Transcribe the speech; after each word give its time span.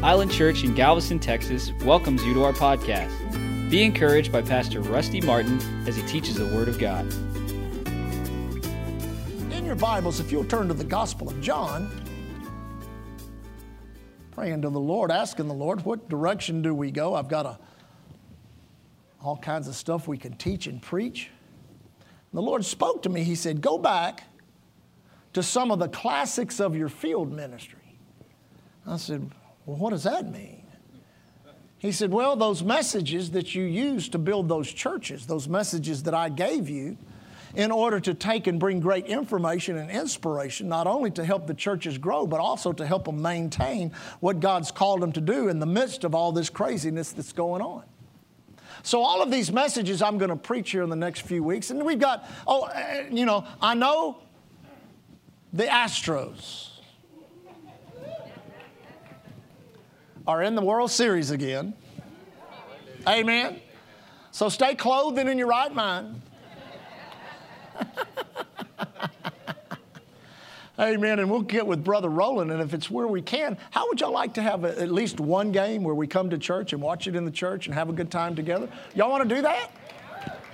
Island 0.00 0.30
Church 0.30 0.62
in 0.62 0.74
Galveston, 0.74 1.18
Texas 1.18 1.72
welcomes 1.84 2.24
you 2.24 2.32
to 2.34 2.44
our 2.44 2.52
podcast. 2.52 3.10
Be 3.68 3.82
encouraged 3.82 4.30
by 4.30 4.42
Pastor 4.42 4.80
Rusty 4.80 5.20
Martin 5.20 5.60
as 5.88 5.96
he 5.96 6.02
teaches 6.02 6.36
the 6.36 6.46
Word 6.46 6.68
of 6.68 6.78
God. 6.78 7.04
In 9.52 9.64
your 9.64 9.74
Bibles, 9.74 10.20
if 10.20 10.30
you'll 10.30 10.44
turn 10.44 10.68
to 10.68 10.74
the 10.74 10.84
Gospel 10.84 11.28
of 11.28 11.40
John, 11.40 11.90
praying 14.30 14.62
to 14.62 14.70
the 14.70 14.78
Lord, 14.78 15.10
asking 15.10 15.48
the 15.48 15.54
Lord, 15.54 15.84
what 15.84 16.08
direction 16.08 16.62
do 16.62 16.72
we 16.72 16.92
go? 16.92 17.16
I've 17.16 17.28
got 17.28 17.46
a, 17.46 17.58
all 19.20 19.36
kinds 19.36 19.66
of 19.66 19.74
stuff 19.74 20.06
we 20.06 20.16
can 20.16 20.34
teach 20.34 20.68
and 20.68 20.80
preach. 20.80 21.28
And 22.30 22.38
the 22.38 22.42
Lord 22.42 22.64
spoke 22.64 23.02
to 23.02 23.08
me. 23.08 23.24
He 23.24 23.34
said, 23.34 23.60
Go 23.60 23.78
back 23.78 24.22
to 25.32 25.42
some 25.42 25.72
of 25.72 25.80
the 25.80 25.88
classics 25.88 26.60
of 26.60 26.76
your 26.76 26.88
field 26.88 27.32
ministry. 27.32 27.98
I 28.86 28.96
said, 28.96 29.28
Well, 29.68 29.76
what 29.76 29.90
does 29.90 30.04
that 30.04 30.32
mean? 30.32 30.62
He 31.78 31.92
said, 31.92 32.10
Well, 32.10 32.36
those 32.36 32.62
messages 32.62 33.32
that 33.32 33.54
you 33.54 33.64
used 33.64 34.12
to 34.12 34.18
build 34.18 34.48
those 34.48 34.72
churches, 34.72 35.26
those 35.26 35.46
messages 35.46 36.04
that 36.04 36.14
I 36.14 36.30
gave 36.30 36.70
you, 36.70 36.96
in 37.54 37.70
order 37.70 38.00
to 38.00 38.14
take 38.14 38.46
and 38.46 38.58
bring 38.58 38.80
great 38.80 39.04
information 39.04 39.76
and 39.76 39.90
inspiration, 39.90 40.70
not 40.70 40.86
only 40.86 41.10
to 41.10 41.22
help 41.22 41.46
the 41.46 41.52
churches 41.52 41.98
grow, 41.98 42.26
but 42.26 42.40
also 42.40 42.72
to 42.72 42.86
help 42.86 43.04
them 43.04 43.20
maintain 43.20 43.92
what 44.20 44.40
God's 44.40 44.70
called 44.70 45.02
them 45.02 45.12
to 45.12 45.20
do 45.20 45.48
in 45.48 45.58
the 45.58 45.66
midst 45.66 46.02
of 46.02 46.14
all 46.14 46.32
this 46.32 46.48
craziness 46.48 47.12
that's 47.12 47.34
going 47.34 47.60
on. 47.60 47.82
So, 48.82 49.02
all 49.02 49.20
of 49.20 49.30
these 49.30 49.52
messages 49.52 50.00
I'm 50.00 50.16
going 50.16 50.30
to 50.30 50.36
preach 50.36 50.70
here 50.70 50.82
in 50.82 50.88
the 50.88 50.96
next 50.96 51.26
few 51.26 51.42
weeks, 51.42 51.68
and 51.68 51.84
we've 51.84 52.00
got, 52.00 52.26
oh, 52.46 52.62
uh, 52.62 53.04
you 53.10 53.26
know, 53.26 53.44
I 53.60 53.74
know 53.74 54.22
the 55.52 55.64
Astros 55.64 56.77
are 60.28 60.42
in 60.42 60.54
the 60.54 60.62
World 60.62 60.90
Series 60.90 61.30
again. 61.30 61.72
Amen. 63.08 63.60
So, 64.30 64.50
stay 64.50 64.74
clothed 64.74 65.18
and 65.18 65.26
in 65.26 65.38
your 65.38 65.48
right 65.48 65.74
mind. 65.74 66.20
Amen. 70.78 71.18
And 71.18 71.30
we'll 71.30 71.40
get 71.40 71.66
with 71.66 71.82
Brother 71.82 72.10
Roland. 72.10 72.52
And 72.52 72.60
if 72.60 72.74
it's 72.74 72.90
where 72.90 73.08
we 73.08 73.22
can, 73.22 73.56
how 73.70 73.88
would 73.88 74.00
y'all 74.00 74.12
like 74.12 74.34
to 74.34 74.42
have 74.42 74.64
a, 74.64 74.78
at 74.80 74.92
least 74.92 75.18
one 75.18 75.50
game 75.50 75.82
where 75.82 75.94
we 75.94 76.06
come 76.06 76.28
to 76.30 76.36
church 76.38 76.74
and 76.74 76.82
watch 76.82 77.06
it 77.08 77.16
in 77.16 77.24
the 77.24 77.30
church 77.30 77.66
and 77.66 77.74
have 77.74 77.88
a 77.88 77.92
good 77.94 78.10
time 78.10 78.36
together? 78.36 78.68
Y'all 78.94 79.10
want 79.10 79.26
to 79.26 79.34
do 79.34 79.40
that? 79.40 79.72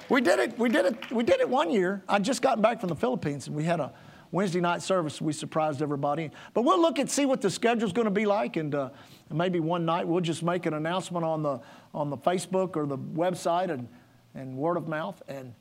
We 0.08 0.20
did 0.20 0.38
it. 0.38 0.56
We 0.56 0.68
did 0.68 0.86
it. 0.86 1.10
We 1.10 1.24
did 1.24 1.40
it 1.40 1.48
one 1.48 1.70
year. 1.70 2.04
I 2.08 2.20
just 2.20 2.42
gotten 2.42 2.62
back 2.62 2.78
from 2.78 2.90
the 2.90 2.96
Philippines 2.96 3.48
and 3.48 3.56
we 3.56 3.64
had 3.64 3.80
a 3.80 3.92
Wednesday 4.30 4.60
night 4.60 4.82
service. 4.82 5.20
We 5.20 5.32
surprised 5.32 5.82
everybody. 5.82 6.30
But 6.54 6.62
we'll 6.62 6.80
look 6.80 6.98
and 6.98 7.10
see 7.10 7.26
what 7.26 7.40
the 7.40 7.50
schedule's 7.50 7.92
going 7.92 8.06
to 8.06 8.10
be 8.10 8.24
like. 8.24 8.56
And 8.56 8.74
uh, 8.74 8.90
maybe 9.30 9.60
one 9.60 9.84
night 9.84 10.06
we'll 10.06 10.20
just 10.20 10.42
make 10.42 10.66
an 10.66 10.74
announcement 10.74 11.24
on 11.24 11.42
the, 11.42 11.60
on 11.94 12.10
the 12.10 12.16
Facebook 12.16 12.76
or 12.76 12.86
the 12.86 12.98
website 12.98 13.70
and, 13.70 13.88
and 14.34 14.56
word 14.56 14.76
of 14.76 14.88
mouth. 14.88 15.22
And 15.28 15.54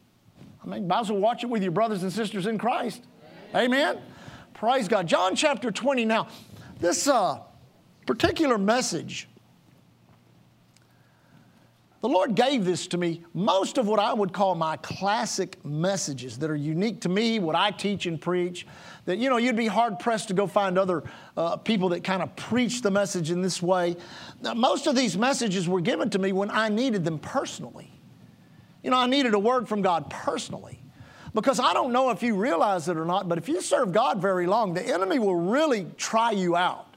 I 0.64 0.68
mean, 0.68 0.88
might 0.88 1.02
as 1.02 1.12
well 1.12 1.20
watch 1.20 1.44
it 1.44 1.48
with 1.48 1.64
your 1.64 1.72
brothers 1.72 2.04
and 2.04 2.12
sisters 2.12 2.46
in 2.46 2.58
Christ. 2.58 3.04
Amen. 3.56 4.00
Praise 4.54 4.88
God. 4.88 5.08
John 5.08 5.36
chapter 5.36 5.72
20 5.72 6.06
now. 6.06 6.28
This 6.80 7.08
uh, 7.08 7.40
particular 8.06 8.58
message, 8.58 9.28
the 12.04 12.10
Lord 12.10 12.36
gave 12.36 12.66
this 12.66 12.88
to 12.88 12.98
me. 12.98 13.24
Most 13.34 13.78
of 13.78 13.88
what 13.88 13.98
I 13.98 14.14
would 14.14 14.34
call 14.34 14.56
my 14.56 14.76
classic 14.76 15.64
messages 15.64 16.38
that 16.40 16.50
are 16.50 16.56
unique 16.56 17.00
to 17.02 17.10
me, 17.10 17.40
what 17.40 17.56
I 17.56 17.72
teach 17.72 18.08
and 18.08 18.20
preach, 18.20 18.68
that, 19.06 19.20
you 19.20 19.30
know, 19.30 19.38
you'd 19.38 19.56
be 19.56 19.68
hard 19.68 20.00
pressed 20.00 20.28
to 20.28 20.34
go 20.34 20.46
find 20.46 20.78
other 20.78 21.06
uh, 21.38 21.56
people 21.56 21.88
that 21.90 22.04
kind 22.04 22.22
of 22.22 22.36
preach 22.36 22.82
the 22.82 22.92
message 22.92 23.32
in 23.32 23.42
this 23.42 23.62
way. 23.62 23.96
Now, 24.42 24.54
most 24.54 24.86
of 24.86 24.98
these 24.98 25.18
messages 25.18 25.70
were 25.70 25.80
given 25.80 26.10
to 26.10 26.20
me 26.20 26.34
when 26.34 26.52
I 26.52 26.68
needed 26.68 27.06
them 27.06 27.20
personally. 27.20 27.90
You 28.84 28.90
know, 28.90 28.98
I 28.98 29.08
needed 29.08 29.34
a 29.34 29.40
word 29.40 29.70
from 29.70 29.82
God 29.82 30.10
personally. 30.10 30.82
Because 31.34 31.58
I 31.58 31.74
don't 31.74 31.94
know 31.94 32.10
if 32.10 32.22
you 32.22 32.36
realize 32.36 32.90
it 32.90 32.98
or 32.98 33.06
not, 33.06 33.30
but 33.30 33.38
if 33.38 33.48
you 33.48 33.62
serve 33.62 33.94
God 33.94 34.22
very 34.22 34.46
long, 34.46 34.74
the 34.74 34.86
enemy 34.86 35.20
will 35.20 35.38
really 35.40 35.88
try 35.96 36.32
you 36.32 36.58
out. 36.58 36.93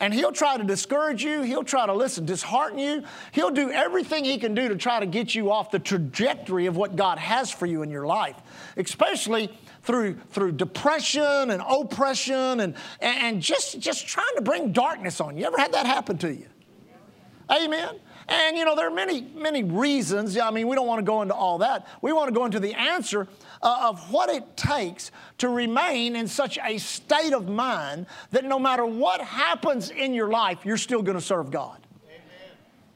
And 0.00 0.14
he'll 0.14 0.32
try 0.32 0.56
to 0.56 0.64
discourage 0.64 1.24
you. 1.24 1.42
He'll 1.42 1.64
try 1.64 1.86
to 1.86 1.92
listen, 1.92 2.24
dishearten 2.24 2.78
you. 2.78 3.02
He'll 3.32 3.50
do 3.50 3.70
everything 3.70 4.24
he 4.24 4.38
can 4.38 4.54
do 4.54 4.68
to 4.68 4.76
try 4.76 5.00
to 5.00 5.06
get 5.06 5.34
you 5.34 5.50
off 5.50 5.70
the 5.70 5.78
trajectory 5.78 6.66
of 6.66 6.76
what 6.76 6.94
God 6.94 7.18
has 7.18 7.50
for 7.50 7.66
you 7.66 7.82
in 7.82 7.90
your 7.90 8.06
life, 8.06 8.36
especially 8.76 9.50
through, 9.82 10.14
through 10.30 10.52
depression 10.52 11.50
and 11.50 11.62
oppression 11.68 12.60
and, 12.60 12.74
and 13.00 13.42
just, 13.42 13.80
just 13.80 14.06
trying 14.06 14.34
to 14.36 14.42
bring 14.42 14.72
darkness 14.72 15.20
on 15.20 15.36
you. 15.36 15.46
Ever 15.46 15.58
had 15.58 15.72
that 15.72 15.86
happen 15.86 16.16
to 16.18 16.32
you? 16.32 16.46
Amen. 17.50 17.98
And 18.28 18.58
you 18.58 18.64
know, 18.64 18.76
there 18.76 18.86
are 18.86 18.94
many, 18.94 19.22
many 19.34 19.64
reasons. 19.64 20.38
I 20.38 20.50
mean, 20.50 20.68
we 20.68 20.76
don't 20.76 20.86
want 20.86 20.98
to 20.98 21.04
go 21.04 21.22
into 21.22 21.34
all 21.34 21.58
that. 21.58 21.86
We 22.02 22.12
want 22.12 22.28
to 22.28 22.34
go 22.34 22.44
into 22.44 22.60
the 22.60 22.74
answer 22.74 23.26
uh, 23.62 23.88
of 23.88 24.12
what 24.12 24.28
it 24.28 24.56
takes 24.56 25.10
to 25.38 25.48
remain 25.48 26.16
in 26.16 26.28
such 26.28 26.58
a 26.58 26.78
state 26.78 27.32
of 27.32 27.48
mind 27.48 28.06
that 28.30 28.44
no 28.44 28.58
matter 28.58 28.84
what 28.84 29.20
happens 29.20 29.90
in 29.90 30.14
your 30.14 30.28
life, 30.30 30.64
you're 30.64 30.76
still 30.76 31.02
going 31.02 31.16
to 31.16 31.24
serve 31.24 31.50
God. 31.50 31.78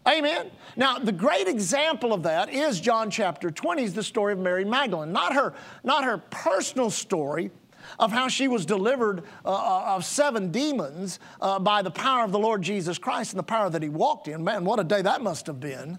Amen. 0.09 0.51
Now, 0.75 0.99
the 0.99 1.13
great 1.13 1.47
example 1.47 2.13
of 2.13 2.25
that 2.25 2.53
is 2.53 2.81
John 2.81 3.09
chapter 3.09 3.53
20, 3.53 3.85
is 3.85 3.95
the 3.95 4.03
story 4.03 4.33
of 4.33 4.41
Mary 4.41 4.65
Magdalene. 4.65 5.13
Not 5.13 5.33
her, 5.35 5.55
not 5.85 6.03
her 6.03 6.19
personal 6.19 6.91
story, 6.91 7.53
of 7.99 8.11
how 8.11 8.29
she 8.29 8.49
was 8.49 8.67
delivered 8.67 9.23
uh, 9.45 9.53
uh, 9.53 9.95
of 9.95 10.05
seven 10.05 10.51
demons 10.51 11.21
uh, 11.41 11.59
by 11.59 11.83
the 11.83 11.91
power 11.91 12.25
of 12.25 12.33
the 12.33 12.39
Lord 12.39 12.63
Jesus 12.63 12.99
Christ 12.99 13.33
and 13.33 13.39
the 13.39 13.45
power 13.45 13.71
that 13.71 13.83
he 13.83 13.89
walked 13.89 14.29
in. 14.29 14.43
Man, 14.43 14.65
what 14.65 14.81
a 14.81 14.85
day 14.85 15.03
that 15.03 15.23
must 15.23 15.47
have 15.47 15.61
been. 15.61 15.99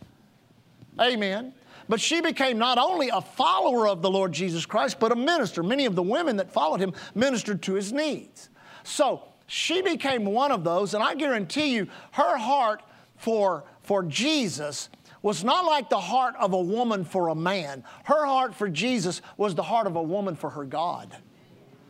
Amen. 1.00 1.54
But 1.90 2.00
she 2.00 2.22
became 2.22 2.58
not 2.58 2.78
only 2.78 3.09
a 3.09 3.22
follower 3.22 3.88
of 3.88 4.02
the 4.02 4.09
Lord 4.09 4.31
Jesus 4.31 4.66
Christ, 4.66 5.00
but 5.00 5.12
a 5.12 5.16
minister. 5.16 5.64
Many 5.64 5.86
of 5.86 5.96
the 5.96 6.04
women 6.04 6.38
that 6.38 6.52
followed 6.52 6.80
him 6.80 6.94
ministered 7.14 7.62
to 7.64 7.74
his 7.74 7.92
needs. 7.92 8.50
So 8.84 9.24
she 9.48 9.81
became 9.81 10.26
one 10.26 10.52
of 10.52 10.64
those, 10.64 10.94
and 10.94 11.04
I 11.04 11.16
guarantee 11.16 11.76
you, 11.76 11.88
her 12.12 12.38
heart 12.38 12.81
for, 13.18 13.66
for 13.81 14.04
Jesus 14.04 14.90
was 15.22 15.44
not 15.44 15.66
like 15.66 15.90
the 15.90 16.00
heart 16.00 16.36
of 16.40 16.54
a 16.54 16.62
woman 16.62 17.06
for 17.06 17.30
a 17.30 17.36
man. 17.36 17.84
Her 18.04 18.25
heart 18.25 18.54
for 18.54 18.70
Jesus 18.70 19.22
was 19.38 19.56
the 19.56 19.64
heart 19.64 19.88
of 19.88 19.96
a 19.96 20.02
woman 20.02 20.36
for 20.36 20.50
her 20.50 20.66
God. 20.66 21.16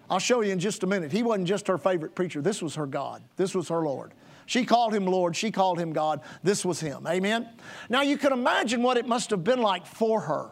I'll 0.09 0.20
show 0.20 0.41
you 0.41 0.52
in 0.52 0.59
just 0.59 0.84
a 0.84 0.88
minute. 0.88 1.12
He 1.12 1.24
wasn't 1.24 1.47
just 1.47 1.68
her 1.68 1.78
favorite 1.78 2.14
preacher, 2.14 2.41
this 2.41 2.62
was 2.62 2.75
her 2.75 2.85
God, 2.85 3.24
this 3.35 3.56
was 3.56 3.70
her 3.70 3.81
Lord. 3.81 4.14
She 4.45 4.65
called 4.65 4.93
him 4.93 5.05
Lord, 5.05 5.35
she 5.35 5.51
called 5.51 5.79
him 5.79 5.93
God, 5.93 6.21
this 6.43 6.63
was 6.65 6.79
him. 6.79 7.05
Amen? 7.07 7.49
Now 7.89 8.01
you 8.01 8.17
can 8.17 8.33
imagine 8.33 8.81
what 8.81 8.97
it 8.97 9.07
must 9.07 9.29
have 9.29 9.43
been 9.43 9.61
like 9.61 9.85
for 9.85 10.21
her 10.21 10.49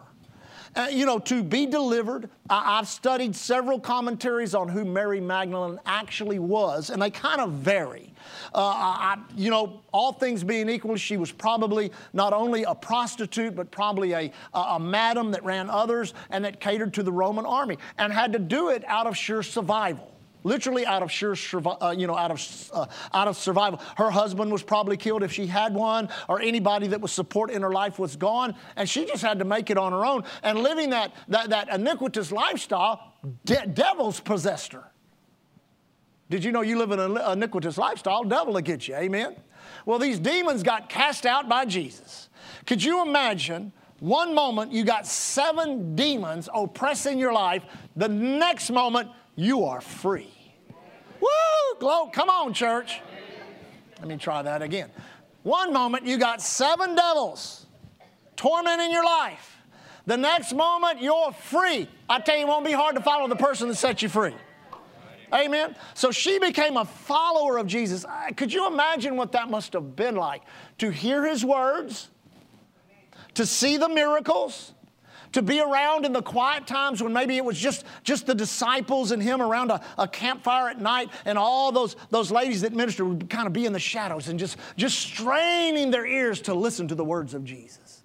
uh, 0.74 0.88
you 0.90 1.04
know, 1.04 1.18
to 1.18 1.42
be 1.42 1.66
delivered. 1.66 2.30
I, 2.48 2.76
have 2.76 2.88
studied 2.88 3.36
several 3.36 3.78
commentaries 3.78 4.54
on 4.54 4.68
who 4.68 4.84
Mary 4.84 5.20
Magdalene 5.20 5.78
actually 5.84 6.38
was, 6.38 6.90
and 6.90 7.00
they 7.00 7.10
kind 7.10 7.40
of 7.40 7.52
vary. 7.52 8.12
Uh, 8.54 8.58
I, 8.58 9.18
you 9.36 9.50
know, 9.50 9.82
all 9.92 10.12
things 10.12 10.42
being 10.42 10.68
equal, 10.68 10.96
she 10.96 11.16
was 11.16 11.30
probably 11.30 11.92
not 12.12 12.32
only 12.32 12.62
a 12.64 12.74
prostitute, 12.74 13.54
but 13.54 13.70
probably 13.70 14.12
a, 14.12 14.32
a, 14.54 14.58
a 14.58 14.80
madam 14.80 15.30
that 15.32 15.44
ran 15.44 15.68
others 15.68 16.14
and 16.30 16.44
that 16.44 16.60
catered 16.60 16.94
to 16.94 17.02
the 17.02 17.12
Roman 17.12 17.44
army 17.44 17.78
and 17.98 18.12
had 18.12 18.32
to 18.32 18.38
do 18.38 18.70
it 18.70 18.84
out 18.86 19.06
of 19.06 19.16
sheer 19.16 19.42
survival 19.42 20.11
literally 20.44 20.86
out 20.86 21.02
of 21.02 21.10
sheer, 21.10 21.34
uh, 21.54 21.94
you 21.96 22.06
know, 22.06 22.16
out 22.16 22.30
of, 22.30 22.70
uh, 22.72 22.86
out 23.12 23.28
of 23.28 23.36
survival. 23.36 23.80
Her 23.96 24.10
husband 24.10 24.50
was 24.50 24.62
probably 24.62 24.96
killed 24.96 25.22
if 25.22 25.32
she 25.32 25.46
had 25.46 25.74
one, 25.74 26.08
or 26.28 26.40
anybody 26.40 26.88
that 26.88 27.00
was 27.00 27.12
support 27.12 27.50
in 27.50 27.62
her 27.62 27.72
life 27.72 27.98
was 27.98 28.16
gone, 28.16 28.54
and 28.76 28.88
she 28.88 29.04
just 29.04 29.22
had 29.22 29.38
to 29.38 29.44
make 29.44 29.70
it 29.70 29.78
on 29.78 29.92
her 29.92 30.04
own. 30.04 30.24
And 30.42 30.58
living 30.58 30.90
that, 30.90 31.12
that, 31.28 31.50
that 31.50 31.68
iniquitous 31.68 32.32
lifestyle, 32.32 33.14
de- 33.44 33.66
devils 33.66 34.20
possessed 34.20 34.72
her. 34.72 34.84
Did 36.30 36.44
you 36.44 36.52
know 36.52 36.62
you 36.62 36.78
live 36.78 36.92
in 36.92 36.98
an 36.98 37.18
iniquitous 37.18 37.76
lifestyle? 37.76 38.24
Devil 38.24 38.54
will 38.54 38.60
get 38.62 38.88
you, 38.88 38.94
amen? 38.94 39.36
Well, 39.84 39.98
these 39.98 40.18
demons 40.18 40.62
got 40.62 40.88
cast 40.88 41.26
out 41.26 41.48
by 41.48 41.66
Jesus. 41.66 42.30
Could 42.66 42.82
you 42.82 43.06
imagine? 43.06 43.72
One 44.00 44.34
moment 44.34 44.72
you 44.72 44.82
got 44.82 45.06
seven 45.06 45.94
demons 45.94 46.48
oppressing 46.52 47.18
your 47.18 47.32
life, 47.32 47.62
the 47.94 48.08
next 48.08 48.70
moment 48.70 49.10
you 49.36 49.64
are 49.64 49.80
free. 49.80 50.31
Woo! 51.22 51.78
Glow, 51.78 52.08
come 52.08 52.28
on, 52.28 52.52
church. 52.52 53.00
Let 53.98 54.08
me 54.08 54.16
try 54.16 54.42
that 54.42 54.60
again. 54.60 54.90
One 55.44 55.72
moment 55.72 56.04
you 56.04 56.18
got 56.18 56.42
seven 56.42 56.94
devils 56.94 57.66
tormenting 58.36 58.90
your 58.90 59.04
life. 59.04 59.56
The 60.06 60.16
next 60.16 60.52
moment 60.52 61.00
you're 61.00 61.32
free. 61.32 61.88
I 62.08 62.20
tell 62.20 62.36
you, 62.36 62.42
it 62.42 62.48
won't 62.48 62.66
be 62.66 62.72
hard 62.72 62.96
to 62.96 63.00
follow 63.00 63.28
the 63.28 63.36
person 63.36 63.68
that 63.68 63.76
set 63.76 64.02
you 64.02 64.08
free. 64.08 64.34
Amen. 65.32 65.76
So 65.94 66.10
she 66.10 66.38
became 66.38 66.76
a 66.76 66.84
follower 66.84 67.56
of 67.56 67.66
Jesus. 67.66 68.04
Uh, 68.04 68.30
could 68.36 68.52
you 68.52 68.66
imagine 68.66 69.16
what 69.16 69.32
that 69.32 69.48
must 69.48 69.72
have 69.72 69.96
been 69.96 70.16
like? 70.16 70.42
To 70.78 70.90
hear 70.90 71.26
his 71.26 71.44
words, 71.44 72.08
to 73.34 73.46
see 73.46 73.76
the 73.76 73.88
miracles, 73.88 74.74
to 75.32 75.42
be 75.42 75.60
around 75.60 76.04
in 76.04 76.12
the 76.12 76.22
quiet 76.22 76.66
times 76.66 77.02
when 77.02 77.12
maybe 77.12 77.36
it 77.36 77.44
was 77.44 77.58
just, 77.58 77.84
just 78.04 78.26
the 78.26 78.34
disciples 78.34 79.10
and 79.10 79.22
him 79.22 79.40
around 79.40 79.70
a, 79.70 79.80
a 79.98 80.06
campfire 80.06 80.68
at 80.68 80.80
night 80.80 81.10
and 81.24 81.38
all 81.38 81.72
those, 81.72 81.96
those 82.10 82.30
ladies 82.30 82.60
that 82.60 82.72
minister 82.72 83.04
would 83.04 83.28
kind 83.28 83.46
of 83.46 83.52
be 83.52 83.66
in 83.66 83.72
the 83.72 83.80
shadows 83.80 84.28
and 84.28 84.38
just, 84.38 84.56
just 84.76 84.98
straining 84.98 85.90
their 85.90 86.06
ears 86.06 86.40
to 86.42 86.54
listen 86.54 86.88
to 86.88 86.94
the 86.94 87.04
words 87.04 87.34
of 87.34 87.44
Jesus. 87.44 88.02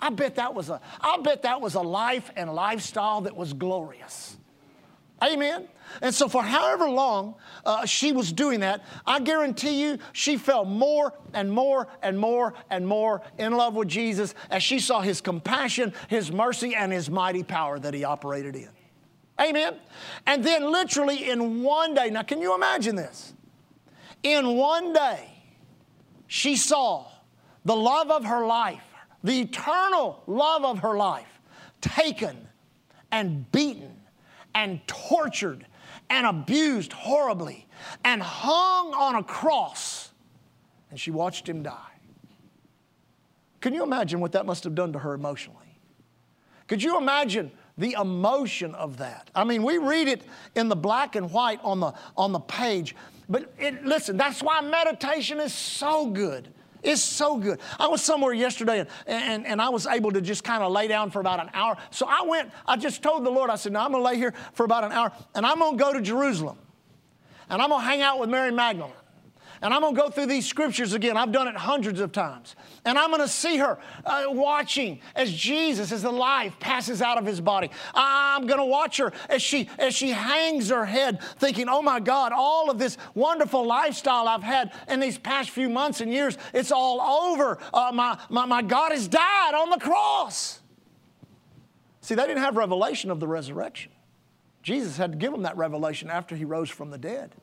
I 0.00 0.10
bet 0.10 0.34
that 0.36 0.54
was 0.54 0.68
a, 0.68 0.80
I 1.00 1.18
bet 1.22 1.42
that 1.42 1.60
was 1.60 1.74
a 1.74 1.80
life 1.80 2.30
and 2.36 2.52
lifestyle 2.52 3.20
that 3.22 3.36
was 3.36 3.52
glorious. 3.52 4.36
Amen. 5.22 5.68
And 6.00 6.14
so, 6.14 6.28
for 6.28 6.42
however 6.42 6.88
long 6.88 7.34
uh, 7.64 7.84
she 7.86 8.12
was 8.12 8.32
doing 8.32 8.60
that, 8.60 8.84
I 9.06 9.20
guarantee 9.20 9.82
you 9.82 9.98
she 10.12 10.36
fell 10.36 10.64
more 10.64 11.12
and 11.34 11.50
more 11.50 11.88
and 12.02 12.18
more 12.18 12.54
and 12.70 12.86
more 12.86 13.22
in 13.38 13.52
love 13.52 13.74
with 13.74 13.88
Jesus 13.88 14.34
as 14.50 14.62
she 14.62 14.78
saw 14.78 15.00
his 15.00 15.20
compassion, 15.20 15.92
his 16.08 16.32
mercy, 16.32 16.74
and 16.74 16.92
his 16.92 17.10
mighty 17.10 17.42
power 17.42 17.78
that 17.78 17.94
he 17.94 18.04
operated 18.04 18.56
in. 18.56 18.68
Amen. 19.40 19.76
And 20.26 20.44
then, 20.44 20.70
literally, 20.70 21.28
in 21.28 21.62
one 21.62 21.94
day, 21.94 22.10
now 22.10 22.22
can 22.22 22.40
you 22.40 22.54
imagine 22.54 22.96
this? 22.96 23.32
In 24.22 24.56
one 24.56 24.92
day, 24.92 25.28
she 26.26 26.56
saw 26.56 27.06
the 27.64 27.76
love 27.76 28.10
of 28.10 28.24
her 28.24 28.46
life, 28.46 28.82
the 29.22 29.40
eternal 29.40 30.22
love 30.26 30.64
of 30.64 30.80
her 30.80 30.96
life, 30.96 31.40
taken 31.80 32.48
and 33.10 33.50
beaten 33.52 33.96
and 34.54 34.80
tortured 34.86 35.66
and 36.12 36.26
abused 36.26 36.92
horribly 36.92 37.66
and 38.04 38.22
hung 38.22 38.92
on 38.92 39.14
a 39.14 39.22
cross. 39.22 40.10
And 40.90 41.00
she 41.00 41.10
watched 41.10 41.48
him 41.48 41.62
die. 41.62 41.78
Can 43.62 43.72
you 43.72 43.82
imagine 43.82 44.20
what 44.20 44.32
that 44.32 44.44
must 44.44 44.62
have 44.64 44.74
done 44.74 44.92
to 44.92 44.98
her 44.98 45.14
emotionally? 45.14 45.80
Could 46.66 46.82
you 46.82 46.98
imagine 46.98 47.50
the 47.78 47.96
emotion 47.98 48.74
of 48.74 48.98
that? 48.98 49.30
I 49.34 49.44
mean, 49.44 49.62
we 49.62 49.78
read 49.78 50.06
it 50.06 50.22
in 50.54 50.68
the 50.68 50.76
black 50.76 51.16
and 51.16 51.32
white 51.32 51.60
on 51.62 51.80
the, 51.80 51.94
on 52.14 52.32
the 52.32 52.40
page, 52.40 52.94
but 53.30 53.50
it, 53.58 53.82
listen, 53.82 54.18
that's 54.18 54.42
why 54.42 54.60
meditation 54.60 55.40
is 55.40 55.54
so 55.54 56.10
good. 56.10 56.52
It's 56.82 57.02
so 57.02 57.36
good. 57.36 57.60
I 57.78 57.88
was 57.88 58.02
somewhere 58.02 58.32
yesterday 58.32 58.80
and, 58.80 58.88
and, 59.06 59.46
and 59.46 59.62
I 59.62 59.68
was 59.68 59.86
able 59.86 60.10
to 60.12 60.20
just 60.20 60.42
kind 60.42 60.62
of 60.62 60.72
lay 60.72 60.88
down 60.88 61.10
for 61.10 61.20
about 61.20 61.40
an 61.40 61.50
hour. 61.54 61.76
So 61.90 62.06
I 62.08 62.22
went, 62.26 62.50
I 62.66 62.76
just 62.76 63.02
told 63.02 63.24
the 63.24 63.30
Lord, 63.30 63.50
I 63.50 63.56
said, 63.56 63.72
No, 63.72 63.80
I'm 63.80 63.92
going 63.92 64.02
to 64.02 64.06
lay 64.06 64.16
here 64.16 64.34
for 64.54 64.64
about 64.64 64.84
an 64.84 64.92
hour 64.92 65.12
and 65.34 65.46
I'm 65.46 65.58
going 65.58 65.78
to 65.78 65.84
go 65.84 65.92
to 65.92 66.00
Jerusalem 66.00 66.58
and 67.48 67.62
I'm 67.62 67.68
going 67.68 67.80
to 67.80 67.86
hang 67.86 68.02
out 68.02 68.18
with 68.18 68.30
Mary 68.30 68.50
Magdalene. 68.50 68.92
And 69.62 69.72
I'm 69.72 69.80
going 69.80 69.94
to 69.94 70.00
go 70.00 70.10
through 70.10 70.26
these 70.26 70.44
scriptures 70.44 70.92
again. 70.92 71.16
I've 71.16 71.30
done 71.30 71.46
it 71.46 71.56
hundreds 71.56 72.00
of 72.00 72.10
times. 72.10 72.56
And 72.84 72.98
I'm 72.98 73.10
going 73.10 73.22
to 73.22 73.28
see 73.28 73.58
her 73.58 73.78
uh, 74.04 74.24
watching 74.26 75.00
as 75.14 75.32
Jesus, 75.32 75.92
as 75.92 76.02
the 76.02 76.10
life 76.10 76.58
passes 76.58 77.00
out 77.00 77.16
of 77.16 77.24
his 77.24 77.40
body. 77.40 77.70
I'm 77.94 78.48
going 78.48 78.58
to 78.58 78.66
watch 78.66 78.96
her 78.96 79.12
as 79.28 79.40
she, 79.40 79.70
as 79.78 79.94
she 79.94 80.10
hangs 80.10 80.70
her 80.70 80.84
head, 80.84 81.22
thinking, 81.38 81.68
oh 81.68 81.80
my 81.80 82.00
God, 82.00 82.32
all 82.34 82.70
of 82.70 82.78
this 82.80 82.98
wonderful 83.14 83.64
lifestyle 83.64 84.26
I've 84.26 84.42
had 84.42 84.72
in 84.88 84.98
these 84.98 85.16
past 85.16 85.50
few 85.50 85.68
months 85.68 86.00
and 86.00 86.12
years, 86.12 86.36
it's 86.52 86.72
all 86.72 87.00
over. 87.00 87.58
Uh, 87.72 87.92
my, 87.94 88.18
my, 88.28 88.44
my 88.44 88.62
God 88.62 88.90
has 88.90 89.06
died 89.06 89.54
on 89.54 89.70
the 89.70 89.78
cross. 89.78 90.60
See, 92.00 92.16
they 92.16 92.26
didn't 92.26 92.42
have 92.42 92.56
revelation 92.56 93.12
of 93.12 93.20
the 93.20 93.28
resurrection. 93.28 93.92
Jesus 94.64 94.96
had 94.96 95.12
to 95.12 95.18
give 95.18 95.30
them 95.30 95.42
that 95.42 95.56
revelation 95.56 96.10
after 96.10 96.34
he 96.34 96.44
rose 96.44 96.68
from 96.68 96.90
the 96.90 96.98
dead. 96.98 97.36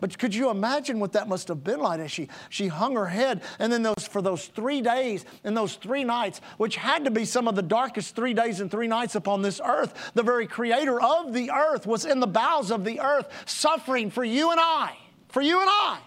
But 0.00 0.18
could 0.18 0.34
you 0.34 0.50
imagine 0.50 0.98
what 0.98 1.12
that 1.12 1.28
must 1.28 1.48
have 1.48 1.62
been 1.62 1.80
like 1.80 2.00
as 2.00 2.10
she, 2.10 2.28
she 2.48 2.68
hung 2.68 2.94
her 2.94 3.06
head 3.06 3.42
and 3.58 3.72
then 3.72 3.82
those, 3.82 4.08
for 4.08 4.22
those 4.22 4.46
three 4.46 4.80
days 4.80 5.24
and 5.44 5.56
those 5.56 5.74
three 5.74 6.04
nights, 6.04 6.40
which 6.56 6.76
had 6.76 7.04
to 7.04 7.10
be 7.10 7.24
some 7.24 7.48
of 7.48 7.54
the 7.54 7.62
darkest 7.62 8.16
three 8.16 8.34
days 8.34 8.60
and 8.60 8.70
three 8.70 8.86
nights 8.86 9.14
upon 9.14 9.42
this 9.42 9.60
earth, 9.64 10.12
the 10.14 10.22
very 10.22 10.46
creator 10.46 11.00
of 11.00 11.32
the 11.32 11.50
earth 11.50 11.86
was 11.86 12.04
in 12.04 12.20
the 12.20 12.26
bowels 12.26 12.70
of 12.70 12.84
the 12.84 13.00
earth 13.00 13.28
suffering 13.46 14.10
for 14.10 14.24
you 14.24 14.50
and 14.50 14.60
I, 14.60 14.96
for 15.28 15.42
you 15.42 15.60
and 15.60 15.68
I. 15.70 15.98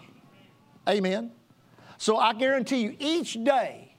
Amen. 0.88 1.30
So 1.98 2.16
I 2.16 2.34
guarantee 2.34 2.82
you, 2.82 2.96
each 2.98 3.42
day 3.44 3.96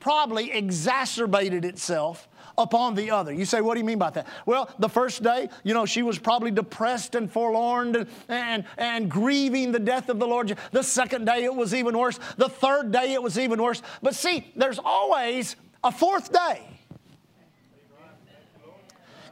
probably 0.00 0.52
exacerbated 0.52 1.64
itself 1.64 2.27
upon 2.58 2.94
the 2.94 3.10
other. 3.10 3.32
You 3.32 3.44
say, 3.44 3.60
what 3.60 3.74
do 3.74 3.80
you 3.80 3.86
mean 3.86 3.98
by 3.98 4.10
that? 4.10 4.26
Well, 4.44 4.68
the 4.78 4.88
first 4.88 5.22
day, 5.22 5.48
you 5.62 5.72
know, 5.72 5.86
she 5.86 6.02
was 6.02 6.18
probably 6.18 6.50
depressed 6.50 7.14
and 7.14 7.30
forlorn 7.30 7.94
and, 7.94 8.08
and, 8.28 8.64
and 8.76 9.10
grieving 9.10 9.72
the 9.72 9.78
death 9.78 10.08
of 10.08 10.18
the 10.18 10.26
Lord. 10.26 10.58
The 10.72 10.82
second 10.82 11.24
day, 11.24 11.44
it 11.44 11.54
was 11.54 11.72
even 11.72 11.96
worse. 11.96 12.18
The 12.36 12.48
third 12.48 12.92
day, 12.92 13.14
it 13.14 13.22
was 13.22 13.38
even 13.38 13.62
worse. 13.62 13.80
But 14.02 14.14
see, 14.14 14.52
there's 14.56 14.80
always 14.84 15.56
a 15.84 15.92
fourth 15.92 16.32
day. 16.32 16.62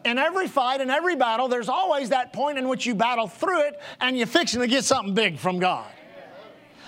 In 0.05 0.19
every 0.19 0.46
fight, 0.46 0.81
in 0.81 0.88
every 0.88 1.17
battle, 1.17 1.49
there's 1.49 1.69
always 1.69 2.11
that 2.11 2.32
point 2.32 2.58
in 2.58 2.69
which 2.69 2.87
you 2.87 2.94
battle 2.94 3.26
through 3.26 3.62
it 3.62 3.81
and 4.00 4.17
you're 4.17 4.28
fixing 4.28 4.61
to 4.61 4.69
get 4.69 4.84
something 4.84 5.14
big 5.14 5.37
from 5.37 5.58
God. 5.58 5.90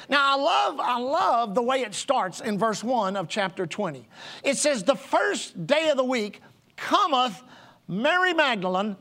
Now, 0.09 0.39
I 0.39 0.41
love, 0.41 0.81
I 0.81 0.99
love 0.99 1.55
the 1.55 1.63
way 1.63 1.83
it 1.83 1.95
starts 1.95 2.41
in 2.41 2.59
verse 2.59 2.83
1 2.83 3.17
of 3.17 3.29
chapter 3.29 3.67
20. 3.67 4.09
It 4.43 4.57
says, 4.57 4.83
The 4.83 4.95
first 4.95 5.67
day 5.67 5.91
of 5.91 5.97
the 5.97 6.05
week 6.05 6.41
cometh 6.77 7.43
Mary 7.89 8.33
Magdalene 8.33 8.97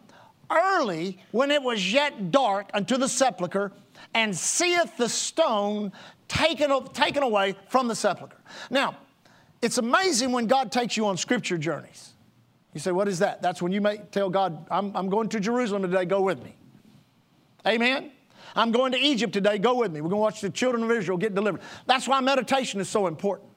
early 0.50 1.20
when 1.32 1.52
it 1.52 1.62
was 1.62 1.92
yet 1.92 2.32
dark 2.32 2.70
unto 2.74 2.98
the 2.98 3.08
sepulchre 3.08 3.72
and 4.14 4.36
seeth 4.36 4.98
the 4.98 5.10
stone 5.10 5.92
taken, 6.28 6.72
taken 6.90 7.24
away 7.24 7.56
from 7.70 7.88
the 7.88 7.96
sepulchre. 7.96 8.38
Now, 8.70 8.98
it's 9.62 9.78
amazing 9.78 10.32
when 10.32 10.48
God 10.48 10.72
takes 10.72 10.98
you 10.98 11.06
on 11.08 11.18
scripture 11.18 11.58
journeys. 11.58 12.14
You 12.74 12.80
say, 12.80 12.92
What 12.92 13.08
is 13.08 13.20
that? 13.20 13.42
That's 13.42 13.62
when 13.62 13.72
you 13.72 13.82
may 13.82 13.98
tell 14.12 14.30
God, 14.30 14.68
I'm, 14.70 14.96
I'm 14.96 15.10
going 15.10 15.30
to 15.30 15.40
Jerusalem 15.40 15.82
today, 15.82 16.06
go 16.06 16.22
with 16.22 16.44
me. 16.44 16.56
Amen? 17.66 18.12
I'm 18.58 18.72
going 18.72 18.92
to 18.94 18.98
Egypt 18.98 19.34
today. 19.34 19.60
Go 19.60 19.76
with 19.76 19.92
me. 19.92 20.02
We're 20.02 20.10
going 20.10 20.20
to 20.20 20.24
watch 20.24 20.42
the 20.42 20.50
children 20.50 20.84
of 20.84 20.92
Israel 20.92 21.18
get 21.18 21.36
delivered. 21.36 21.62
That's 21.86 22.08
why 22.08 22.20
meditation 22.22 22.82
is 22.82 22.90
so 22.90 23.08
important. 23.08 23.50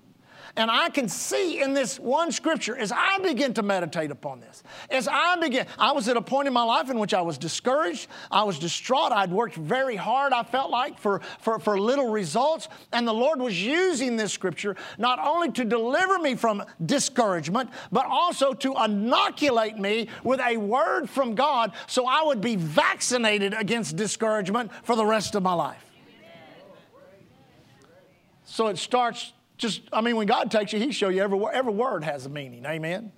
And 0.57 0.71
I 0.71 0.89
can 0.89 1.09
see 1.09 1.63
in 1.63 1.75
this 1.75 1.99
one 1.99 2.33
scripture 2.33 2.77
as 2.77 2.93
I 2.93 3.19
begin 3.19 3.55
to 3.55 3.63
meditate 3.63 4.11
upon 4.11 4.41
this, 4.41 4.63
as 4.91 5.09
I 5.09 5.37
begin, 5.37 5.67
I 5.79 5.93
was 5.93 6.09
at 6.09 6.17
a 6.17 6.23
point 6.23 6.49
in 6.49 6.55
my 6.55 6.63
life 6.63 6.91
in 6.91 6.99
which 6.99 7.15
I 7.15 7.23
was 7.23 7.39
discouraged, 7.39 8.09
I 8.31 8.43
was 8.43 8.59
distraught, 8.59 9.13
I'd 9.13 9.31
worked 9.31 9.55
very 9.55 9.97
hard, 9.97 10.33
I 10.33 10.43
felt 10.43 10.71
like, 10.71 10.99
for, 10.99 11.21
for, 11.41 11.59
for 11.59 11.79
little 11.79 12.11
results. 12.11 12.69
And 12.93 13.07
the 13.07 13.15
Lord 13.15 13.41
was 13.41 13.61
using 13.63 14.17
this 14.17 14.33
scripture 14.33 14.77
not 14.99 15.19
only 15.19 15.53
to 15.53 15.65
deliver 15.65 16.19
me 16.19 16.35
from 16.35 16.65
discouragement, 16.85 17.71
but 17.93 18.07
also 18.07 18.53
to 18.55 18.75
inoculate 18.85 19.79
me 19.79 20.09
with 20.25 20.41
a 20.41 20.57
word 20.57 21.09
from 21.09 21.35
God 21.35 21.73
so 21.87 22.07
I 22.07 22.23
would 22.25 22.41
be 22.41 22.57
vaccinated 22.57 23.55
against 23.55 23.97
discouragement 23.97 24.71
for 24.83 24.97
the 24.97 25.07
rest 25.07 25.35
of 25.35 25.43
my 25.43 25.53
life. 25.53 25.85
So 28.45 28.67
it 28.67 28.79
starts 28.79 29.33
just, 29.61 29.83
I 29.93 30.01
mean, 30.01 30.17
when 30.17 30.27
God 30.27 30.51
takes 30.51 30.73
you, 30.73 30.79
He 30.79 30.91
show 30.91 31.09
you 31.09 31.23
every, 31.23 31.39
every 31.53 31.73
word 31.73 32.03
has 32.03 32.27
a 32.27 32.29
meaning. 32.29 32.65
Amen. 32.67 33.13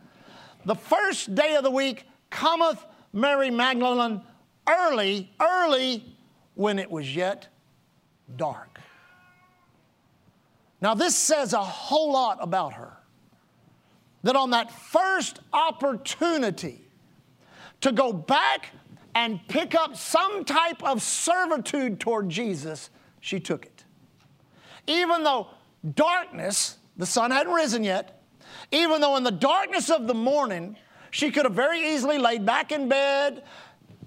The 0.65 0.75
first 0.75 1.35
day 1.35 1.55
of 1.55 1.65
the 1.65 1.71
week 1.71 2.05
cometh 2.31 2.85
Mary 3.13 3.51
Magdalene 3.51 4.23
early, 4.69 5.31
early 5.41 6.05
when 6.55 6.79
it 6.79 6.91
was 6.91 7.15
yet 7.15 7.49
dark. 8.37 8.81
Now, 10.81 10.95
this 10.95 11.17
says 11.17 11.53
a 11.53 11.63
whole 11.63 12.13
lot 12.13 12.39
about 12.41 12.75
her. 12.75 12.97
That 14.25 14.37
on 14.37 14.51
that 14.51 14.71
first 14.71 15.41
opportunity 15.53 16.85
to 17.81 17.93
go 17.93 18.13
back 18.13 18.71
and 19.15 19.41
pick 19.49 19.75
up 19.75 19.97
some 19.97 20.45
type 20.45 20.83
of 20.83 21.03
servitude 21.03 22.01
toward 22.01 22.29
Jesus, 22.29 22.91
she 23.21 23.41
took 23.41 23.67
it. 23.67 23.85
Even 24.87 25.23
though 25.25 25.49
darkness, 25.95 26.77
the 26.97 27.07
sun 27.07 27.31
hadn't 27.31 27.53
risen 27.53 27.85
yet, 27.85 28.23
even 28.71 29.01
though 29.01 29.17
in 29.17 29.23
the 29.23 29.31
darkness 29.31 29.91
of 29.91 30.07
the 30.07 30.15
morning, 30.15 30.77
she 31.11 31.31
could 31.31 31.45
have 31.45 31.55
very 31.55 31.95
easily 31.95 32.19
laid 32.19 32.47
back 32.47 32.73
in 32.73 32.89
bed, 32.89 33.43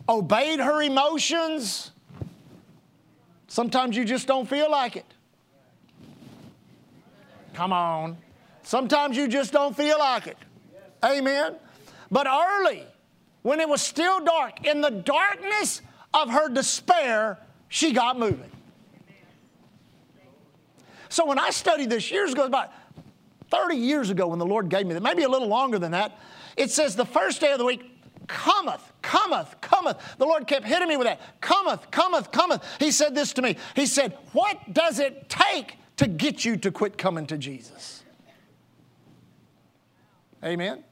obeyed 0.09 0.59
her 0.59 0.81
emotions. 0.81 1.91
Sometimes 3.47 3.95
you 3.95 4.05
just 4.05 4.27
don't 4.27 4.49
feel 4.49 4.69
like 4.69 4.95
it. 4.95 5.05
Come 7.53 7.71
on. 7.71 8.17
Sometimes 8.63 9.15
you 9.15 9.27
just 9.27 9.53
don't 9.53 9.75
feel 9.75 9.99
like 9.99 10.27
it. 10.27 10.37
Amen. 11.03 11.55
But 12.11 12.27
early, 12.27 12.83
when 13.43 13.59
it 13.59 13.69
was 13.69 13.81
still 13.81 14.19
dark, 14.19 14.65
in 14.65 14.81
the 14.81 14.89
darkness 14.89 15.81
of 16.13 16.31
her 16.31 16.49
despair, 16.49 17.37
she 17.69 17.93
got 17.93 18.17
moving. 18.17 18.51
So 21.15 21.25
when 21.25 21.39
I 21.39 21.49
studied 21.51 21.89
this 21.89 22.11
years 22.11 22.33
ago, 22.33 22.43
about 22.43 22.73
30 23.49 23.77
years 23.77 24.09
ago 24.09 24.27
when 24.27 24.37
the 24.37 24.45
Lord 24.45 24.67
gave 24.67 24.85
me 24.85 24.93
that, 24.95 25.01
maybe 25.01 25.23
a 25.23 25.29
little 25.29 25.47
longer 25.47 25.79
than 25.79 25.91
that, 25.91 26.19
it 26.57 26.71
says 26.71 26.97
the 26.97 27.05
first 27.05 27.39
day 27.39 27.53
of 27.53 27.57
the 27.57 27.63
week, 27.63 27.89
cometh, 28.27 28.81
cometh, 29.01 29.55
cometh. 29.61 29.97
The 30.17 30.25
Lord 30.25 30.45
kept 30.45 30.65
hitting 30.65 30.89
me 30.89 30.97
with 30.97 31.07
that. 31.07 31.21
Cometh, 31.39 31.89
cometh, 31.89 32.33
cometh. 32.33 32.61
He 32.79 32.91
said 32.91 33.15
this 33.15 33.31
to 33.31 33.41
me. 33.41 33.55
He 33.77 33.85
said, 33.85 34.17
What 34.33 34.73
does 34.73 34.99
it 34.99 35.29
take 35.29 35.77
to 35.95 36.07
get 36.09 36.43
you 36.43 36.57
to 36.57 36.69
quit 36.69 36.97
coming 36.97 37.25
to 37.27 37.37
Jesus? 37.37 38.03
Amen. 40.43 40.83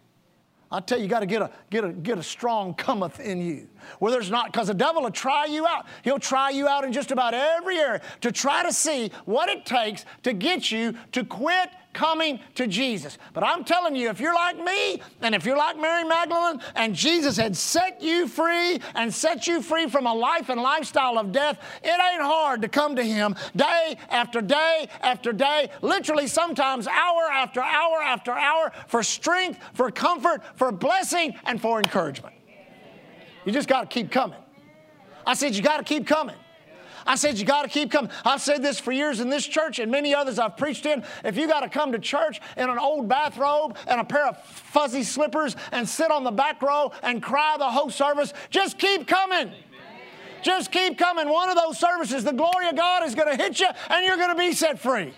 I 0.73 0.79
tell 0.79 0.97
you, 0.97 1.03
you 1.03 1.09
got 1.09 1.19
to 1.19 1.27
get 1.27 1.43
a, 1.43 1.51
get, 1.69 1.85
a, 1.85 1.89
get 1.89 2.17
a 2.17 2.23
strong 2.23 2.73
cometh 2.73 3.19
in 3.19 3.39
you. 3.39 3.67
Where 3.99 4.11
there's 4.11 4.31
not, 4.31 4.51
because 4.51 4.67
the 4.67 4.73
devil 4.73 5.03
will 5.03 5.11
try 5.11 5.45
you 5.45 5.67
out. 5.67 5.85
He'll 6.03 6.17
try 6.17 6.49
you 6.49 6.67
out 6.67 6.83
in 6.83 6.91
just 6.91 7.11
about 7.11 7.35
every 7.35 7.77
area 7.77 8.01
to 8.21 8.31
try 8.31 8.63
to 8.63 8.73
see 8.73 9.11
what 9.25 9.49
it 9.49 9.67
takes 9.67 10.03
to 10.23 10.33
get 10.33 10.71
you 10.71 10.95
to 11.11 11.23
quit 11.23 11.69
coming 11.93 12.39
to 12.55 12.67
Jesus. 12.67 13.17
But 13.33 13.43
I'm 13.43 13.63
telling 13.63 13.95
you, 13.95 14.09
if 14.09 14.19
you're 14.19 14.33
like 14.33 14.57
me 14.57 15.01
and 15.21 15.33
if 15.35 15.45
you're 15.45 15.57
like 15.57 15.77
Mary 15.79 16.03
Magdalene 16.03 16.59
and 16.75 16.95
Jesus 16.95 17.37
had 17.37 17.55
set 17.55 18.01
you 18.01 18.27
free 18.27 18.79
and 18.95 19.13
set 19.13 19.47
you 19.47 19.61
free 19.61 19.87
from 19.87 20.07
a 20.07 20.13
life 20.13 20.49
and 20.49 20.61
lifestyle 20.61 21.17
of 21.17 21.31
death, 21.31 21.59
it 21.83 21.87
ain't 21.87 22.21
hard 22.21 22.61
to 22.63 22.67
come 22.67 22.95
to 22.95 23.03
Him 23.03 23.35
day 23.55 23.97
after 24.09 24.41
day 24.41 24.87
after 25.01 25.31
day, 25.31 25.69
literally 25.81 26.27
sometimes 26.27 26.87
hour 26.87 27.23
after 27.31 27.61
hour 27.61 28.01
after 28.01 28.31
hour 28.31 28.71
for 28.87 29.03
strength, 29.03 29.59
for 29.73 29.91
comfort, 29.91 30.41
for 30.55 30.71
blessing, 30.71 31.35
and 31.45 31.61
for 31.61 31.79
encouragement. 31.79 32.35
You 33.45 33.51
just 33.51 33.67
got 33.67 33.81
to 33.81 33.87
keep 33.87 34.11
coming. 34.11 34.39
I 35.25 35.33
said, 35.33 35.55
you 35.55 35.61
got 35.61 35.77
to 35.77 35.83
keep 35.83 36.07
coming. 36.07 36.35
I 37.05 37.15
said, 37.15 37.37
you 37.37 37.45
got 37.45 37.63
to 37.63 37.67
keep 37.67 37.91
coming. 37.91 38.11
I've 38.23 38.41
said 38.41 38.63
this 38.63 38.79
for 38.79 38.91
years 38.91 39.19
in 39.19 39.29
this 39.29 39.45
church 39.45 39.79
and 39.79 39.91
many 39.91 40.13
others 40.13 40.39
I've 40.39 40.57
preached 40.57 40.85
in. 40.85 41.03
If 41.23 41.37
you 41.37 41.47
got 41.47 41.61
to 41.61 41.69
come 41.69 41.91
to 41.91 41.99
church 41.99 42.39
in 42.57 42.69
an 42.69 42.79
old 42.79 43.07
bathrobe 43.07 43.77
and 43.87 43.99
a 43.99 44.03
pair 44.03 44.27
of 44.27 44.43
fuzzy 44.43 45.03
slippers 45.03 45.55
and 45.71 45.87
sit 45.87 46.11
on 46.11 46.23
the 46.23 46.31
back 46.31 46.61
row 46.61 46.91
and 47.01 47.21
cry 47.21 47.55
the 47.57 47.69
whole 47.69 47.89
service, 47.89 48.33
just 48.49 48.77
keep 48.77 49.07
coming. 49.07 49.51
Just 50.41 50.71
keep 50.71 50.97
coming. 50.97 51.29
One 51.29 51.49
of 51.49 51.55
those 51.55 51.79
services, 51.79 52.23
the 52.23 52.33
glory 52.33 52.67
of 52.67 52.75
God 52.75 53.05
is 53.05 53.15
going 53.15 53.35
to 53.35 53.41
hit 53.41 53.59
you 53.59 53.67
and 53.89 54.05
you're 54.05 54.17
going 54.17 54.35
to 54.35 54.35
be 54.35 54.51
set 54.53 54.79
free. 54.79 55.13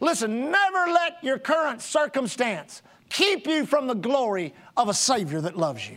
Listen, 0.00 0.50
never 0.50 0.92
let 0.92 1.22
your 1.22 1.38
current 1.38 1.80
circumstance 1.80 2.82
keep 3.08 3.46
you 3.46 3.64
from 3.64 3.86
the 3.86 3.94
glory 3.94 4.52
of 4.76 4.88
a 4.88 4.94
Savior 4.94 5.40
that 5.40 5.56
loves 5.56 5.88
you. 5.88 5.96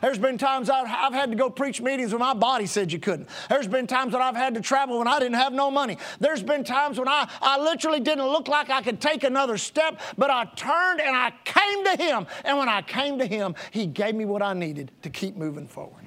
There's 0.00 0.18
been 0.18 0.38
times 0.38 0.70
I've, 0.70 0.86
I've 0.86 1.12
had 1.12 1.30
to 1.30 1.36
go 1.36 1.50
preach 1.50 1.80
meetings 1.80 2.12
when 2.12 2.20
my 2.20 2.34
body 2.34 2.66
said 2.66 2.92
you 2.92 2.98
couldn't. 2.98 3.28
There's 3.48 3.66
been 3.66 3.86
times 3.86 4.12
that 4.12 4.20
I've 4.20 4.36
had 4.36 4.54
to 4.54 4.60
travel 4.60 4.98
when 4.98 5.08
I 5.08 5.18
didn't 5.18 5.34
have 5.34 5.52
no 5.52 5.70
money. 5.70 5.98
There's 6.18 6.42
been 6.42 6.64
times 6.64 6.98
when 6.98 7.08
I, 7.08 7.30
I 7.40 7.58
literally 7.60 8.00
didn't 8.00 8.26
look 8.26 8.48
like 8.48 8.70
I 8.70 8.82
could 8.82 9.00
take 9.00 9.24
another 9.24 9.58
step, 9.58 10.00
but 10.16 10.30
I 10.30 10.44
turned 10.56 11.00
and 11.00 11.16
I 11.16 11.32
came 11.44 11.84
to 11.84 12.02
Him. 12.02 12.26
And 12.44 12.58
when 12.58 12.68
I 12.68 12.82
came 12.82 13.18
to 13.18 13.26
Him, 13.26 13.54
He 13.70 13.86
gave 13.86 14.14
me 14.14 14.24
what 14.24 14.42
I 14.42 14.54
needed 14.54 14.90
to 15.02 15.10
keep 15.10 15.36
moving 15.36 15.66
forward. 15.66 16.06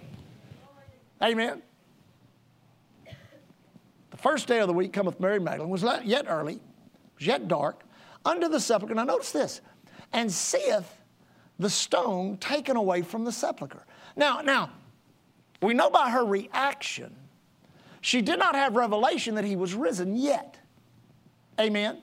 Amen. 1.21 1.61
The 4.11 4.17
first 4.17 4.47
day 4.47 4.59
of 4.59 4.67
the 4.67 4.73
week 4.73 4.93
cometh 4.93 5.19
Mary 5.19 5.39
Magdalene, 5.39 5.69
was 5.69 5.83
yet 6.03 6.25
early, 6.27 6.59
was 7.17 7.27
yet 7.27 7.47
dark, 7.47 7.83
under 8.25 8.47
the 8.47 8.59
sepulchre. 8.59 8.95
Now 8.95 9.03
notice 9.03 9.31
this, 9.31 9.61
and 10.11 10.31
seeth 10.31 10.91
the 11.59 11.69
stone 11.69 12.37
taken 12.37 12.75
away 12.75 13.01
from 13.01 13.25
the 13.25 13.31
sepulchre. 13.31 13.85
Now, 14.15 14.41
now, 14.41 14.71
we 15.61 15.73
know 15.73 15.89
by 15.89 16.09
her 16.09 16.25
reaction, 16.25 17.15
she 18.01 18.21
did 18.21 18.39
not 18.39 18.55
have 18.55 18.75
revelation 18.75 19.35
that 19.35 19.45
he 19.45 19.55
was 19.55 19.73
risen 19.73 20.15
yet. 20.15 20.57
Amen. 21.59 22.01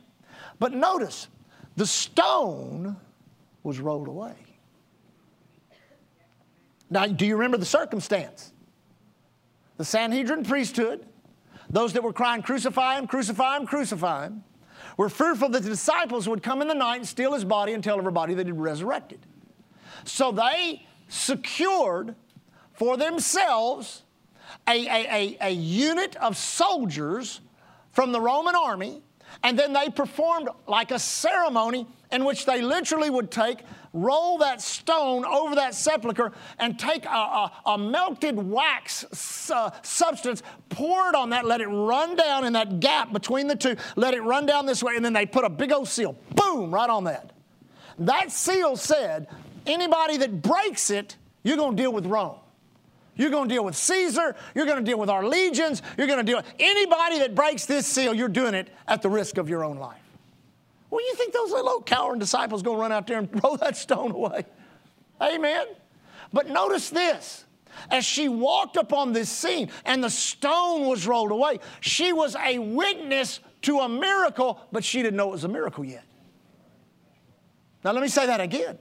But 0.59 0.73
notice, 0.73 1.29
the 1.77 1.87
stone 1.87 2.97
was 3.63 3.81
rolled 3.81 4.09
away. 4.09 4.35
Now, 6.89 7.07
do 7.07 7.27
you 7.27 7.37
remember 7.37 7.57
the 7.57 7.67
circumstance? 7.67 8.53
The 9.77 9.85
Sanhedrin 9.85 10.45
priesthood, 10.45 11.07
those 11.69 11.93
that 11.93 12.03
were 12.03 12.13
crying, 12.13 12.43
Crucify 12.43 12.99
him, 12.99 13.07
crucify 13.07 13.57
him, 13.57 13.67
crucify 13.67 14.27
him, 14.27 14.45
were 14.97 15.09
fearful 15.09 15.49
that 15.51 15.63
the 15.63 15.69
disciples 15.69 16.29
would 16.29 16.43
come 16.43 16.63
in 16.63 16.69
the 16.69 16.75
night 16.75 16.97
and 16.97 17.07
steal 17.07 17.33
his 17.33 17.45
body 17.45 17.73
and 17.73 17.83
tell 17.85 17.99
everybody 17.99 18.35
that 18.35 18.47
he'd 18.47 18.53
resurrected. 18.53 19.25
So 20.05 20.33
they 20.33 20.87
secured 21.09 22.15
for 22.73 22.97
themselves 22.97 24.03
a, 24.69 24.87
a, 24.87 25.37
a, 25.41 25.49
a 25.49 25.51
unit 25.51 26.17
of 26.17 26.37
soldiers 26.37 27.41
from 27.93 28.13
the 28.13 28.21
Roman 28.21 28.55
army, 28.55 29.03
and 29.43 29.59
then 29.59 29.73
they 29.73 29.89
performed 29.91 30.49
like 30.67 30.91
a 30.91 30.99
ceremony 30.99 31.87
in 32.13 32.25
which 32.25 32.45
they 32.45 32.61
literally 32.61 33.11
would 33.11 33.31
take, 33.31 33.61
roll 33.93 34.39
that 34.39 34.61
stone 34.61 35.25
over 35.25 35.55
that 35.55 35.75
sepulchre, 35.75 36.33
and 36.59 36.79
take 36.79 37.05
a, 37.05 37.09
a, 37.09 37.53
a 37.67 37.79
melted 37.79 38.37
wax 38.37 39.51
uh, 39.51 39.71
substance, 39.83 40.43
pour 40.69 41.09
it 41.09 41.15
on 41.15 41.31
that, 41.31 41.45
let 41.45 41.61
it 41.61 41.69
run 41.69 42.17
down 42.17 42.45
in 42.45 42.53
that 42.55 42.81
gap 42.81 43.13
between 43.13 43.47
the 43.47 43.57
two, 43.57 43.77
let 43.97 44.15
it 44.15 44.23
run 44.23 44.47
down 44.47 44.67
this 44.67 44.83
way, 44.83 44.97
and 44.97 45.05
then 45.05 45.13
they 45.13 45.27
put 45.27 45.45
a 45.45 45.51
big 45.51 45.73
old 45.73 45.89
seal, 45.89 46.17
boom, 46.35 46.73
right 46.75 46.91
on 46.91 47.05
that. 47.05 47.33
That 47.99 48.33
seal 48.33 48.77
said, 48.77 49.29
Anybody 49.67 50.17
that 50.19 50.43
breaks 50.43 50.91
it, 50.91 51.17
you're 51.43 51.57
going 51.57 51.77
to 51.77 51.83
deal 51.83 51.93
with 51.93 52.07
Rome. 52.07 52.37
You're 53.17 53.31
going 53.31 53.49
to 53.49 53.55
deal 53.55 53.65
with 53.65 53.77
Caesar. 53.77 54.35
You're 54.55 54.67
going 54.67 54.79
to 54.79 54.85
deal 54.85 54.99
with 54.99 55.11
our 55.11 55.27
legions. 55.27 55.83
You're 55.99 56.07
going 56.07 56.25
to 56.25 56.25
deal 56.25 56.39
with 56.39 56.47
anybody 56.59 57.19
that 57.19 57.35
breaks 57.35 57.67
this 57.67 57.87
seal, 57.87 58.15
you're 58.15 58.29
doing 58.29 58.55
it 58.55 58.69
at 58.89 59.03
the 59.03 59.11
risk 59.11 59.37
of 59.37 59.49
your 59.49 59.65
own 59.65 59.77
life. 59.77 60.01
Well, 60.89 61.01
you 61.07 61.15
think 61.15 61.33
those 61.33 61.51
little 61.51 61.83
cowering 61.83 62.19
disciples 62.19 62.63
going 62.63 62.77
to 62.77 62.81
run 62.81 62.93
out 62.93 63.07
there 63.07 63.19
and 63.19 63.31
throw 63.41 63.57
that 63.57 63.77
stone 63.77 64.11
away? 64.11 64.45
Amen. 65.21 65.67
But 66.33 66.49
notice 66.49 66.91
this. 66.91 67.45
As 67.91 68.05
she 68.05 68.29
walked 68.29 68.77
upon 68.77 69.13
this 69.13 69.31
scene 69.31 69.71
and 69.85 70.03
the 70.03 70.11
stone 70.11 70.87
was 70.87 71.07
rolled 71.07 71.31
away, 71.31 71.61
she 71.81 72.13
was 72.13 72.35
a 72.37 72.59
witness 72.59 73.41
to 73.63 73.81
a 73.81 73.89
miracle, 73.89 74.61
but 74.73 74.83
she 74.83 75.03
didn't 75.03 75.17
know 75.17 75.29
it 75.29 75.33
was 75.33 75.45
a 75.45 75.49
miracle 75.49 75.85
yet. 75.85 76.05
Now, 77.85 77.93
let 77.93 78.03
me 78.03 78.09
say 78.09 78.27
that 78.27 78.41
again. 78.41 78.79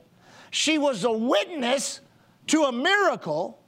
She 0.50 0.78
was 0.78 1.04
a 1.04 1.12
witness 1.12 2.00
to 2.48 2.64
a 2.64 2.72
miracle, 2.72 3.62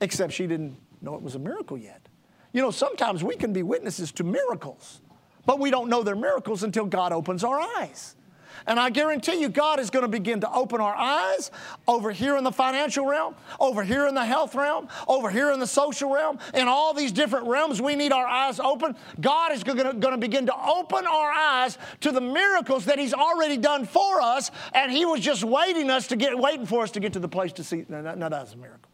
except 0.00 0.32
she 0.32 0.46
didn't 0.46 0.76
know 1.02 1.14
it 1.14 1.22
was 1.22 1.34
a 1.34 1.38
miracle 1.38 1.76
yet. 1.76 2.08
You 2.52 2.62
know, 2.62 2.70
sometimes 2.70 3.22
we 3.22 3.36
can 3.36 3.52
be 3.52 3.62
witnesses 3.62 4.12
to 4.12 4.24
miracles, 4.24 5.00
but 5.44 5.58
we 5.58 5.70
don't 5.70 5.88
know 5.90 6.02
they're 6.02 6.16
miracles 6.16 6.62
until 6.62 6.86
God 6.86 7.12
opens 7.12 7.44
our 7.44 7.60
eyes. 7.78 8.16
And 8.66 8.80
I 8.80 8.90
guarantee 8.90 9.40
you, 9.40 9.48
God 9.48 9.80
is 9.80 9.90
going 9.90 10.04
to 10.04 10.08
begin 10.08 10.40
to 10.40 10.52
open 10.52 10.80
our 10.80 10.94
eyes 10.94 11.50
over 11.86 12.10
here 12.10 12.36
in 12.36 12.44
the 12.44 12.52
financial 12.52 13.06
realm, 13.06 13.34
over 13.60 13.82
here 13.82 14.06
in 14.06 14.14
the 14.14 14.24
health 14.24 14.54
realm, 14.54 14.88
over 15.06 15.30
here 15.30 15.52
in 15.52 15.60
the 15.60 15.66
social 15.66 16.12
realm, 16.12 16.38
in 16.54 16.68
all 16.68 16.94
these 16.94 17.12
different 17.12 17.46
realms. 17.46 17.80
We 17.80 17.94
need 17.94 18.12
our 18.12 18.26
eyes 18.26 18.60
open. 18.60 18.96
God 19.20 19.52
is 19.52 19.62
going 19.62 20.00
to, 20.00 20.16
begin 20.16 20.46
to 20.46 20.54
open 20.66 21.06
our 21.06 21.30
eyes 21.30 21.78
to 22.00 22.12
the 22.12 22.20
miracles 22.20 22.86
that 22.86 22.98
He's 22.98 23.14
already 23.14 23.56
done 23.56 23.84
for 23.84 24.20
us, 24.20 24.50
and 24.72 24.90
He 24.90 25.04
was 25.04 25.20
just 25.20 25.44
waiting 25.44 25.90
us 25.90 26.06
to 26.08 26.16
get, 26.16 26.38
waiting 26.38 26.66
for 26.66 26.82
us 26.82 26.90
to 26.92 27.00
get 27.00 27.12
to 27.14 27.20
the 27.20 27.28
place 27.28 27.52
to 27.54 27.64
see. 27.64 27.84
Now, 27.88 28.14
now 28.14 28.28
that's 28.28 28.54
a 28.54 28.56
miracle. 28.56 28.90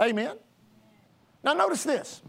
Amen. 0.00 0.36
Now 1.44 1.52
notice 1.52 1.84
this. 1.84 2.22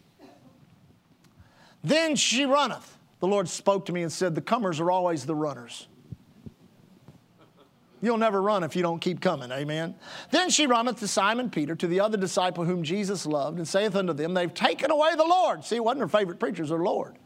Then 1.83 2.15
she 2.15 2.45
runneth. 2.45 2.92
The 3.23 3.29
Lord 3.29 3.47
spoke 3.47 3.85
to 3.85 3.93
me 3.93 4.03
and 4.03 4.11
said, 4.11 4.35
The 4.35 4.41
comers 4.41 4.81
are 4.81 4.91
always 4.91 5.25
the 5.25 5.33
runners. 5.33 5.87
You'll 8.01 8.17
never 8.17 8.41
run 8.41 8.65
if 8.65 8.75
you 8.75 8.81
don't 8.81 8.99
keep 8.99 9.21
coming. 9.21 9.49
Amen. 9.49 9.95
Then 10.31 10.49
she 10.49 10.67
runneth 10.67 10.99
to 10.99 11.07
Simon 11.07 11.49
Peter, 11.49 11.73
to 11.73 11.87
the 11.87 12.01
other 12.01 12.17
disciple 12.17 12.65
whom 12.65 12.83
Jesus 12.83 13.25
loved, 13.25 13.59
and 13.59 13.65
saith 13.65 13.95
unto 13.95 14.11
them, 14.11 14.33
They've 14.33 14.53
taken 14.53 14.91
away 14.91 15.15
the 15.15 15.23
Lord. 15.23 15.63
See, 15.63 15.77
it 15.77 15.83
wasn't 15.85 16.01
her 16.01 16.09
favorite 16.09 16.37
preachers, 16.37 16.69
her 16.69 16.83
Lord. 16.83 17.17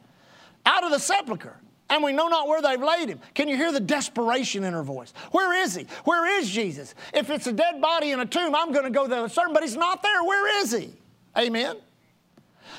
Out 0.68 0.84
of 0.84 0.92
the 0.92 1.00
sepulchre. 1.00 1.58
And 1.90 2.04
we 2.04 2.14
know 2.14 2.28
not 2.28 2.48
where 2.48 2.62
they've 2.62 2.80
laid 2.80 3.10
him. 3.10 3.20
Can 3.34 3.48
you 3.48 3.58
hear 3.58 3.72
the 3.72 3.80
desperation 3.80 4.64
in 4.66 4.74
her 4.74 4.84
voice? 4.84 5.16
Where 5.32 5.64
is 5.64 5.74
he? 5.74 5.88
Where 6.04 6.40
is 6.40 6.48
Jesus? 6.48 6.94
If 7.12 7.32
it's 7.32 7.48
a 7.48 7.54
dead 7.54 7.82
body 7.82 8.12
in 8.12 8.20
a 8.20 8.26
tomb, 8.28 8.54
I'm 8.54 8.72
going 8.72 8.86
to 8.86 8.92
go 8.92 9.08
there 9.08 9.28
certain, 9.30 9.52
but 9.52 9.64
he's 9.64 9.76
not 9.76 10.04
there. 10.04 10.24
Where 10.24 10.62
is 10.62 10.72
he? 10.74 10.94
Amen. 11.36 11.78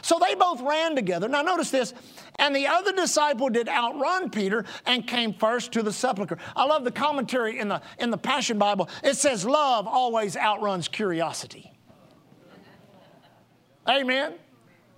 So 0.02 0.18
they 0.18 0.34
both 0.34 0.60
ran 0.60 0.94
together. 0.94 1.28
Now, 1.28 1.42
notice 1.42 1.70
this. 1.70 1.94
And 2.38 2.54
the 2.54 2.68
other 2.68 2.92
disciple 2.92 3.48
did 3.48 3.68
outrun 3.68 4.30
Peter 4.30 4.64
and 4.86 5.06
came 5.06 5.34
first 5.34 5.72
to 5.72 5.82
the 5.82 5.92
sepulchre. 5.92 6.38
I 6.54 6.64
love 6.64 6.84
the 6.84 6.92
commentary 6.92 7.58
in 7.58 7.68
the, 7.68 7.82
in 7.98 8.10
the 8.10 8.18
Passion 8.18 8.58
Bible. 8.58 8.88
It 9.02 9.16
says, 9.16 9.44
Love 9.44 9.86
always 9.88 10.36
outruns 10.36 10.86
curiosity. 10.86 11.72
Amen. 13.88 14.34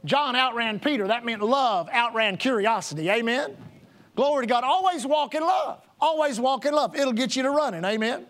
John 0.05 0.35
outran 0.35 0.81
Peter. 0.81 1.07
That 1.07 1.25
meant 1.25 1.43
love 1.43 1.89
outran 1.93 2.37
curiosity. 2.37 3.09
Amen. 3.11 3.57
Glory 4.17 4.47
to 4.47 4.49
God. 4.49 4.65
Always 4.65 5.07
walk 5.07 5.35
in 5.35 5.43
love. 5.43 5.83
Always 6.01 6.41
walk 6.41 6.65
in 6.65 6.75
love. 6.75 6.97
It'll 6.97 7.13
get 7.13 7.37
you 7.37 7.43
to 7.43 7.51
running. 7.51 7.85
Amen. 7.85 8.27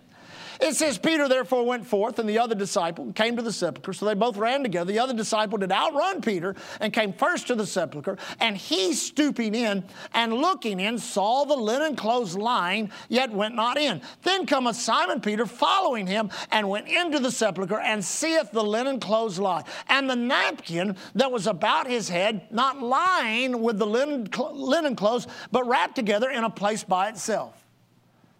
It 0.60 0.76
says, 0.76 0.98
Peter 0.98 1.26
therefore 1.26 1.64
went 1.64 1.86
forth, 1.86 2.18
and 2.18 2.28
the 2.28 2.38
other 2.38 2.54
disciple 2.54 3.12
came 3.12 3.34
to 3.36 3.42
the 3.42 3.52
sepulchre. 3.52 3.94
So 3.94 4.04
they 4.04 4.14
both 4.14 4.36
ran 4.36 4.62
together. 4.62 4.92
The 4.92 4.98
other 4.98 5.14
disciple 5.14 5.56
did 5.56 5.72
outrun 5.72 6.20
Peter 6.20 6.54
and 6.80 6.92
came 6.92 7.14
first 7.14 7.46
to 7.46 7.54
the 7.54 7.66
sepulchre. 7.66 8.18
And 8.40 8.56
he, 8.56 8.92
stooping 8.92 9.54
in 9.54 9.84
and 10.12 10.34
looking 10.34 10.78
in, 10.78 10.98
saw 10.98 11.44
the 11.44 11.56
linen 11.56 11.96
clothes 11.96 12.36
lying, 12.36 12.90
yet 13.08 13.30
went 13.30 13.54
not 13.54 13.78
in. 13.78 14.02
Then 14.22 14.44
cometh 14.44 14.76
Simon 14.76 15.20
Peter 15.20 15.46
following 15.46 16.06
him 16.06 16.30
and 16.50 16.68
went 16.68 16.88
into 16.88 17.18
the 17.20 17.30
sepulchre 17.30 17.80
and 17.80 18.04
seeth 18.04 18.50
the 18.52 18.64
linen 18.64 19.00
clothes 19.00 19.38
lie. 19.38 19.64
And 19.88 20.10
the 20.10 20.16
napkin 20.16 20.96
that 21.14 21.32
was 21.32 21.46
about 21.46 21.86
his 21.86 22.08
head, 22.08 22.46
not 22.50 22.82
lying 22.82 23.62
with 23.62 23.78
the 23.78 23.86
linen, 23.86 24.28
linen 24.52 24.94
clothes, 24.94 25.26
but 25.50 25.66
wrapped 25.66 25.96
together 25.96 26.30
in 26.30 26.44
a 26.44 26.50
place 26.50 26.84
by 26.84 27.08
itself. 27.08 27.64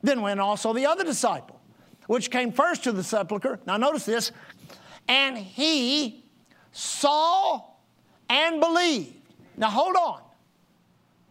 Then 0.03 0.23
went 0.23 0.41
also 0.41 0.73
the 0.73 0.87
other 0.87 1.05
disciple, 1.05 1.60
which 2.11 2.29
came 2.29 2.51
first 2.51 2.83
to 2.83 2.91
the 2.91 3.05
sepulchre. 3.05 3.61
Now, 3.69 3.77
notice 3.77 4.05
this. 4.05 4.33
And 5.07 5.39
he 5.39 6.25
saw 6.73 7.63
and 8.29 8.59
believed. 8.59 9.15
Now, 9.57 9.71
hold 9.71 9.95
on. 9.95 10.21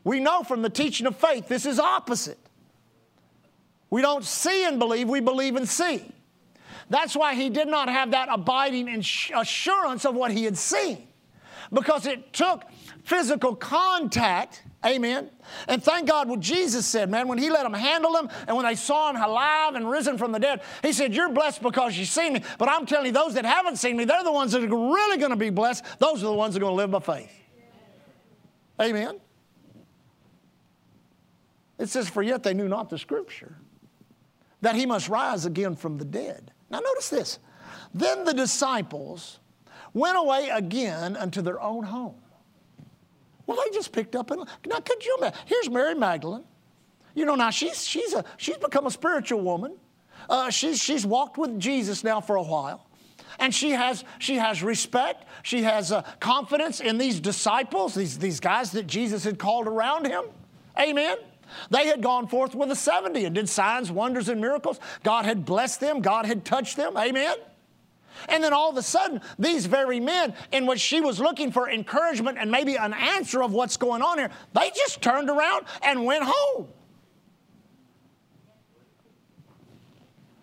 We 0.05 0.21
know 0.21 0.41
from 0.41 0.61
the 0.61 0.69
teaching 0.69 1.05
of 1.05 1.17
faith 1.17 1.49
this 1.49 1.65
is 1.65 1.81
opposite. 1.81 2.39
We 3.89 4.01
don't 4.01 4.23
see 4.23 4.63
and 4.63 4.79
believe, 4.79 5.09
we 5.09 5.19
believe 5.19 5.57
and 5.57 5.67
see. 5.67 6.01
That's 6.89 7.13
why 7.13 7.35
he 7.35 7.49
did 7.49 7.67
not 7.67 7.89
have 7.89 8.11
that 8.11 8.29
abiding 8.31 8.87
assurance 9.35 10.05
of 10.05 10.15
what 10.15 10.31
he 10.31 10.45
had 10.45 10.57
seen 10.57 11.09
because 11.73 12.07
it 12.07 12.31
took 12.31 12.63
physical 13.09 13.55
contact. 13.55 14.63
Amen. 14.85 15.29
And 15.67 15.83
thank 15.83 16.07
God 16.07 16.29
what 16.29 16.39
Jesus 16.39 16.85
said, 16.85 17.09
man, 17.09 17.27
when 17.27 17.39
he 17.39 17.49
let 17.49 17.63
them 17.63 17.73
handle 17.73 18.15
him 18.15 18.29
and 18.47 18.55
when 18.55 18.65
they 18.65 18.75
saw 18.75 19.09
him 19.09 19.17
alive 19.17 19.73
and 19.75 19.89
risen 19.89 20.17
from 20.17 20.31
the 20.31 20.39
dead, 20.39 20.61
he 20.83 20.93
said, 20.93 21.13
You're 21.13 21.29
blessed 21.29 21.61
because 21.61 21.97
you 21.97 22.05
see 22.05 22.29
me. 22.29 22.43
But 22.57 22.69
I'm 22.69 22.85
telling 22.85 23.07
you, 23.07 23.11
those 23.11 23.33
that 23.33 23.45
haven't 23.45 23.77
seen 23.77 23.97
me, 23.97 24.05
they're 24.05 24.23
the 24.23 24.31
ones 24.31 24.51
that 24.51 24.63
are 24.63 24.67
really 24.67 25.17
going 25.17 25.31
to 25.31 25.35
be 25.35 25.49
blessed. 25.49 25.83
Those 25.97 26.23
are 26.23 26.27
the 26.27 26.33
ones 26.33 26.53
that 26.53 26.59
are 26.59 26.65
going 26.65 26.73
to 26.73 26.77
live 26.77 26.91
by 26.91 26.99
faith. 26.99 27.35
Amen. 28.79 29.19
It 31.77 31.89
says, 31.89 32.07
For 32.07 32.21
yet 32.21 32.43
they 32.43 32.53
knew 32.53 32.67
not 32.67 32.89
the 32.89 32.97
scripture, 32.97 33.57
that 34.61 34.75
he 34.75 34.85
must 34.85 35.09
rise 35.09 35.45
again 35.45 35.75
from 35.75 35.97
the 35.97 36.05
dead. 36.05 36.51
Now, 36.69 36.79
notice 36.79 37.09
this. 37.09 37.39
Then 37.93 38.23
the 38.23 38.33
disciples 38.33 39.39
went 39.93 40.17
away 40.17 40.49
again 40.49 41.17
unto 41.17 41.41
their 41.41 41.59
own 41.59 41.83
home. 41.83 42.21
Well, 43.49 43.57
they 43.65 43.75
just 43.75 43.91
picked 43.91 44.15
up 44.15 44.29
and 44.29 44.47
now 44.67 44.79
could 44.79 45.03
you 45.03 45.15
imagine? 45.17 45.39
Here's 45.47 45.71
Mary 45.71 45.95
Magdalene. 45.95 46.43
You 47.15 47.25
know, 47.25 47.33
now 47.33 47.49
she's 47.49 47.83
she's 47.83 48.13
a 48.13 48.23
she's 48.37 48.57
become 48.57 48.85
a 48.85 48.91
spiritual 48.91 49.41
woman. 49.41 49.75
Uh, 50.29 50.51
she's 50.51 50.79
she's 50.79 51.03
walked 51.03 51.39
with 51.39 51.59
Jesus 51.59 52.03
now 52.03 52.21
for 52.21 52.35
a 52.35 52.43
while. 52.43 52.85
And 53.39 53.55
she 53.55 53.71
has, 53.71 54.03
she 54.19 54.35
has 54.35 54.61
respect. 54.61 55.25
She 55.41 55.63
has 55.63 55.91
uh, 55.91 56.03
confidence 56.19 56.79
in 56.79 56.99
these 56.99 57.19
disciples, 57.19 57.95
these, 57.95 58.19
these 58.19 58.39
guys 58.39 58.71
that 58.73 58.85
Jesus 58.85 59.23
had 59.23 59.39
called 59.39 59.65
around 59.65 60.05
him. 60.05 60.25
Amen. 60.77 61.17
They 61.71 61.87
had 61.87 62.03
gone 62.03 62.27
forth 62.27 62.53
with 62.53 62.69
the 62.69 62.75
70 62.75 63.25
and 63.25 63.33
did 63.33 63.49
signs, 63.49 63.91
wonders, 63.91 64.29
and 64.29 64.39
miracles. 64.41 64.79
God 65.03 65.25
had 65.25 65.45
blessed 65.45 65.79
them, 65.79 66.01
God 66.01 66.25
had 66.25 66.45
touched 66.45 66.75
them. 66.75 66.97
Amen. 66.97 67.37
And 68.27 68.43
then 68.43 68.53
all 68.53 68.69
of 68.69 68.77
a 68.77 68.81
sudden, 68.81 69.21
these 69.37 69.65
very 69.65 69.99
men, 69.99 70.33
in 70.51 70.65
which 70.65 70.79
she 70.79 71.01
was 71.01 71.19
looking 71.19 71.51
for 71.51 71.69
encouragement 71.69 72.37
and 72.39 72.51
maybe 72.51 72.75
an 72.75 72.93
answer 72.93 73.41
of 73.43 73.53
what's 73.53 73.77
going 73.77 74.01
on 74.01 74.17
here, 74.17 74.31
they 74.53 74.71
just 74.75 75.01
turned 75.01 75.29
around 75.29 75.65
and 75.81 76.05
went 76.05 76.23
home. 76.25 76.67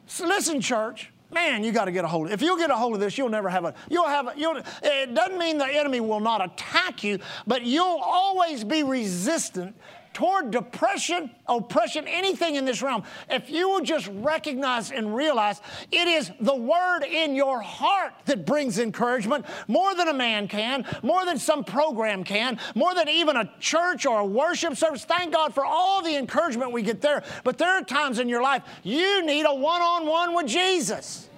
So 0.07 0.27
listen, 0.27 0.61
church. 0.61 1.13
Man, 1.31 1.65
you 1.65 1.73
got 1.73 1.87
to 1.87 1.93
get 1.93 2.05
a 2.05 2.09
hold 2.09 2.27
of 2.27 2.33
it. 2.33 2.35
If 2.35 2.43
you 2.43 2.57
get 2.57 2.71
a 2.71 2.77
hold 2.77 2.95
of 2.95 3.01
this, 3.01 3.19
you'll 3.19 3.29
never 3.29 3.49
have 3.49 3.65
a, 3.65 3.75
you'll 3.91 4.07
have 4.07 4.29
a, 4.29 4.35
you'll, 4.37 4.63
it 4.83 5.13
doesn't 5.13 5.39
mean 5.39 5.59
the 5.59 5.67
enemy 5.67 6.01
will 6.01 6.21
not 6.21 6.43
attack 6.43 7.03
you, 7.03 7.19
but 7.49 7.63
you'll 7.63 8.01
always 8.01 8.63
be 8.63 8.85
resistant 8.85 9.77
toward 10.17 10.51
depression, 10.51 11.31
oppression, 11.47 12.09
anything 12.09 12.55
in 12.55 12.65
this 12.65 12.81
realm, 12.81 13.03
if 13.29 13.51
you 13.51 13.69
will 13.69 13.83
just 13.83 14.09
recognize 14.15 14.91
and 14.91 15.15
realize 15.15 15.61
it 15.93 16.09
is 16.09 16.31
the 16.41 16.57
word 16.57 17.03
in 17.03 17.35
your 17.35 17.61
heart 17.61 18.15
that 18.25 18.47
brings 18.47 18.79
encouragement 18.79 19.45
more 19.69 19.95
than 19.95 20.09
a 20.09 20.15
man 20.15 20.49
can, 20.49 20.87
more 21.03 21.27
than 21.27 21.39
some 21.39 21.63
program 21.63 22.25
can, 22.25 22.59
more 22.75 22.95
than 22.95 23.11
even 23.11 23.37
a 23.37 23.53
church 23.61 24.07
or 24.07 24.21
a 24.21 24.25
worship 24.25 24.75
service. 24.75 25.05
Thank 25.05 25.35
God 25.35 25.53
for 25.53 25.67
all 25.67 26.03
the 26.03 26.17
encouragement 26.17 26.73
we 26.73 26.81
get 26.81 27.03
there. 27.03 27.23
But 27.45 27.59
there 27.59 27.73
are 27.73 27.83
times 27.83 28.19
in 28.19 28.27
your 28.27 28.41
life 28.41 28.63
you 28.83 29.23
need 29.23 29.45
a 29.45 29.55
one 29.55 29.83
on 29.83 30.07
one 30.07 30.35
with 30.35 30.47
Jesus. 30.47 31.29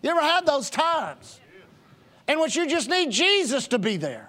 You 0.00 0.08
ever 0.12 0.22
had 0.22 0.46
those 0.46 0.70
times 0.70 1.40
in 2.26 2.40
which 2.40 2.56
you 2.56 2.66
just 2.66 2.88
need 2.88 3.10
Jesus 3.10 3.68
to 3.68 3.78
be 3.78 3.98
there? 3.98 4.25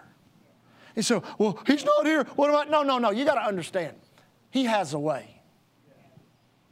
He 0.98 1.04
said, 1.04 1.22
Well, 1.38 1.60
he's 1.68 1.86
not 1.86 2.07
here. 2.07 2.24
What 2.36 2.50
about? 2.50 2.72
No, 2.72 2.81
no, 2.81 2.98
no. 2.98 3.12
You 3.12 3.24
got 3.24 3.36
to 3.36 3.48
understand. 3.48 3.96
He 4.50 4.64
has 4.66 4.96
a 4.96 5.00
way. 5.00 5.44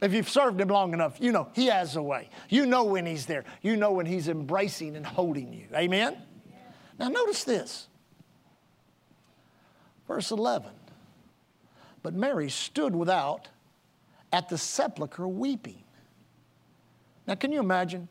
If 0.02 0.12
you've 0.12 0.28
served 0.28 0.60
him 0.60 0.66
long 0.66 0.92
enough, 0.92 1.18
you 1.20 1.30
know 1.30 1.48
he 1.54 1.66
has 1.66 1.94
a 1.94 2.02
way. 2.02 2.28
You 2.48 2.66
know 2.66 2.82
when 2.82 3.06
he's 3.06 3.26
there. 3.26 3.44
You 3.62 3.76
know 3.76 3.92
when 3.92 4.04
he's 4.04 4.26
embracing 4.26 4.96
and 4.96 5.06
holding 5.06 5.52
you. 5.52 5.68
Amen? 5.72 6.16
Now, 6.98 7.08
notice 7.08 7.44
this. 7.44 7.86
Verse 10.08 10.32
11. 10.32 10.70
But 12.02 12.14
Mary 12.14 12.50
stood 12.50 12.96
without 12.96 13.46
at 14.32 14.48
the 14.48 14.58
sepulchre 14.58 15.28
weeping. 15.28 15.84
Now, 17.28 17.36
can 17.36 17.52
you 17.52 17.60
imagine? 17.60 18.08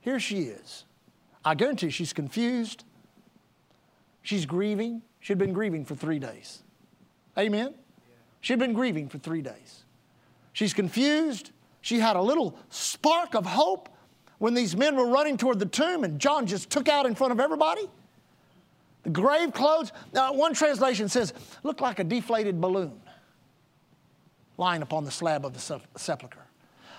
Here 0.00 0.18
she 0.18 0.40
is. 0.40 0.86
I 1.44 1.54
guarantee 1.54 1.90
she's 1.90 2.12
confused. 2.12 2.82
She's 4.22 4.44
grieving. 4.44 5.02
She'd 5.20 5.38
been 5.38 5.52
grieving 5.52 5.84
for 5.84 5.94
three 5.94 6.18
days. 6.18 6.62
Amen? 7.38 7.74
She'd 8.40 8.58
been 8.58 8.72
grieving 8.72 9.08
for 9.08 9.18
three 9.18 9.42
days. 9.42 9.84
She's 10.52 10.74
confused. 10.74 11.50
She 11.82 12.00
had 12.00 12.16
a 12.16 12.22
little 12.22 12.58
spark 12.70 13.34
of 13.34 13.46
hope 13.46 13.88
when 14.38 14.54
these 14.54 14.74
men 14.74 14.96
were 14.96 15.06
running 15.06 15.36
toward 15.36 15.58
the 15.58 15.66
tomb 15.66 16.04
and 16.04 16.18
John 16.18 16.46
just 16.46 16.70
took 16.70 16.88
out 16.88 17.06
in 17.06 17.14
front 17.14 17.32
of 17.32 17.40
everybody. 17.40 17.88
The 19.02 19.10
grave 19.10 19.52
clothes, 19.52 19.92
now 20.12 20.32
one 20.32 20.52
translation 20.54 21.08
says, 21.08 21.32
looked 21.62 21.80
like 21.80 21.98
a 21.98 22.04
deflated 22.04 22.60
balloon 22.60 23.00
lying 24.58 24.82
upon 24.82 25.04
the 25.04 25.10
slab 25.10 25.46
of 25.46 25.54
the 25.54 25.80
sepulchre. 25.96 26.46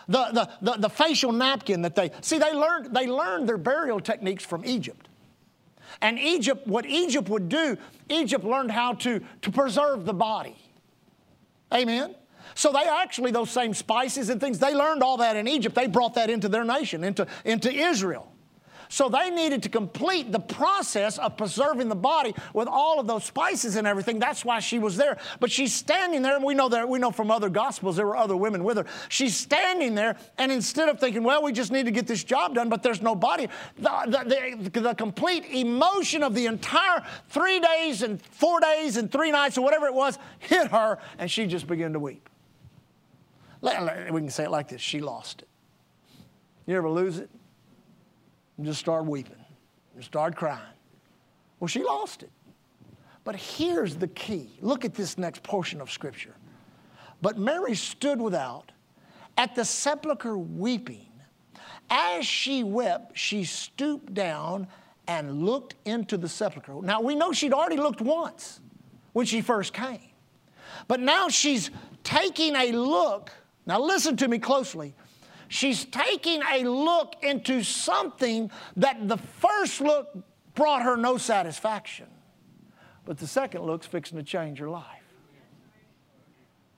The, 0.08 0.32
the, 0.32 0.50
the, 0.62 0.78
the 0.80 0.90
facial 0.90 1.32
napkin 1.32 1.84
that 1.84 1.96
they, 1.96 2.12
see, 2.22 2.40
they 2.40 2.54
learned, 2.54 2.94
they 2.94 3.08
learned 3.08 3.48
their 3.48 3.60
burial 3.60 4.00
techniques 4.00 4.44
from 4.44 4.66
Egypt. 4.66 5.08
And 6.00 6.18
Egypt, 6.20 6.68
what 6.68 6.86
Egypt 6.86 7.28
would 7.30 7.50
do, 7.50 7.78
Egypt 8.10 8.44
learned 8.46 8.72
how 8.72 8.94
to, 8.94 9.22
to 9.42 9.52
preserve 9.52 10.06
the 10.06 10.14
body. 10.14 10.56
Amen? 11.74 12.16
So 12.56 12.72
they 12.72 12.84
actually, 12.84 13.32
those 13.32 13.50
same 13.50 13.74
spices 13.74 14.30
and 14.30 14.40
things, 14.40 14.60
they 14.60 14.74
learned 14.74 15.04
all 15.04 15.18
that 15.18 15.36
in 15.36 15.48
Egypt. 15.48 15.76
They 15.76 15.88
brought 15.88 16.16
that 16.16 16.30
into 16.30 16.50
their 16.50 16.64
nation, 16.64 17.04
into, 17.04 17.28
into 17.46 17.72
Israel. 17.72 18.32
So 18.92 19.08
they 19.08 19.30
needed 19.30 19.64
to 19.64 19.70
complete 19.70 20.34
the 20.34 20.40
process 20.40 21.18
of 21.18 21.38
preserving 21.38 21.88
the 21.88 21.96
body 21.96 22.36
with 22.54 22.68
all 22.68 23.00
of 23.00 23.08
those 23.08 23.24
spices 23.24 23.78
and 23.78 23.88
everything. 23.88 24.20
That's 24.20 24.44
why 24.44 24.60
she 24.60 24.80
was 24.80 24.98
there. 24.98 25.18
But 25.40 25.50
she's 25.50 25.74
standing 25.74 26.22
there, 26.22 26.36
and 26.36 26.44
we 26.44 26.54
know 26.54 26.68
that 26.68 26.90
we 26.90 27.00
know 27.00 27.10
from 27.10 27.32
other 27.32 27.48
gospels 27.48 27.96
there 27.96 28.06
were 28.06 28.18
other 28.18 28.36
women 28.36 28.66
with 28.66 28.76
her. 28.76 28.86
She's 29.08 29.34
standing 29.34 29.96
there, 29.96 30.18
and 30.38 30.52
instead 30.52 30.90
of 30.90 31.00
thinking, 31.00 31.24
well, 31.24 31.42
we 31.42 31.54
just 31.54 31.72
need 31.72 31.86
to 31.86 31.92
get 31.92 32.06
this 32.06 32.22
job 32.22 32.54
done, 32.54 32.68
but 32.68 32.84
there's 32.84 33.02
no 33.02 33.16
body, 33.16 33.48
the, 33.78 33.90
the, 34.08 34.70
the, 34.70 34.80
the 34.82 34.94
complete 34.94 35.46
emotion 35.46 36.22
of 36.22 36.36
the 36.36 36.48
entire 36.48 37.02
three 37.30 37.62
days 37.62 38.02
and 38.02 38.22
four 38.22 38.60
days 38.60 38.98
and 38.98 39.10
three 39.10 39.32
nights 39.32 39.58
or 39.58 39.62
whatever 39.62 39.88
it 39.88 39.94
was 39.94 40.20
hit 40.40 40.68
her, 40.68 41.00
and 41.18 41.32
she 41.32 41.48
just 41.48 41.66
began 41.66 41.94
to 41.94 42.00
weep. 42.00 42.28
We 43.62 43.72
can 43.72 44.30
say 44.30 44.44
it 44.44 44.52
like 44.52 44.68
this 44.68 44.82
she 44.82 45.00
lost 45.00 45.44
it. 45.44 45.48
You 46.66 46.76
ever 46.76 46.90
lose 46.90 47.20
it? 47.20 47.30
And 48.62 48.68
just 48.68 48.80
started 48.80 49.10
weeping 49.10 49.44
and 49.96 50.04
started 50.04 50.36
crying. 50.36 50.62
Well, 51.60 51.68
she 51.68 51.84
lost 51.84 52.22
it. 52.22 52.30
But 53.24 53.36
here's 53.36 53.96
the 53.96 54.08
key. 54.10 54.52
Look 54.62 54.86
at 54.86 54.94
this 54.94 55.18
next 55.18 55.42
portion 55.42 55.82
of 55.82 55.90
Scripture. 55.90 56.36
But 57.24 57.40
Mary 57.40 57.74
stood 57.74 58.22
without 58.22 58.72
at 59.36 59.56
the 59.56 59.66
sepulchre 59.66 60.38
weeping. 60.38 61.08
As 61.90 62.24
she 62.28 62.64
wept, 62.64 63.18
she 63.18 63.46
stooped 63.46 64.14
down 64.14 64.68
and 65.08 65.42
looked 65.44 65.74
into 65.86 66.16
the 66.16 66.30
sepulchre. 66.30 66.84
Now, 66.84 67.02
we 67.02 67.16
know 67.16 67.32
she'd 67.32 67.54
already 67.54 67.78
looked 67.78 68.00
once 68.00 68.60
when 69.14 69.26
she 69.26 69.42
first 69.42 69.74
came. 69.74 70.12
But 70.88 71.00
now 71.00 71.30
she's 71.30 71.72
taking 72.04 72.56
a 72.56 72.74
look. 72.74 73.32
Now, 73.66 73.82
listen 73.82 74.18
to 74.18 74.28
me 74.28 74.38
closely. 74.38 74.94
She's 75.52 75.84
taking 75.84 76.42
a 76.50 76.64
look 76.64 77.18
into 77.22 77.62
something 77.62 78.50
that 78.78 79.10
the 79.10 79.18
first 79.18 79.82
look 79.82 80.08
brought 80.56 80.82
her 80.82 80.96
no 80.96 81.18
satisfaction. 81.18 82.06
But 83.04 83.18
the 83.18 83.28
second 83.28 83.64
look's 83.64 83.86
fixing 83.86 84.18
to 84.18 84.24
change 84.24 84.60
her 84.60 84.70
life. 84.70 84.86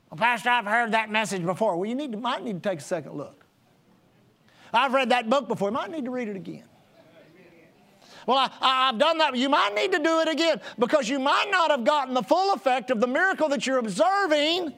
Well, 0.10 0.18
Pastor, 0.18 0.50
I've 0.50 0.66
heard 0.66 0.94
that 0.94 1.12
message 1.12 1.46
before. 1.46 1.78
Well, 1.78 1.88
you 1.88 1.94
need 1.94 2.14
to, 2.14 2.18
might 2.18 2.44
need 2.44 2.64
to 2.64 2.68
take 2.68 2.80
a 2.80 2.82
second 2.82 3.14
look. 3.14 3.46
I've 4.74 4.96
read 4.96 5.10
that 5.10 5.30
book 5.30 5.48
before. 5.48 5.68
You 5.68 5.74
might 5.74 5.92
need 5.92 6.06
to 6.06 6.12
read 6.12 6.30
it 6.30 6.36
again. 6.36 6.64
Well, 8.26 8.40
I, 8.60 8.88
have 8.88 8.98
done 8.98 9.20
that. 9.20 9.36
You 9.36 9.50
might 9.50 9.76
need 9.76 9.92
to 9.92 10.00
do 10.00 10.22
it 10.22 10.30
again 10.30 10.60
because 10.80 11.08
you 11.08 11.20
might 11.20 11.50
not 11.52 11.70
have 11.70 11.84
gotten 11.84 12.16
the 12.16 12.24
full 12.24 12.56
effect 12.56 12.90
of 12.90 13.00
the 13.00 13.08
miracle 13.08 13.50
that 13.50 13.68
you're 13.68 13.78
observing 13.78 14.74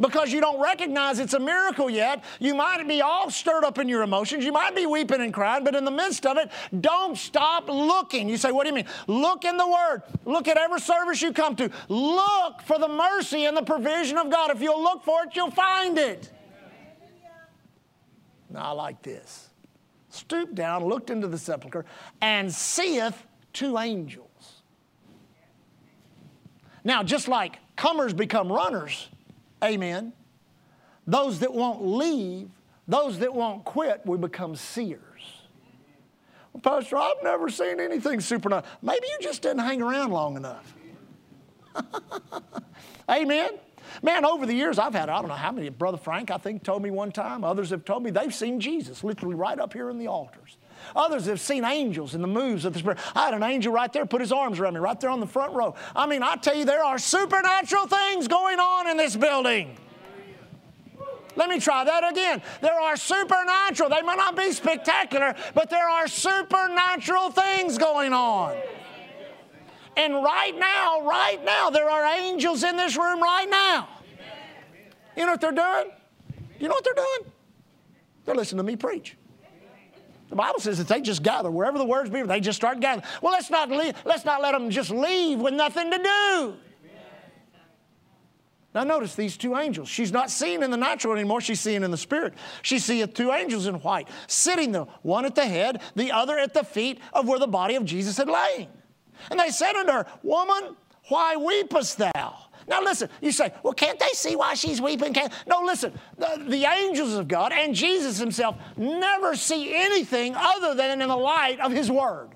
because 0.00 0.32
you 0.32 0.40
don't 0.40 0.60
recognize 0.60 1.18
it's 1.18 1.34
a 1.34 1.38
miracle 1.38 1.88
yet. 1.88 2.24
You 2.40 2.54
might 2.54 2.86
be 2.86 3.00
all 3.02 3.30
stirred 3.30 3.64
up 3.64 3.78
in 3.78 3.88
your 3.88 4.02
emotions. 4.02 4.44
You 4.44 4.52
might 4.52 4.74
be 4.74 4.86
weeping 4.86 5.20
and 5.20 5.32
crying, 5.32 5.64
but 5.64 5.74
in 5.74 5.84
the 5.84 5.90
midst 5.90 6.26
of 6.26 6.36
it, 6.36 6.50
don't 6.80 7.16
stop 7.16 7.68
looking. 7.68 8.28
You 8.28 8.36
say, 8.36 8.52
What 8.52 8.64
do 8.64 8.70
you 8.70 8.74
mean? 8.74 8.86
Look 9.06 9.44
in 9.44 9.56
the 9.56 9.66
Word. 9.66 10.02
Look 10.24 10.48
at 10.48 10.56
every 10.56 10.80
service 10.80 11.22
you 11.22 11.32
come 11.32 11.56
to. 11.56 11.70
Look 11.88 12.62
for 12.62 12.78
the 12.78 12.88
mercy 12.88 13.44
and 13.46 13.56
the 13.56 13.62
provision 13.62 14.18
of 14.18 14.30
God. 14.30 14.50
If 14.50 14.60
you'll 14.60 14.82
look 14.82 15.04
for 15.04 15.24
it, 15.24 15.34
you'll 15.34 15.50
find 15.50 15.98
it. 15.98 16.30
Now 18.50 18.66
I 18.66 18.70
like 18.70 19.02
this. 19.02 19.50
Stooped 20.10 20.54
down, 20.54 20.84
looked 20.84 21.10
into 21.10 21.26
the 21.26 21.38
sepulchre, 21.38 21.84
and 22.20 22.52
seeth 22.52 23.26
two 23.52 23.78
angels. 23.78 24.62
Now, 26.84 27.02
just 27.02 27.26
like 27.26 27.58
comers 27.76 28.12
become 28.12 28.52
runners, 28.52 29.08
amen, 29.64 30.12
those 31.06 31.40
that 31.40 31.52
won't 31.52 31.84
leave, 31.84 32.50
those 32.86 33.18
that 33.18 33.34
won't 33.34 33.64
quit, 33.64 34.02
we 34.04 34.16
become 34.16 34.56
seers. 34.56 35.00
Well, 36.52 36.60
Pastor, 36.60 36.96
I've 36.96 37.22
never 37.22 37.48
seen 37.48 37.80
anything 37.80 38.20
supernatural. 38.20 38.70
Maybe 38.82 39.06
you 39.06 39.18
just 39.20 39.42
didn't 39.42 39.60
hang 39.60 39.82
around 39.82 40.12
long 40.12 40.36
enough. 40.36 40.74
amen. 43.10 43.50
Man, 44.02 44.24
over 44.24 44.46
the 44.46 44.54
years, 44.54 44.78
I've 44.78 44.94
had, 44.94 45.08
I 45.08 45.18
don't 45.18 45.28
know 45.28 45.34
how 45.34 45.52
many, 45.52 45.68
Brother 45.68 45.98
Frank, 45.98 46.30
I 46.30 46.38
think, 46.38 46.62
told 46.62 46.82
me 46.82 46.90
one 46.90 47.12
time. 47.12 47.44
Others 47.44 47.70
have 47.70 47.84
told 47.84 48.02
me 48.02 48.10
they've 48.10 48.34
seen 48.34 48.60
Jesus 48.60 49.04
literally 49.04 49.34
right 49.34 49.58
up 49.58 49.72
here 49.72 49.90
in 49.90 49.98
the 49.98 50.08
altars. 50.08 50.56
Others 50.94 51.26
have 51.26 51.40
seen 51.40 51.64
angels 51.64 52.14
in 52.14 52.22
the 52.22 52.28
moves 52.28 52.64
of 52.64 52.72
the 52.72 52.78
Spirit. 52.78 52.98
I 53.14 53.26
had 53.26 53.34
an 53.34 53.42
angel 53.42 53.72
right 53.72 53.92
there 53.92 54.06
put 54.06 54.20
his 54.20 54.32
arms 54.32 54.58
around 54.58 54.74
me, 54.74 54.80
right 54.80 54.98
there 55.00 55.10
on 55.10 55.20
the 55.20 55.26
front 55.26 55.52
row. 55.52 55.74
I 55.94 56.06
mean, 56.06 56.22
I 56.22 56.36
tell 56.36 56.54
you, 56.54 56.64
there 56.64 56.84
are 56.84 56.98
supernatural 56.98 57.86
things 57.86 58.28
going 58.28 58.58
on 58.58 58.88
in 58.88 58.96
this 58.96 59.16
building. 59.16 59.76
Let 61.36 61.48
me 61.48 61.58
try 61.58 61.84
that 61.84 62.10
again. 62.10 62.42
There 62.60 62.78
are 62.78 62.96
supernatural, 62.96 63.90
they 63.90 64.02
may 64.02 64.14
not 64.14 64.36
be 64.36 64.52
spectacular, 64.52 65.34
but 65.54 65.68
there 65.68 65.88
are 65.88 66.06
supernatural 66.06 67.30
things 67.30 67.76
going 67.78 68.12
on. 68.12 68.56
And 69.96 70.14
right 70.14 70.56
now, 70.56 71.06
right 71.06 71.44
now, 71.44 71.70
there 71.70 71.88
are 71.88 72.04
angels 72.18 72.64
in 72.64 72.76
this 72.76 72.96
room 72.96 73.22
right 73.22 73.48
now. 73.48 73.88
You 75.16 75.24
know 75.26 75.32
what 75.32 75.40
they're 75.40 75.52
doing? 75.52 75.92
You 76.58 76.68
know 76.68 76.74
what 76.74 76.84
they're 76.84 76.94
doing? 76.94 77.32
They're 78.24 78.34
listening 78.34 78.58
to 78.58 78.64
me 78.64 78.76
preach. 78.76 79.16
The 80.34 80.38
Bible 80.38 80.58
says 80.58 80.78
that 80.78 80.88
they 80.88 81.00
just 81.00 81.22
gather 81.22 81.48
wherever 81.48 81.78
the 81.78 81.84
words 81.84 82.10
be, 82.10 82.20
they 82.22 82.40
just 82.40 82.56
start 82.56 82.80
gathering. 82.80 83.06
Well, 83.22 83.32
let's 83.32 83.50
not 83.50 83.70
leave, 83.70 83.94
let's 84.04 84.24
not 84.24 84.42
let 84.42 84.50
them 84.50 84.68
just 84.68 84.90
leave 84.90 85.38
with 85.38 85.54
nothing 85.54 85.92
to 85.92 85.98
do. 85.98 86.54
Now, 88.74 88.82
notice 88.82 89.14
these 89.14 89.36
two 89.36 89.56
angels. 89.56 89.88
She's 89.88 90.10
not 90.10 90.32
seeing 90.32 90.64
in 90.64 90.72
the 90.72 90.76
natural 90.76 91.14
anymore, 91.14 91.40
she's 91.40 91.60
seeing 91.60 91.84
in 91.84 91.92
the 91.92 91.96
spirit. 91.96 92.34
She 92.62 92.80
seeth 92.80 93.14
two 93.14 93.30
angels 93.30 93.68
in 93.68 93.76
white, 93.76 94.08
sitting 94.26 94.72
there, 94.72 94.88
one 95.02 95.24
at 95.24 95.36
the 95.36 95.46
head, 95.46 95.80
the 95.94 96.10
other 96.10 96.36
at 96.36 96.52
the 96.52 96.64
feet 96.64 96.98
of 97.12 97.28
where 97.28 97.38
the 97.38 97.46
body 97.46 97.76
of 97.76 97.84
Jesus 97.84 98.16
had 98.16 98.28
lain. 98.28 98.66
And 99.30 99.38
they 99.38 99.50
said 99.50 99.76
unto 99.76 99.92
her, 99.92 100.06
Woman, 100.24 100.74
why 101.10 101.36
weepest 101.36 101.94
thou? 102.12 102.43
Now 102.66 102.82
listen, 102.82 103.08
you 103.20 103.32
say, 103.32 103.52
well, 103.62 103.72
can't 103.72 103.98
they 103.98 104.10
see 104.12 104.36
why 104.36 104.54
she's 104.54 104.80
weeping? 104.80 105.12
Can't? 105.12 105.32
No, 105.46 105.62
listen, 105.62 105.92
the, 106.16 106.44
the 106.48 106.64
angels 106.64 107.14
of 107.14 107.28
God 107.28 107.52
and 107.52 107.74
Jesus 107.74 108.18
himself 108.18 108.56
never 108.76 109.36
see 109.36 109.74
anything 109.74 110.34
other 110.34 110.74
than 110.74 111.00
in 111.00 111.08
the 111.08 111.16
light 111.16 111.60
of 111.60 111.72
his 111.72 111.90
word. 111.90 112.30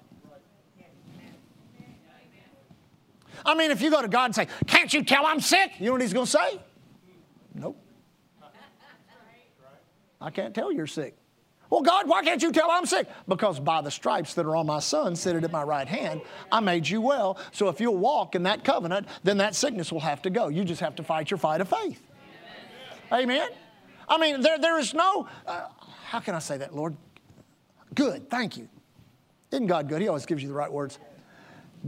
I 3.45 3.55
mean, 3.55 3.71
if 3.71 3.81
you 3.81 3.91
go 3.91 4.03
to 4.03 4.09
God 4.09 4.27
and 4.27 4.35
say, 4.35 4.49
Can't 4.67 4.93
you 4.93 5.05
tell 5.05 5.27
I'm 5.27 5.41
sick? 5.41 5.73
You 5.79 5.87
know 5.87 5.93
what 5.93 6.03
he's 6.03 6.13
going 6.13 6.27
to 6.27 6.33
say? 6.33 6.61
Nope. 7.55 7.83
I 10.21 10.31
can't 10.31 10.55
tell 10.55 10.73
you're 10.73 10.87
sick. 10.87 11.18
Well, 11.71 11.83
God, 11.83 12.09
why 12.09 12.23
can't 12.23 12.43
you 12.43 12.51
tell 12.51 12.71
I'm 12.71 12.87
sick? 12.87 13.07
Because 13.27 13.61
by 13.61 13.83
the 13.83 13.91
stripes 13.91 14.35
that 14.35 14.47
are 14.47 14.57
on 14.57 14.67
my 14.67 14.81
son, 14.81 15.15
seated 15.17 15.45
at 15.45 15.53
my 15.53 15.63
right 15.63 15.87
hand, 15.87 16.23
I 16.51 16.61
made 16.61 16.89
you 16.89 17.01
well. 17.01 17.39
So 17.53 17.69
if 17.69 17.81
you'll 17.81 17.97
walk 17.99 18.35
in 18.35 18.45
that 18.45 18.65
covenant, 18.65 19.07
then 19.23 19.39
that 19.39 19.55
sickness 19.55 19.93
will 19.93 20.01
have 20.01 20.23
to 20.23 20.31
go. 20.31 20.49
You 20.49 20.65
just 20.65 20.81
have 20.81 20.97
to 20.97 21.03
fight 21.03 21.31
your 21.31 21.39
fight 21.39 21.61
of 21.61 21.69
faith. 21.69 22.03
Amen? 23.13 23.51
I 24.09 24.19
mean, 24.19 24.41
there, 24.41 24.59
there 24.59 24.79
is 24.79 24.95
no, 24.95 25.29
uh, 25.47 25.67
how 26.07 26.21
can 26.21 26.35
I 26.35 26.39
say 26.39 26.57
that, 26.57 26.75
Lord? 26.75 26.97
Good, 27.95 28.31
thank 28.31 28.57
you. 28.57 28.69
Isn't 29.51 29.67
God 29.67 29.89
good? 29.89 30.01
He 30.01 30.09
always 30.09 30.27
gives 30.27 30.43
you 30.43 30.49
the 30.49 30.55
right 30.55 30.73
words. 30.73 30.99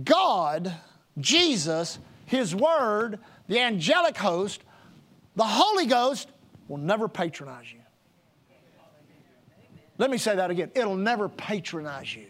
God, 0.05 0.75
Jesus, 1.19 1.99
His 2.27 2.55
Word, 2.55 3.19
the 3.49 3.59
angelic 3.61 4.17
host, 4.17 4.63
the 5.37 5.45
Holy 5.45 5.87
Ghost 5.87 6.29
will 6.69 6.79
never 6.79 7.09
patronize 7.09 7.73
you. 7.73 7.80
Let 10.01 10.11
me 10.11 10.17
say 10.17 10.35
that 10.35 10.51
again. 10.51 10.71
It'll 10.75 10.97
never 10.97 11.29
patronize 11.29 12.17
you 12.17 12.25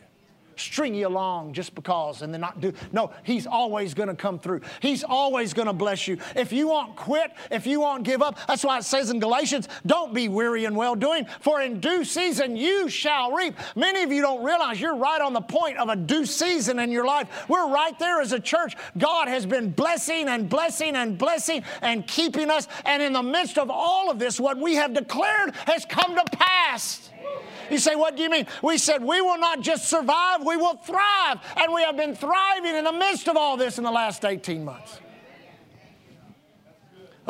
string 0.60 0.94
you 0.94 1.06
along 1.06 1.52
just 1.52 1.74
because 1.74 2.22
and 2.22 2.32
then 2.32 2.40
not 2.40 2.60
do. 2.60 2.72
No, 2.92 3.12
He's 3.22 3.46
always 3.46 3.94
going 3.94 4.08
to 4.08 4.14
come 4.14 4.38
through. 4.38 4.60
He's 4.80 5.02
always 5.02 5.54
going 5.54 5.66
to 5.66 5.72
bless 5.72 6.06
you. 6.06 6.18
If 6.36 6.52
you 6.52 6.68
won't 6.68 6.96
quit, 6.96 7.32
if 7.50 7.66
you 7.66 7.80
won't 7.80 8.04
give 8.04 8.22
up, 8.22 8.38
that's 8.46 8.64
why 8.64 8.78
it 8.78 8.84
says 8.84 9.10
in 9.10 9.20
Galatians, 9.20 9.68
don't 9.86 10.14
be 10.14 10.28
weary 10.28 10.64
in 10.64 10.74
well 10.74 10.94
doing, 10.94 11.26
for 11.40 11.60
in 11.60 11.80
due 11.80 12.04
season 12.04 12.56
you 12.56 12.88
shall 12.88 13.32
reap. 13.32 13.54
Many 13.74 14.02
of 14.02 14.12
you 14.12 14.20
don't 14.20 14.44
realize 14.44 14.80
you're 14.80 14.96
right 14.96 15.20
on 15.20 15.32
the 15.32 15.40
point 15.40 15.78
of 15.78 15.88
a 15.88 15.96
due 15.96 16.26
season 16.26 16.78
in 16.78 16.90
your 16.92 17.06
life. 17.06 17.48
We're 17.48 17.68
right 17.68 17.98
there 17.98 18.20
as 18.20 18.32
a 18.32 18.40
church. 18.40 18.76
God 18.98 19.28
has 19.28 19.46
been 19.46 19.70
blessing 19.70 20.28
and 20.28 20.48
blessing 20.48 20.96
and 20.96 21.16
blessing 21.16 21.64
and 21.82 22.06
keeping 22.06 22.50
us. 22.50 22.68
And 22.84 23.02
in 23.02 23.12
the 23.12 23.22
midst 23.22 23.58
of 23.58 23.70
all 23.70 24.10
of 24.10 24.18
this, 24.18 24.38
what 24.38 24.58
we 24.58 24.74
have 24.74 24.92
declared 24.92 25.54
has 25.66 25.84
come 25.84 26.14
to 26.14 26.24
pass. 26.36 27.09
You 27.70 27.78
say, 27.78 27.94
What 27.94 28.16
do 28.16 28.22
you 28.22 28.30
mean? 28.30 28.46
We 28.62 28.78
said, 28.78 29.02
We 29.02 29.20
will 29.20 29.38
not 29.38 29.60
just 29.60 29.88
survive, 29.88 30.44
we 30.44 30.56
will 30.56 30.76
thrive. 30.76 31.38
And 31.56 31.72
we 31.72 31.82
have 31.82 31.96
been 31.96 32.14
thriving 32.14 32.76
in 32.76 32.84
the 32.84 32.92
midst 32.92 33.28
of 33.28 33.36
all 33.36 33.56
this 33.56 33.78
in 33.78 33.84
the 33.84 33.90
last 33.90 34.24
18 34.24 34.64
months. 34.64 35.00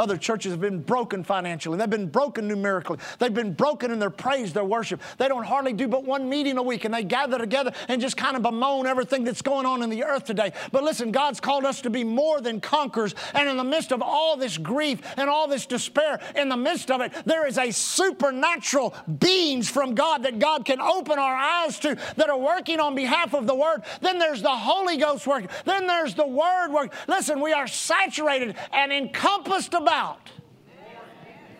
Other 0.00 0.16
churches 0.16 0.52
have 0.52 0.62
been 0.62 0.80
broken 0.80 1.22
financially. 1.22 1.76
They've 1.76 1.90
been 1.90 2.08
broken 2.08 2.48
numerically. 2.48 2.96
They've 3.18 3.34
been 3.34 3.52
broken 3.52 3.90
in 3.90 3.98
their 3.98 4.08
praise, 4.08 4.54
their 4.54 4.64
worship. 4.64 5.02
They 5.18 5.28
don't 5.28 5.44
hardly 5.44 5.74
do 5.74 5.88
but 5.88 6.04
one 6.04 6.26
meeting 6.26 6.56
a 6.56 6.62
week 6.62 6.86
and 6.86 6.94
they 6.94 7.04
gather 7.04 7.36
together 7.36 7.72
and 7.86 8.00
just 8.00 8.16
kind 8.16 8.34
of 8.34 8.42
bemoan 8.42 8.86
everything 8.86 9.24
that's 9.24 9.42
going 9.42 9.66
on 9.66 9.82
in 9.82 9.90
the 9.90 10.02
earth 10.04 10.24
today. 10.24 10.54
But 10.72 10.84
listen, 10.84 11.12
God's 11.12 11.38
called 11.38 11.66
us 11.66 11.82
to 11.82 11.90
be 11.90 12.02
more 12.02 12.40
than 12.40 12.62
conquerors. 12.62 13.14
And 13.34 13.46
in 13.46 13.58
the 13.58 13.64
midst 13.64 13.92
of 13.92 14.00
all 14.00 14.38
this 14.38 14.56
grief 14.56 15.02
and 15.18 15.28
all 15.28 15.46
this 15.46 15.66
despair, 15.66 16.18
in 16.34 16.48
the 16.48 16.56
midst 16.56 16.90
of 16.90 17.02
it, 17.02 17.12
there 17.26 17.46
is 17.46 17.58
a 17.58 17.70
supernatural 17.70 18.94
beings 19.18 19.68
from 19.68 19.94
God 19.94 20.22
that 20.22 20.38
God 20.38 20.64
can 20.64 20.80
open 20.80 21.18
our 21.18 21.34
eyes 21.36 21.78
to 21.80 21.98
that 22.16 22.30
are 22.30 22.38
working 22.38 22.80
on 22.80 22.94
behalf 22.94 23.34
of 23.34 23.46
the 23.46 23.54
Word. 23.54 23.82
Then 24.00 24.18
there's 24.18 24.40
the 24.40 24.48
Holy 24.48 24.96
Ghost 24.96 25.26
working. 25.26 25.50
Then 25.66 25.86
there's 25.86 26.14
the 26.14 26.26
Word 26.26 26.68
working. 26.70 26.96
Listen, 27.06 27.42
we 27.42 27.52
are 27.52 27.66
saturated 27.66 28.56
and 28.72 28.90
encompassed 28.90 29.74
about 29.74 29.89
about 29.90 30.30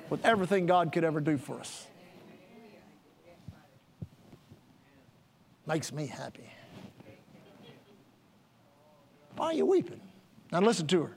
with 0.08 0.24
everything 0.24 0.66
God 0.66 0.92
could 0.92 1.02
ever 1.02 1.20
do 1.20 1.36
for 1.36 1.58
us. 1.58 1.86
Makes 5.66 5.92
me 5.92 6.06
happy. 6.06 6.48
Why 9.36 9.46
are 9.46 9.52
you 9.52 9.66
weeping? 9.66 10.00
Now 10.52 10.60
listen 10.60 10.86
to 10.88 11.02
her. 11.02 11.16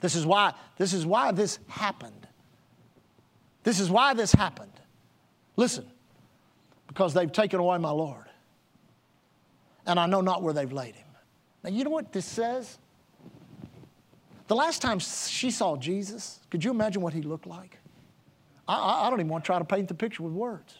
This 0.00 0.14
is 0.14 0.26
why 0.26 0.52
this 0.76 0.92
is 0.92 1.06
why 1.06 1.32
this 1.32 1.58
happened. 1.68 2.26
This 3.62 3.80
is 3.80 3.88
why 3.88 4.12
this 4.12 4.32
happened. 4.32 4.72
Listen. 5.56 5.86
Because 6.86 7.14
they've 7.14 7.32
taken 7.32 7.60
away 7.60 7.78
my 7.78 7.90
Lord. 7.90 8.26
And 9.86 9.98
I 9.98 10.04
know 10.04 10.20
not 10.20 10.42
where 10.42 10.52
they've 10.52 10.72
laid 10.72 10.96
him. 10.96 11.06
Now 11.64 11.70
you 11.70 11.84
know 11.84 11.90
what 11.90 12.12
this 12.12 12.26
says? 12.26 12.78
The 14.48 14.56
last 14.56 14.82
time 14.82 14.98
she 14.98 15.50
saw 15.50 15.76
Jesus, 15.76 16.40
could 16.50 16.64
you 16.64 16.70
imagine 16.70 17.02
what 17.02 17.12
he 17.12 17.22
looked 17.22 17.46
like? 17.46 17.78
I, 18.68 18.74
I, 18.74 19.06
I 19.06 19.10
don't 19.10 19.20
even 19.20 19.30
want 19.30 19.44
to 19.44 19.46
try 19.46 19.58
to 19.58 19.64
paint 19.64 19.88
the 19.88 19.94
picture 19.94 20.22
with 20.22 20.32
words. 20.32 20.74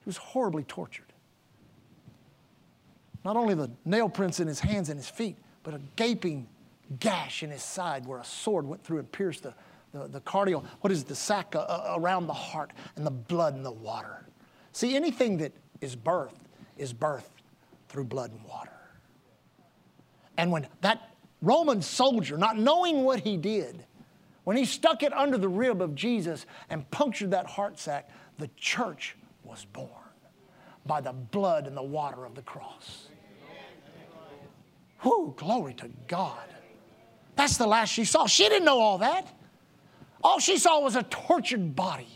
He 0.00 0.08
was 0.08 0.16
horribly 0.16 0.64
tortured. 0.64 1.12
Not 3.24 3.36
only 3.36 3.54
the 3.54 3.70
nail 3.84 4.08
prints 4.08 4.40
in 4.40 4.46
his 4.46 4.60
hands 4.60 4.88
and 4.88 4.98
his 4.98 5.08
feet, 5.08 5.36
but 5.62 5.74
a 5.74 5.80
gaping 5.96 6.46
gash 7.00 7.42
in 7.42 7.50
his 7.50 7.62
side 7.62 8.06
where 8.06 8.18
a 8.18 8.24
sword 8.24 8.66
went 8.66 8.82
through 8.82 8.98
and 8.98 9.12
pierced 9.12 9.42
the, 9.42 9.54
the, 9.92 10.08
the 10.08 10.62
what 10.80 10.92
is 10.92 11.02
it, 11.02 11.08
the 11.08 11.14
sac 11.14 11.54
uh, 11.54 11.60
uh, 11.60 11.94
around 11.98 12.26
the 12.26 12.32
heart 12.32 12.72
and 12.96 13.04
the 13.04 13.10
blood 13.10 13.54
and 13.54 13.64
the 13.64 13.70
water. 13.70 14.26
See, 14.72 14.96
anything 14.96 15.38
that 15.38 15.52
is 15.80 15.96
birthed 15.96 16.32
is 16.76 16.92
birthed 16.94 17.24
through 17.88 18.04
blood 18.04 18.30
and 18.30 18.42
water. 18.44 18.70
And 20.36 20.52
when 20.52 20.66
that 20.82 21.10
Roman 21.40 21.82
soldier, 21.82 22.36
not 22.36 22.58
knowing 22.58 23.04
what 23.04 23.20
he 23.20 23.36
did, 23.36 23.84
when 24.44 24.56
he 24.56 24.64
stuck 24.64 25.02
it 25.02 25.12
under 25.12 25.36
the 25.36 25.48
rib 25.48 25.82
of 25.82 25.94
Jesus 25.94 26.46
and 26.70 26.90
punctured 26.90 27.32
that 27.32 27.46
heart 27.46 27.78
sac, 27.78 28.08
the 28.38 28.48
church 28.56 29.16
was 29.44 29.66
born 29.66 29.88
by 30.86 31.00
the 31.00 31.12
blood 31.12 31.66
and 31.66 31.76
the 31.76 31.82
water 31.82 32.24
of 32.24 32.34
the 32.34 32.42
cross. 32.42 33.08
Whew, 35.02 35.34
glory 35.36 35.74
to 35.74 35.90
God. 36.06 36.48
That's 37.36 37.56
the 37.56 37.66
last 37.66 37.90
she 37.90 38.04
saw. 38.04 38.26
She 38.26 38.48
didn't 38.48 38.64
know 38.64 38.80
all 38.80 38.98
that. 38.98 39.28
All 40.24 40.40
she 40.40 40.58
saw 40.58 40.80
was 40.80 40.96
a 40.96 41.04
tortured 41.04 41.76
body 41.76 42.08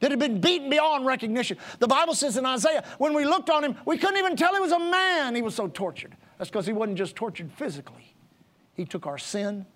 that 0.00 0.12
had 0.12 0.20
been 0.20 0.40
beaten 0.40 0.70
beyond 0.70 1.06
recognition. 1.06 1.56
The 1.80 1.88
Bible 1.88 2.14
says 2.14 2.36
in 2.36 2.46
Isaiah, 2.46 2.84
when 2.98 3.14
we 3.14 3.24
looked 3.24 3.50
on 3.50 3.64
him, 3.64 3.76
we 3.84 3.98
couldn't 3.98 4.18
even 4.18 4.36
tell 4.36 4.54
he 4.54 4.60
was 4.60 4.70
a 4.70 4.78
man. 4.78 5.34
He 5.34 5.42
was 5.42 5.56
so 5.56 5.66
tortured. 5.66 6.16
That's 6.36 6.50
because 6.50 6.66
he 6.66 6.72
wasn't 6.72 6.98
just 6.98 7.16
tortured 7.16 7.50
physically, 7.50 8.14
he 8.78 8.84
took 8.84 9.08
our 9.08 9.18
sin, 9.18 9.66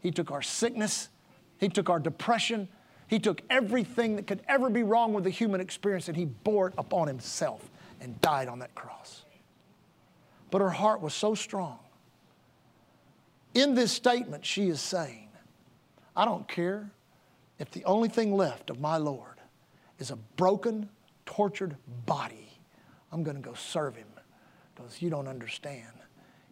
He 0.00 0.10
took 0.10 0.30
our 0.30 0.42
sickness, 0.42 1.08
He 1.58 1.70
took 1.70 1.88
our 1.88 1.98
depression, 1.98 2.68
He 3.08 3.18
took 3.18 3.40
everything 3.48 4.16
that 4.16 4.26
could 4.26 4.42
ever 4.46 4.68
be 4.68 4.82
wrong 4.82 5.14
with 5.14 5.24
the 5.24 5.30
human 5.30 5.62
experience 5.62 6.08
and 6.08 6.16
he 6.16 6.26
bore 6.26 6.68
it 6.68 6.74
upon 6.76 7.08
himself 7.08 7.68
and 8.02 8.20
died 8.20 8.48
on 8.48 8.58
that 8.58 8.74
cross. 8.74 9.24
But 10.50 10.60
her 10.60 10.70
heart 10.70 11.00
was 11.00 11.14
so 11.14 11.34
strong. 11.34 11.78
In 13.54 13.74
this 13.74 13.92
statement, 13.92 14.44
she 14.44 14.68
is 14.68 14.80
saying, 14.80 15.30
I 16.14 16.26
don't 16.26 16.46
care 16.46 16.90
if 17.58 17.70
the 17.70 17.84
only 17.86 18.10
thing 18.10 18.36
left 18.36 18.68
of 18.68 18.78
my 18.78 18.98
Lord 18.98 19.40
is 19.98 20.10
a 20.10 20.16
broken, 20.36 20.90
tortured 21.24 21.76
body. 22.04 22.48
I'm 23.10 23.22
going 23.22 23.36
to 23.36 23.42
go 23.42 23.54
serve 23.54 23.96
him 23.96 24.08
because 24.74 25.00
you 25.00 25.08
don't 25.08 25.28
understand. 25.28 25.99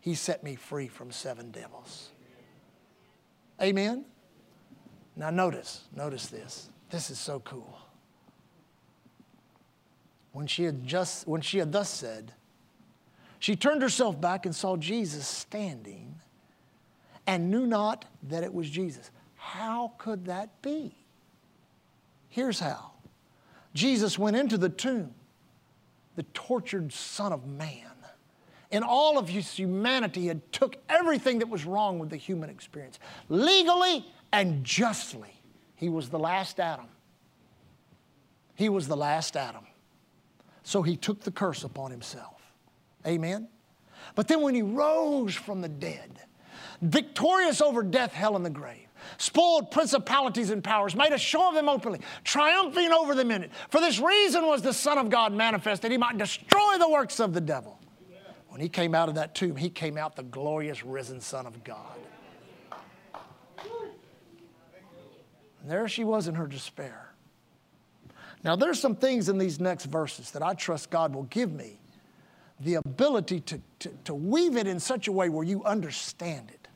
He 0.01 0.15
set 0.15 0.43
me 0.43 0.55
free 0.55 0.89
from 0.89 1.11
seven 1.11 1.51
devils. 1.51 2.11
Amen? 3.61 4.05
Now, 5.17 5.31
notice, 5.31 5.83
notice 5.95 6.29
this. 6.29 6.71
This 6.91 7.11
is 7.11 7.19
so 7.19 7.41
cool. 7.41 7.79
When 10.33 10.47
she 10.47 10.65
had 10.65 10.87
just, 10.87 11.27
when 11.27 11.41
she 11.41 11.59
had 11.59 11.73
thus 11.73 11.91
said, 11.91 12.33
she 13.41 13.57
turned 13.57 13.83
herself 13.83 14.21
back 14.21 14.47
and 14.47 14.55
saw 14.55 14.77
Jesus 14.77 15.27
standing 15.27 16.21
and 17.27 17.51
knew 17.51 17.67
not 17.67 18.05
that 18.25 18.43
it 18.43 18.53
was 18.53 18.71
Jesus. 18.71 19.11
How 19.35 19.93
could 19.99 20.27
that 20.27 20.63
be? 20.63 20.95
Here's 22.29 22.61
how 22.61 22.93
Jesus 23.75 24.19
went 24.19 24.37
into 24.37 24.59
the 24.59 24.69
tomb, 24.69 25.15
the 26.17 26.23
tortured 26.35 26.93
Son 26.93 27.33
of 27.33 27.47
Man. 27.47 27.88
In 28.71 28.83
all 28.83 29.19
of 29.19 29.29
his 29.29 29.51
humanity, 29.51 30.27
had 30.27 30.53
took 30.53 30.77
everything 30.89 31.39
that 31.39 31.49
was 31.49 31.65
wrong 31.65 31.99
with 31.99 32.11
the 32.11 32.17
human 32.17 32.51
experience. 32.51 32.99
Legally 33.29 34.07
and 34.33 34.63
justly, 34.63 35.41
he 35.75 35.89
was 35.89 36.11
the 36.11 36.19
last 36.19 36.61
Adam. 36.61 36.87
He 38.55 38.69
was 38.69 38.89
the 38.89 38.97
last 38.97 39.37
Adam. 39.37 39.65
So 40.65 40.83
he 40.83 40.97
took 40.97 41.21
the 41.21 41.31
curse 41.31 41.65
upon 41.65 41.91
himself. 41.91 42.43
Amen? 43.07 43.49
But 44.15 44.29
then 44.29 44.43
when 44.43 44.55
he 44.55 44.63
rose 44.63 45.35
from 45.35 45.63
the 45.63 45.69
dead, 45.69 46.21
victorious 46.83 47.61
over 47.61 47.83
death, 47.83 48.13
hell, 48.13 48.37
and 48.37 48.45
the 48.45 48.51
grave, 48.51 48.89
spoiled 49.17 49.71
principalities 49.71 50.51
and 50.51 50.63
powers, 50.63 50.95
made 50.95 51.13
a 51.13 51.19
show 51.19 51.49
of 51.49 51.55
them 51.55 51.69
openly, 51.69 52.01
triumphing 52.25 52.93
over 52.93 53.15
them 53.15 53.31
in 53.31 53.45
it. 53.45 53.53
For 53.71 53.81
this 53.81 53.99
reason 53.99 54.47
was 54.47 54.61
the 54.61 54.75
Son 54.75 54.99
of 54.99 55.09
God 55.09 55.33
manifested, 55.33 55.91
he 55.91 55.97
might 55.97 56.19
destroy 56.19 56.77
the 56.79 56.89
works 56.89 57.21
of 57.21 57.33
the 57.33 57.41
devil. 57.41 57.79
When 58.59 58.65
he 58.65 58.71
came 58.71 58.93
out 58.93 59.09
of 59.09 59.15
that 59.15 59.37
tomb, 59.37 59.55
he 59.55 59.71
came 59.71 59.97
out 59.97 60.17
the 60.17 60.25
glorious 60.25 60.85
risen 60.85 61.21
Son 61.21 61.47
of 61.47 61.63
God. 61.63 61.97
And 65.63 65.71
there 65.71 65.87
she 65.87 66.03
was 66.03 66.27
in 66.27 66.35
her 66.35 66.49
despair. 66.49 67.15
Now, 68.43 68.57
there's 68.57 68.81
some 68.81 68.97
things 68.97 69.29
in 69.29 69.39
these 69.39 69.61
next 69.61 69.85
verses 69.85 70.33
that 70.33 70.43
I 70.43 70.55
trust 70.55 70.91
God 70.91 71.15
will 71.15 71.23
give 71.23 71.53
me 71.53 71.79
the 72.59 72.75
ability 72.75 73.39
to, 73.43 73.61
to, 73.79 73.91
to 74.03 74.13
weave 74.13 74.57
it 74.57 74.67
in 74.67 74.81
such 74.81 75.07
a 75.07 75.13
way 75.13 75.29
where 75.29 75.45
you 75.45 75.63
understand 75.63 76.51
it. 76.51 76.67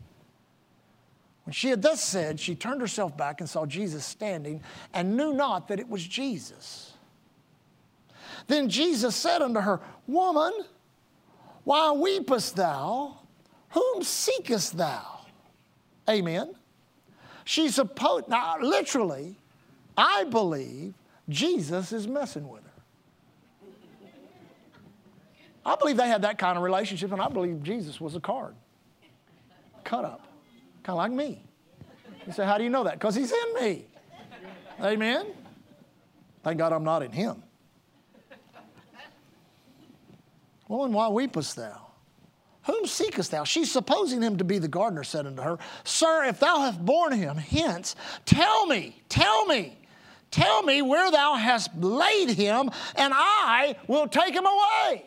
When 1.43 1.53
she 1.53 1.71
had 1.71 1.83
thus 1.83 2.01
said, 2.01 2.39
she 2.39 2.55
turned 2.55 2.81
herself 2.81 3.17
back 3.17 3.41
and 3.41 3.51
saw 3.51 3.67
Jesus 3.67 4.07
standing 4.07 4.63
and 4.95 5.17
knew 5.17 5.33
not 5.33 5.67
that 5.67 5.81
it 5.81 5.89
was 5.89 6.07
Jesus. 6.07 6.93
Then 8.47 8.69
Jesus 8.69 9.17
said 9.17 9.43
unto 9.43 9.59
her, 9.59 9.81
Woman, 10.07 10.53
why 11.65 11.93
weepest 11.97 12.55
thou? 12.55 13.19
Whom 13.71 14.03
seekest 14.03 14.77
thou? 14.77 15.21
Amen. 16.09 16.55
She 17.45 17.69
supposed, 17.69 18.29
now 18.29 18.57
literally, 18.61 19.37
I 19.97 20.25
believe 20.25 20.95
Jesus 21.29 21.93
is 21.93 22.07
messing 22.07 22.49
with 22.49 22.63
her. 22.65 22.69
I 25.65 25.77
believe 25.77 25.97
they 25.97 26.09
had 26.09 26.23
that 26.23 26.39
kind 26.39 26.57
of 26.57 26.65
relationship, 26.65 27.13
and 27.13 27.21
I 27.21 27.29
believe 27.29 27.63
Jesus 27.63 28.01
was 28.01 28.17
a 28.17 28.21
card, 28.21 28.55
cut 29.85 30.05
up, 30.05 30.27
kind 30.83 30.95
of 30.95 30.97
like 30.97 31.13
me. 31.13 31.43
You 32.27 32.33
say, 32.33 32.45
How 32.45 32.59
do 32.59 32.65
you 32.65 32.71
know 32.71 32.85
that? 32.85 32.95
Because 32.95 33.15
he's 33.15 33.33
in 33.33 33.55
me. 33.61 33.87
Amen. 34.81 35.27
Thank 36.43 36.59
God 36.59 36.73
I'm 36.73 36.83
not 36.83 37.03
in 37.03 37.13
him. 37.13 37.43
Woman, 40.73 40.95
why 40.95 41.09
weepest 41.09 41.57
thou? 41.57 41.89
Whom 42.63 42.87
seekest 42.87 43.31
thou? 43.31 43.45
She, 43.45 43.67
supposing 43.67 44.23
him 44.23 44.39
to 44.39 44.45
be 44.45 44.59
the 44.59 44.69
gardener, 44.69 45.05
said 45.05 45.27
unto 45.27 45.43
her, 45.43 45.59
Sir, 45.85 46.25
if 46.25 46.41
thou 46.41 46.61
hast 46.61 46.83
borne 46.83 47.13
him 47.13 47.37
hence, 47.37 47.95
tell 48.25 48.65
me, 48.65 49.03
tell 49.11 49.45
me, 49.45 49.77
tell 50.31 50.63
me 50.63 50.81
where 50.81 51.11
thou 51.11 51.35
hast 51.35 51.77
laid 51.77 52.31
him, 52.31 52.71
and 52.95 53.13
I 53.15 53.77
will 53.87 54.09
take 54.09 54.33
him 54.33 54.47
away. 54.47 55.05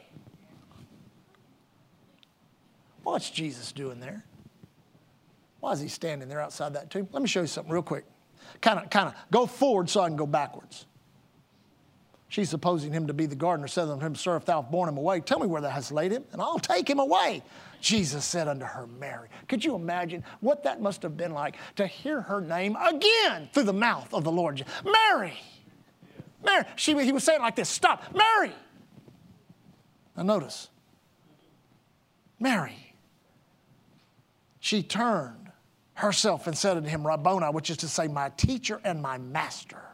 What's 3.02 3.32
Jesus 3.32 3.72
doing 3.72 4.00
there? 4.00 4.24
Why 5.62 5.72
is 5.72 5.80
he 5.80 5.88
standing 5.88 6.30
there 6.30 6.42
outside 6.42 6.74
that 6.74 6.92
tomb? 6.92 7.10
Let 7.12 7.24
me 7.24 7.28
show 7.28 7.42
you 7.42 7.48
something 7.48 7.74
real 7.74 7.82
quick. 7.82 8.06
Kind 8.62 8.78
of, 8.78 8.92
kind 8.92 9.08
of 9.08 9.16
go 9.32 9.48
forward 9.48 9.90
so 9.90 10.02
I 10.02 10.10
can 10.10 10.16
go 10.16 10.28
backwards. 10.28 10.86
She's 12.36 12.50
supposing 12.50 12.92
him 12.92 13.08
to 13.08 13.14
be 13.14 13.28
the 13.28 13.36
gardener, 13.38 13.70
said 13.70 13.88
unto 13.88 14.06
him, 14.06 14.14
Sir, 14.14 14.36
if 14.36 14.44
thou 14.44 14.62
hast 14.62 14.70
borne 14.70 14.90
him 14.90 14.98
away, 14.98 15.22
tell 15.22 15.40
me 15.40 15.48
where 15.48 15.62
thou 15.62 15.70
hast 15.70 15.90
laid 15.94 16.12
him, 16.12 16.26
and 16.34 16.42
I'll 16.42 16.60
take 16.60 16.90
him 16.90 17.00
away. 17.00 17.42
Jesus 17.80 18.26
said 18.26 18.50
unto 18.50 18.66
her, 18.66 18.88
Mary. 18.88 19.30
Could 19.48 19.64
you 19.64 19.74
imagine 19.74 20.22
what 20.42 20.62
that 20.64 20.82
must 20.82 21.02
have 21.04 21.16
been 21.16 21.32
like 21.32 21.56
to 21.78 21.88
hear 21.88 22.20
her 22.20 22.42
name 22.42 22.76
again 22.76 23.48
through 23.54 23.64
the 23.64 23.72
mouth 23.72 24.14
of 24.14 24.26
the 24.26 24.34
Lord? 24.34 24.66
Mary. 24.84 25.40
Mary. 26.44 26.66
She, 26.76 26.92
he 27.06 27.14
was 27.14 27.24
saying 27.24 27.40
like 27.40 27.56
this 27.56 27.70
Stop, 27.70 28.04
Mary. 28.14 28.52
Now 30.18 30.24
notice, 30.24 30.68
Mary. 32.38 32.96
She 34.60 34.84
turned 34.84 35.54
herself 35.94 36.48
and 36.48 36.58
said 36.58 36.76
unto 36.76 36.90
him, 36.90 37.08
Rabboni, 37.08 37.46
which 37.54 37.70
is 37.70 37.78
to 37.78 37.88
say, 37.88 38.10
my 38.10 38.28
teacher 38.28 38.82
and 38.84 39.02
my 39.02 39.18
master. 39.18 39.86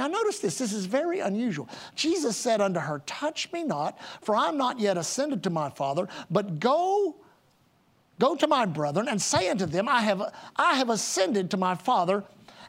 Now, 0.00 0.06
notice 0.06 0.38
this, 0.38 0.56
this 0.56 0.72
is 0.72 0.86
very 0.86 1.20
unusual. 1.20 1.68
Jesus 1.94 2.34
said 2.34 2.62
unto 2.62 2.80
her, 2.80 3.02
Touch 3.04 3.52
me 3.52 3.64
not, 3.64 3.98
for 4.22 4.34
I'm 4.34 4.56
not 4.56 4.80
yet 4.80 4.96
ascended 4.96 5.42
to 5.42 5.50
my 5.50 5.68
Father, 5.68 6.08
but 6.30 6.58
go. 6.58 7.16
Go 8.18 8.34
to 8.34 8.46
my 8.46 8.64
brethren 8.64 9.08
and 9.08 9.20
say 9.20 9.50
unto 9.50 9.66
them, 9.66 9.90
I 9.90 10.00
have, 10.00 10.22
I 10.56 10.76
have 10.76 10.88
ascended 10.88 11.50
to 11.50 11.58
my 11.58 11.74
Father 11.74 12.24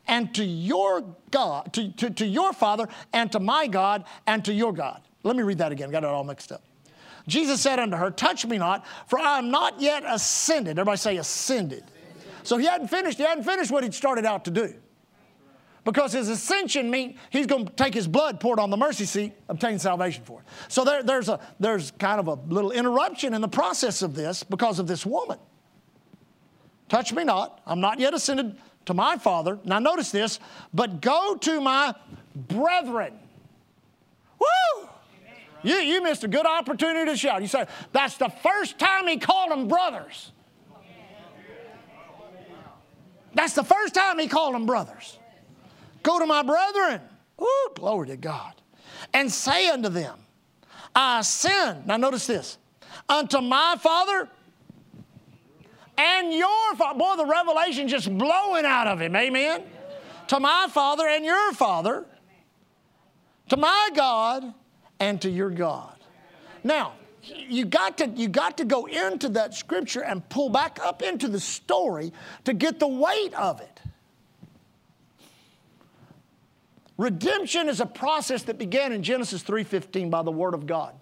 and 0.09 0.35
to 0.35 0.43
your 0.43 1.05
God, 1.31 1.71
to, 1.71 1.93
to, 1.93 2.09
to 2.09 2.25
your 2.25 2.51
Father 2.51 2.89
and 3.13 3.31
to 3.31 3.39
my 3.39 3.65
God 3.65 4.03
and 4.27 4.43
to 4.43 4.51
your 4.51 4.73
God. 4.73 5.01
Let 5.23 5.37
me 5.37 5.43
read 5.43 5.59
that 5.59 5.71
again, 5.71 5.89
got 5.89 6.03
it 6.03 6.09
all 6.09 6.25
mixed 6.25 6.51
up. 6.51 6.63
Jesus 7.29 7.61
said 7.61 7.79
unto 7.79 7.95
her, 7.95 8.11
Touch 8.11 8.45
me 8.45 8.57
not, 8.57 8.85
for 9.07 9.17
I 9.17 9.37
am 9.37 9.51
not 9.51 9.79
yet 9.79 10.03
ascended. 10.05 10.71
Everybody 10.71 10.97
say 10.97 11.15
ascended. 11.15 11.85
So 12.43 12.57
he 12.57 12.65
hadn't 12.65 12.89
finished, 12.89 13.17
he 13.17 13.23
hadn't 13.23 13.45
finished 13.45 13.71
what 13.71 13.85
he'd 13.85 13.93
started 13.93 14.25
out 14.25 14.43
to 14.45 14.51
do. 14.51 14.75
Because 15.83 16.13
his 16.13 16.29
ascension 16.29 16.91
means 16.91 17.17
he's 17.31 17.47
going 17.47 17.65
to 17.65 17.73
take 17.73 17.93
his 17.93 18.07
blood, 18.07 18.39
pour 18.39 18.53
it 18.55 18.59
on 18.59 18.69
the 18.69 18.77
mercy 18.77 19.05
seat, 19.05 19.33
obtain 19.49 19.79
salvation 19.79 20.23
for 20.23 20.41
it. 20.41 20.45
So 20.67 20.83
there, 20.83 21.01
there's, 21.01 21.27
a, 21.27 21.39
there's 21.59 21.89
kind 21.91 22.19
of 22.19 22.27
a 22.27 22.33
little 22.53 22.71
interruption 22.71 23.33
in 23.33 23.41
the 23.41 23.47
process 23.47 24.03
of 24.03 24.13
this 24.13 24.43
because 24.43 24.77
of 24.77 24.85
this 24.85 25.05
woman. 25.05 25.39
Touch 26.87 27.13
me 27.13 27.23
not, 27.23 27.61
I'm 27.65 27.79
not 27.79 27.99
yet 27.99 28.13
ascended 28.13 28.57
to 28.85 28.93
my 28.93 29.17
Father. 29.17 29.57
Now 29.63 29.79
notice 29.79 30.11
this, 30.11 30.39
but 30.71 31.01
go 31.01 31.35
to 31.35 31.61
my 31.61 31.95
brethren. 32.35 33.13
Woo! 34.39 34.87
You, 35.63 35.75
you 35.75 36.03
missed 36.03 36.23
a 36.23 36.27
good 36.27 36.45
opportunity 36.45 37.09
to 37.09 37.17
shout. 37.17 37.41
You 37.41 37.47
said, 37.47 37.69
that's 37.91 38.17
the 38.17 38.29
first 38.29 38.77
time 38.77 39.07
he 39.07 39.17
called 39.17 39.51
them 39.51 39.67
brothers. 39.67 40.31
That's 43.33 43.53
the 43.53 43.63
first 43.63 43.95
time 43.95 44.19
he 44.19 44.27
called 44.27 44.53
them 44.53 44.65
brothers. 44.65 45.17
Go 46.03 46.19
to 46.19 46.25
my 46.25 46.43
brethren. 46.43 47.01
Ooh, 47.41 47.69
glory 47.75 48.07
to 48.07 48.17
God. 48.17 48.53
And 49.13 49.31
say 49.31 49.67
unto 49.69 49.89
them, 49.89 50.17
I 50.95 51.19
ascend. 51.19 51.87
Now 51.87 51.97
notice 51.97 52.27
this. 52.27 52.57
Unto 53.07 53.41
my 53.41 53.75
Father 53.79 54.29
and 55.97 56.33
your 56.33 56.75
Father. 56.75 56.99
Boy, 56.99 57.15
the 57.17 57.25
revelation 57.25 57.87
just 57.87 58.15
blowing 58.17 58.65
out 58.65 58.87
of 58.87 59.01
him. 59.01 59.15
Amen. 59.15 59.63
To 60.27 60.39
my 60.39 60.67
Father 60.69 61.07
and 61.07 61.25
your 61.25 61.53
Father. 61.53 62.05
To 63.49 63.57
my 63.57 63.89
God 63.93 64.53
and 64.99 65.21
to 65.21 65.29
your 65.29 65.49
God. 65.49 65.95
Now, 66.63 66.93
you 67.21 67.65
got 67.65 67.97
to 67.99 68.07
you 68.07 68.27
got 68.27 68.57
to 68.57 68.65
go 68.65 68.85
into 68.85 69.29
that 69.29 69.53
scripture 69.53 70.03
and 70.03 70.27
pull 70.29 70.49
back 70.49 70.79
up 70.83 71.01
into 71.01 71.27
the 71.27 71.39
story 71.39 72.13
to 72.45 72.53
get 72.53 72.79
the 72.79 72.87
weight 72.87 73.33
of 73.33 73.61
it. 73.61 73.79
Redemption 77.01 77.67
is 77.67 77.81
a 77.81 77.87
process 77.87 78.43
that 78.43 78.59
began 78.59 78.91
in 78.91 79.01
Genesis 79.01 79.41
3:15 79.41 80.11
by 80.11 80.21
the 80.21 80.31
word 80.31 80.53
of 80.53 80.67
God. 80.67 80.93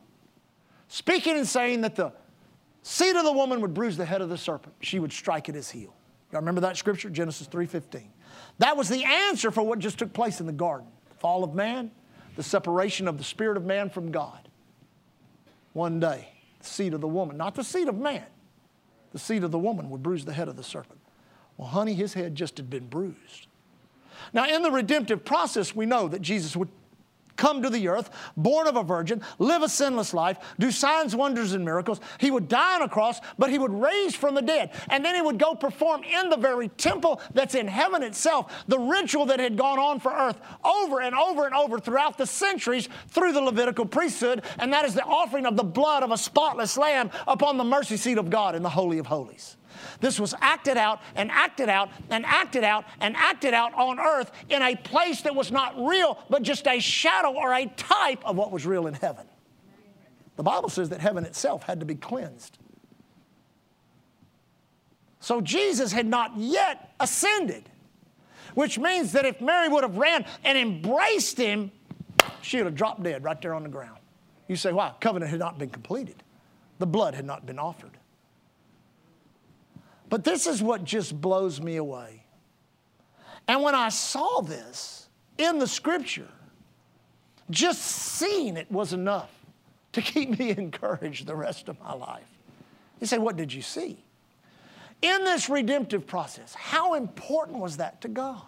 Speaking 0.88 1.36
and 1.36 1.46
saying 1.46 1.82
that 1.82 1.98
the 1.98 2.14
seed 2.84 3.18
of 3.18 3.26
the 3.26 3.34
woman 3.34 3.60
would 3.60 3.74
bruise 3.74 3.98
the 3.98 4.06
head 4.06 4.22
of 4.22 4.30
the 4.30 4.38
serpent, 4.38 4.74
she 4.80 4.98
would 4.98 5.12
strike 5.12 5.50
at 5.50 5.56
his 5.56 5.72
heel. 5.72 5.94
Y'all 6.32 6.40
remember 6.40 6.62
that 6.62 6.78
scripture, 6.78 7.10
Genesis 7.10 7.48
3:15. 7.48 8.14
That 8.60 8.78
was 8.78 8.88
the 8.88 9.04
answer 9.04 9.52
for 9.52 9.62
what 9.62 9.80
just 9.80 10.00
took 10.00 10.14
place 10.14 10.40
in 10.40 10.46
the 10.46 10.54
garden 10.54 10.88
the 11.10 11.16
fall 11.16 11.44
of 11.44 11.54
man, 11.54 11.92
the 12.38 12.44
separation 12.44 13.06
of 13.06 13.18
the 13.18 13.24
spirit 13.26 13.58
of 13.58 13.66
man 13.66 13.90
from 13.90 14.10
God. 14.10 14.48
One 15.74 16.00
day, 16.00 16.30
the 16.60 16.66
seed 16.66 16.94
of 16.94 17.02
the 17.02 17.10
woman, 17.10 17.36
not 17.36 17.56
the 17.56 17.64
seed 17.66 17.90
of 17.90 17.98
man, 17.98 18.26
the 19.12 19.20
seed 19.20 19.44
of 19.44 19.52
the 19.52 19.60
woman 19.60 19.90
would 19.90 20.02
bruise 20.02 20.24
the 20.24 20.32
head 20.32 20.48
of 20.48 20.56
the 20.56 20.64
serpent. 20.64 21.02
Well, 21.58 21.68
honey, 21.68 21.94
his 21.94 22.14
head 22.14 22.36
just 22.36 22.56
had 22.56 22.70
been 22.70 22.88
bruised. 22.88 23.48
Now, 24.34 24.48
in 24.48 24.62
the 24.62 24.72
redemptive 24.72 25.26
process, 25.26 25.76
we 25.76 25.86
know 25.86 26.08
that 26.08 26.22
Jesus 26.22 26.56
would 26.56 26.70
come 27.40 27.64
to 27.64 27.70
the 27.70 27.88
earth, 27.88 28.12
born 28.38 28.68
of 28.68 28.76
a 28.76 28.84
virgin, 28.84 29.22
live 29.40 29.64
a 29.64 29.70
sinless 29.70 30.14
life, 30.14 30.38
do 30.60 30.70
signs, 30.70 31.16
wonders, 31.16 31.54
and 31.54 31.64
miracles. 31.64 32.02
He 32.20 32.30
would 32.30 32.50
die 32.50 32.76
on 32.76 32.82
a 32.82 32.90
cross, 32.90 33.22
but 33.40 33.50
he 33.50 33.58
would 33.58 33.72
raise 33.72 34.14
from 34.14 34.36
the 34.36 34.42
dead. 34.42 34.72
And 34.90 35.04
then 35.04 35.16
he 35.16 35.22
would 35.22 35.40
go 35.40 35.56
perform 35.56 36.04
in 36.04 36.30
the 36.30 36.38
very 36.38 36.68
temple 36.68 37.22
that's 37.34 37.56
in 37.56 37.68
heaven 37.68 38.04
itself 38.04 38.66
the 38.68 38.78
ritual 38.78 39.26
that 39.28 39.40
had 39.40 39.58
gone 39.58 39.80
on 39.80 40.00
for 40.00 40.12
earth 40.12 40.40
over 40.64 41.02
and 41.02 41.16
over 41.16 41.46
and 41.46 41.56
over 41.56 41.80
throughout 41.80 42.18
the 42.18 42.28
centuries 42.28 42.90
through 43.08 43.32
the 43.32 43.42
Levitical 43.42 43.86
priesthood. 43.86 44.44
And 44.60 44.74
that 44.74 44.84
is 44.84 44.94
the 44.94 45.04
offering 45.04 45.46
of 45.46 45.56
the 45.56 45.64
blood 45.64 46.04
of 46.04 46.12
a 46.12 46.18
spotless 46.18 46.78
lamb 46.78 47.10
upon 47.26 47.58
the 47.58 47.64
mercy 47.64 47.96
seat 47.96 48.18
of 48.18 48.30
God 48.30 48.54
in 48.54 48.64
the 48.64 48.70
Holy 48.70 49.00
of 49.00 49.08
Holies. 49.08 49.56
This 50.00 50.20
was 50.20 50.34
acted 50.42 50.78
out 50.78 51.02
and 51.15 51.32
acted 51.32 51.70
out 51.70 51.89
and 52.10 52.26
acted 52.26 52.63
out 52.63 52.86
and 53.00 53.15
acted 53.15 53.54
out 53.54 53.74
on 53.74 54.00
earth 54.00 54.32
in 54.50 54.62
a 54.62 54.76
place 54.76 55.22
that 55.22 55.36
was 55.36 55.52
not 55.52 55.76
real, 55.78 56.18
but 56.30 56.44
just 56.44 56.68
a 56.68 56.80
shadow 56.80 57.34
or 57.34 57.54
a 57.54 57.65
type 57.78 58.24
of 58.26 58.36
what 58.36 58.52
was 58.52 58.65
real 58.65 58.88
in 58.88 58.94
heaven. 58.94 59.26
The 60.36 60.44
Bible 60.44 60.70
says 60.70 60.89
that 60.89 61.02
heaven 61.02 61.26
itself 61.26 61.63
had 61.63 61.82
to 61.82 61.86
be 61.86 61.96
cleansed. 61.96 62.58
So 65.20 65.42
Jesus 65.42 65.92
had 65.92 66.06
not 66.06 66.38
yet 66.38 66.94
ascended, 67.00 67.63
which 68.56 68.80
means 68.80 69.12
that 69.12 69.26
if 69.26 69.42
Mary 69.42 69.68
would 69.68 69.84
have 69.84 69.98
ran 69.98 70.26
and 70.46 70.58
embraced 70.58 71.38
him, 71.38 71.72
she 72.42 72.58
would 72.58 72.65
have 72.65 72.76
dropped 72.76 73.04
dead 73.04 73.24
right 73.24 73.42
there 73.42 73.54
on 73.54 73.63
the 73.63 73.70
ground. 73.70 74.00
You 74.48 74.56
say, 74.56 74.72
why? 74.72 74.94
Covenant 75.02 75.30
had 75.30 75.39
not 75.39 75.60
been 75.60 75.70
completed, 75.70 76.24
the 76.80 76.88
blood 76.88 77.15
had 77.15 77.26
not 77.26 77.46
been 77.46 77.60
offered. 77.60 77.99
But 80.10 80.24
this 80.24 80.48
is 80.48 80.62
what 80.62 80.84
just 80.84 81.19
blows 81.19 81.62
me 81.62 81.78
away. 81.78 82.24
And 83.48 83.62
when 83.62 83.76
I 83.76 83.89
saw 83.89 84.41
this 84.41 85.08
in 85.38 85.60
the 85.60 85.67
scripture, 85.67 86.28
just 87.50 87.82
seeing 87.82 88.58
it 88.58 88.72
was 88.72 88.93
enough 88.93 89.32
to 89.93 90.02
keep 90.02 90.38
me 90.38 90.50
encouraged 90.58 91.28
the 91.28 91.36
rest 91.36 91.69
of 91.69 91.80
my 91.80 91.93
life. 91.93 92.28
You 93.00 93.08
say, 93.08 93.17
What 93.17 93.38
did 93.38 93.54
you 93.54 93.62
see? 93.62 94.04
In 95.02 95.24
this 95.24 95.50
redemptive 95.50 96.06
process, 96.06 96.54
how 96.54 96.95
important 96.95 97.60
was 97.60 97.78
that 97.78 98.02
to 98.02 98.08
God? 98.08 98.43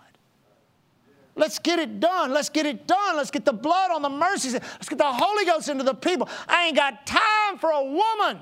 Let's 1.36 1.60
get 1.60 1.80
it 1.80 2.02
done. 2.02 2.34
Let's 2.34 2.50
get 2.50 2.65
it 2.65 2.88
done. 2.88 3.15
Let's 3.15 3.32
get 3.32 3.45
the 3.45 3.54
blood 3.54 3.89
on 3.91 4.02
the 4.02 4.10
mercies. 4.10 4.54
Let's 4.54 4.89
get 4.89 4.97
the 4.97 5.06
Holy 5.06 5.45
Ghost 5.45 5.69
into 5.69 5.84
the 5.84 5.93
people. 5.93 6.28
I 6.47 6.65
ain't 6.65 6.76
got 6.76 7.08
time 7.08 7.58
for 7.58 7.71
a 7.71 7.84
woman 7.84 8.39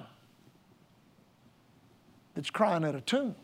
that's 2.40 2.50
crying 2.50 2.86
at 2.86 2.96
a 2.96 3.02
tomb. 3.02 3.36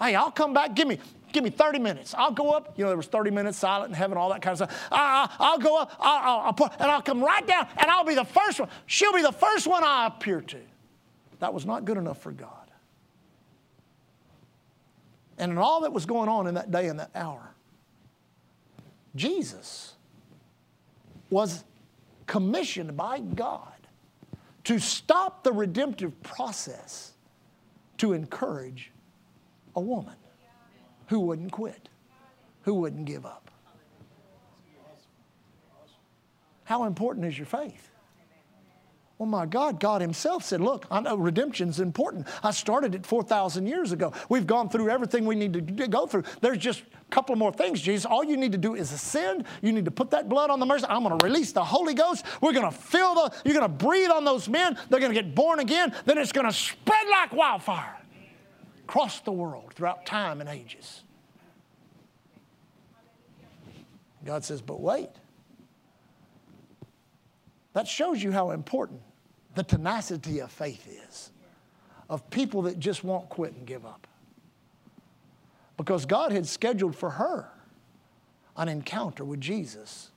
Hey, 0.00 0.16
I'll 0.16 0.32
come 0.32 0.52
back. 0.52 0.74
Give 0.74 0.88
me, 0.88 0.98
give 1.32 1.44
me 1.44 1.50
30 1.50 1.78
minutes. 1.78 2.12
I'll 2.18 2.32
go 2.32 2.50
up. 2.50 2.76
You 2.76 2.82
know, 2.82 2.90
there 2.90 2.96
was 2.96 3.06
30 3.06 3.30
minutes 3.30 3.58
silent 3.58 3.90
in 3.90 3.94
heaven, 3.94 4.18
all 4.18 4.30
that 4.30 4.42
kind 4.42 4.60
of 4.60 4.68
stuff. 4.68 4.88
I, 4.90 5.52
will 5.52 5.62
go 5.62 5.80
up, 5.80 5.94
I'll, 6.00 6.40
I'll, 6.40 6.52
put, 6.52 6.72
and 6.80 6.90
I'll 6.90 7.00
come 7.00 7.22
right 7.22 7.46
down, 7.46 7.68
and 7.76 7.88
I'll 7.88 8.04
be 8.04 8.16
the 8.16 8.24
first 8.24 8.58
one. 8.58 8.68
She'll 8.86 9.12
be 9.12 9.22
the 9.22 9.30
first 9.30 9.68
one 9.68 9.84
I 9.84 10.08
appear 10.08 10.40
to. 10.40 10.58
That 11.38 11.54
was 11.54 11.64
not 11.64 11.84
good 11.84 11.96
enough 11.96 12.20
for 12.20 12.32
God. 12.32 12.50
And 15.38 15.52
in 15.52 15.58
all 15.58 15.82
that 15.82 15.92
was 15.92 16.06
going 16.06 16.28
on 16.28 16.48
in 16.48 16.54
that 16.54 16.72
day 16.72 16.88
and 16.88 16.98
that 16.98 17.12
hour, 17.14 17.54
Jesus 19.14 19.94
was 21.30 21.62
commissioned 22.26 22.96
by 22.96 23.20
God 23.20 23.72
to 24.64 24.80
stop 24.80 25.44
the 25.44 25.52
redemptive 25.52 26.20
process 26.24 27.12
to 27.98 28.12
encourage 28.12 28.92
a 29.76 29.80
woman 29.80 30.16
who 31.06 31.20
wouldn't 31.20 31.52
quit, 31.52 31.88
who 32.62 32.74
wouldn't 32.74 33.04
give 33.04 33.26
up. 33.26 33.50
How 36.64 36.84
important 36.84 37.26
is 37.26 37.38
your 37.38 37.46
faith? 37.46 37.90
Oh 39.20 39.26
my 39.26 39.46
God, 39.46 39.80
God 39.80 40.00
Himself 40.00 40.44
said, 40.44 40.60
Look, 40.60 40.86
I 40.92 41.00
know 41.00 41.16
redemption's 41.16 41.80
important. 41.80 42.28
I 42.42 42.52
started 42.52 42.94
it 42.94 43.04
4,000 43.04 43.66
years 43.66 43.90
ago. 43.90 44.12
We've 44.28 44.46
gone 44.46 44.68
through 44.68 44.90
everything 44.90 45.24
we 45.24 45.34
need 45.34 45.54
to 45.54 45.88
go 45.88 46.06
through. 46.06 46.22
There's 46.40 46.58
just 46.58 46.82
a 46.82 47.10
couple 47.10 47.34
more 47.34 47.52
things, 47.52 47.80
Jesus. 47.80 48.06
All 48.06 48.22
you 48.22 48.36
need 48.36 48.52
to 48.52 48.58
do 48.58 48.76
is 48.76 48.92
ascend. 48.92 49.44
You 49.60 49.72
need 49.72 49.86
to 49.86 49.90
put 49.90 50.12
that 50.12 50.28
blood 50.28 50.50
on 50.50 50.60
the 50.60 50.66
mercy. 50.66 50.86
I'm 50.88 51.02
going 51.02 51.18
to 51.18 51.26
release 51.26 51.50
the 51.50 51.64
Holy 51.64 51.94
Ghost. 51.94 52.24
We're 52.40 52.52
going 52.52 52.70
to 52.70 52.76
fill 52.76 53.14
the, 53.16 53.34
you're 53.44 53.54
going 53.54 53.66
to 53.66 53.84
breathe 53.84 54.10
on 54.10 54.24
those 54.24 54.48
men. 54.48 54.78
They're 54.88 55.00
going 55.00 55.12
to 55.12 55.20
get 55.20 55.34
born 55.34 55.58
again. 55.58 55.92
Then 56.04 56.18
it's 56.18 56.32
going 56.32 56.46
to 56.46 56.52
spread 56.52 57.08
like 57.10 57.32
wildfire 57.32 57.96
across 58.84 59.18
the 59.20 59.32
world 59.32 59.72
throughout 59.74 60.06
time 60.06 60.40
and 60.40 60.48
ages. 60.48 61.02
God 64.24 64.44
says, 64.44 64.62
But 64.62 64.80
wait. 64.80 65.10
That 67.72 67.86
shows 67.86 68.22
you 68.22 68.32
how 68.32 68.50
important 68.50 69.00
the 69.54 69.62
tenacity 69.62 70.40
of 70.40 70.50
faith 70.50 70.86
is, 71.08 71.30
of 72.08 72.28
people 72.30 72.62
that 72.62 72.78
just 72.78 73.04
won't 73.04 73.28
quit 73.28 73.54
and 73.54 73.66
give 73.66 73.84
up. 73.84 74.06
Because 75.76 76.06
God 76.06 76.32
had 76.32 76.46
scheduled 76.46 76.96
for 76.96 77.10
her 77.10 77.50
an 78.56 78.68
encounter 78.68 79.24
with 79.24 79.40
Jesus 79.40 80.10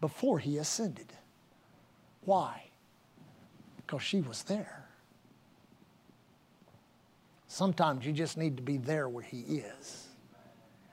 before 0.00 0.38
he 0.38 0.58
ascended. 0.58 1.12
Why? 2.22 2.64
Because 3.76 4.02
she 4.02 4.20
was 4.20 4.42
there. 4.44 4.88
Sometimes 7.46 8.06
you 8.06 8.12
just 8.12 8.36
need 8.36 8.56
to 8.56 8.62
be 8.62 8.76
there 8.76 9.08
where 9.08 9.24
he 9.24 9.40
is. 9.40 10.06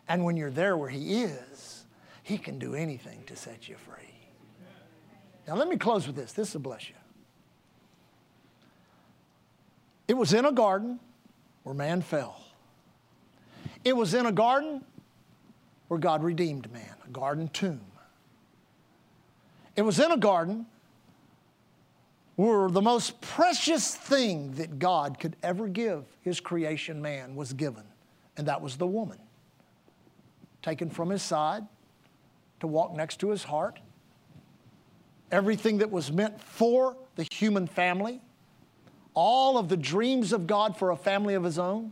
And 0.08 0.24
when 0.24 0.38
you're 0.38 0.50
there 0.50 0.78
where 0.78 0.90
he 0.90 1.24
is, 1.24 1.86
he 2.24 2.38
can 2.38 2.60
do 2.60 2.76
anything 2.76 3.24
to 3.28 3.36
set 3.36 3.70
you 3.70 3.76
free. 3.76 4.17
Now, 5.48 5.56
let 5.56 5.70
me 5.70 5.78
close 5.78 6.06
with 6.06 6.16
this. 6.16 6.34
This 6.34 6.54
will 6.54 6.62
bless 6.62 6.90
you. 6.90 6.96
It 10.08 10.16
was 10.16 10.34
in 10.34 10.46
a 10.46 10.52
garden 10.52 11.00
where 11.64 11.76
man 11.76 12.02
fell. 12.02 12.42
It 13.84 13.96
was 13.96 14.14
in 14.14 14.26
a 14.26 14.32
garden 14.32 14.84
where 15.88 16.00
God 16.00 16.24
redeemed 16.24 16.72
man, 16.72 16.94
a 17.06 17.10
garden 17.10 17.48
tomb. 17.50 17.82
It 19.76 19.84
was 19.84 20.00
in 20.00 20.12
a 20.12 20.18
garden 20.18 20.66
where 22.36 22.70
the 22.70 22.82
most 22.82 23.20
precious 23.22 23.96
thing 23.96 24.54
that 24.54 24.80
God 24.80 25.20
could 25.20 25.36
ever 25.42 25.68
give 25.68 26.06
his 26.22 26.40
creation 26.40 27.02
man 27.02 27.36
was 27.36 27.54
given, 27.54 27.84
and 28.36 28.48
that 28.48 28.62
was 28.62 28.78
the 28.78 28.88
woman. 28.88 29.18
Taken 30.62 30.90
from 30.90 31.10
his 31.10 31.22
side 31.22 31.64
to 32.60 32.68
walk 32.68 32.96
next 32.96 33.20
to 33.22 33.30
his 33.30 33.44
heart. 33.44 33.80
Everything 35.32 35.80
that 35.80 35.92
was 35.92 36.12
meant 36.12 36.42
for 36.42 36.96
the 37.16 37.28
human 37.32 37.68
family 37.68 38.22
all 39.18 39.58
of 39.58 39.68
the 39.68 39.76
dreams 39.76 40.32
of 40.32 40.46
God 40.46 40.78
for 40.78 40.92
a 40.92 40.96
family 40.96 41.34
of 41.34 41.44
his 41.44 41.58
own 41.58 41.92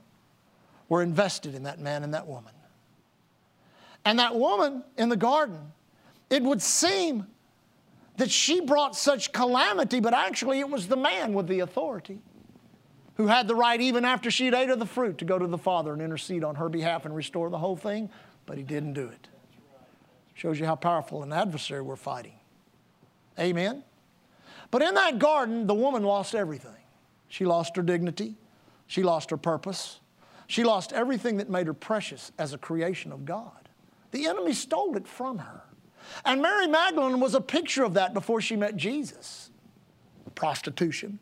were 0.90 1.02
invested 1.02 1.56
in 1.56 1.64
that 1.64 1.80
man 1.80 2.04
and 2.04 2.14
that 2.14 2.28
woman. 2.28 2.54
And 4.06 4.20
that 4.20 4.36
woman 4.36 4.84
in 4.96 5.10
the 5.10 5.18
garden, 5.18 5.72
it 6.30 6.44
would 6.44 6.62
seem 6.62 7.26
that 8.18 8.30
she 8.30 8.62
brought 8.62 8.96
such 8.96 9.32
calamity, 9.32 10.00
but 10.00 10.14
actually 10.14 10.60
it 10.60 10.70
was 10.70 10.88
the 10.88 10.96
man 10.96 11.34
with 11.34 11.48
the 11.48 11.62
authority 11.62 12.20
who 13.16 13.26
had 13.26 13.48
the 13.48 13.56
right, 13.56 13.82
even 13.82 14.06
after 14.06 14.30
she'd 14.30 14.54
ate 14.54 14.70
of 14.70 14.78
the 14.78 14.86
fruit, 14.86 15.18
to 15.18 15.26
go 15.26 15.40
to 15.40 15.48
the 15.48 15.58
Father 15.58 15.94
and 15.94 16.04
intercede 16.04 16.44
on 16.44 16.54
her 16.54 16.70
behalf 16.70 17.06
and 17.06 17.16
restore 17.16 17.50
the 17.50 17.58
whole 17.58 17.76
thing, 17.76 18.08
but 18.46 18.56
he 18.56 18.64
didn't 18.64 18.94
do 18.94 19.08
it. 19.08 19.30
Shows 20.36 20.60
you 20.60 20.68
how 20.68 20.76
powerful 20.76 21.24
an 21.24 21.34
adversary 21.34 21.82
we're 21.82 21.96
fighting. 21.96 22.34
Amen? 23.40 23.84
But 24.72 24.82
in 24.82 24.96
that 24.96 25.20
garden, 25.20 25.68
the 25.68 25.74
woman 25.74 26.04
lost 26.04 26.36
everything. 26.36 26.72
She 27.28 27.46
lost 27.46 27.76
her 27.76 27.82
dignity. 27.82 28.36
She 28.88 29.04
lost 29.04 29.30
her 29.30 29.38
purpose. 29.38 30.00
She 30.48 30.64
lost 30.64 30.94
everything 30.94 31.38
that 31.38 31.50
made 31.50 31.68
her 31.68 31.74
precious 31.74 32.32
as 32.38 32.54
a 32.54 32.58
creation 32.58 33.12
of 33.12 33.26
God. 33.26 33.70
The 34.12 34.28
enemy 34.28 34.54
stole 34.54 34.96
it 34.96 35.08
from 35.08 35.40
her. 35.40 35.64
And 36.24 36.42
Mary 36.42 36.68
Magdalene 36.68 37.20
was 37.20 37.36
a 37.36 37.42
picture 37.42 37.84
of 37.84 37.96
that 37.96 38.14
before 38.14 38.42
she 38.42 38.56
met 38.56 38.78
Jesus. 38.78 39.50
Prostitution, 40.36 41.20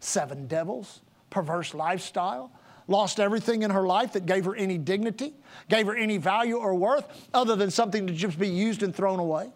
seven 0.00 0.46
devils, 0.46 1.00
perverse 1.30 1.74
lifestyle, 1.74 2.52
lost 2.88 3.18
everything 3.18 3.62
in 3.62 3.70
her 3.70 3.86
life 3.86 4.12
that 4.12 4.26
gave 4.26 4.44
her 4.44 4.54
any 4.54 4.78
dignity, 4.78 5.34
gave 5.68 5.86
her 5.86 5.96
any 5.96 6.18
value 6.18 6.56
or 6.56 6.74
worth 6.74 7.28
other 7.34 7.56
than 7.56 7.70
something 7.70 8.06
to 8.06 8.12
just 8.12 8.38
be 8.38 8.48
used 8.48 8.82
and 8.82 8.94
thrown 8.94 9.18
away. 9.18 9.50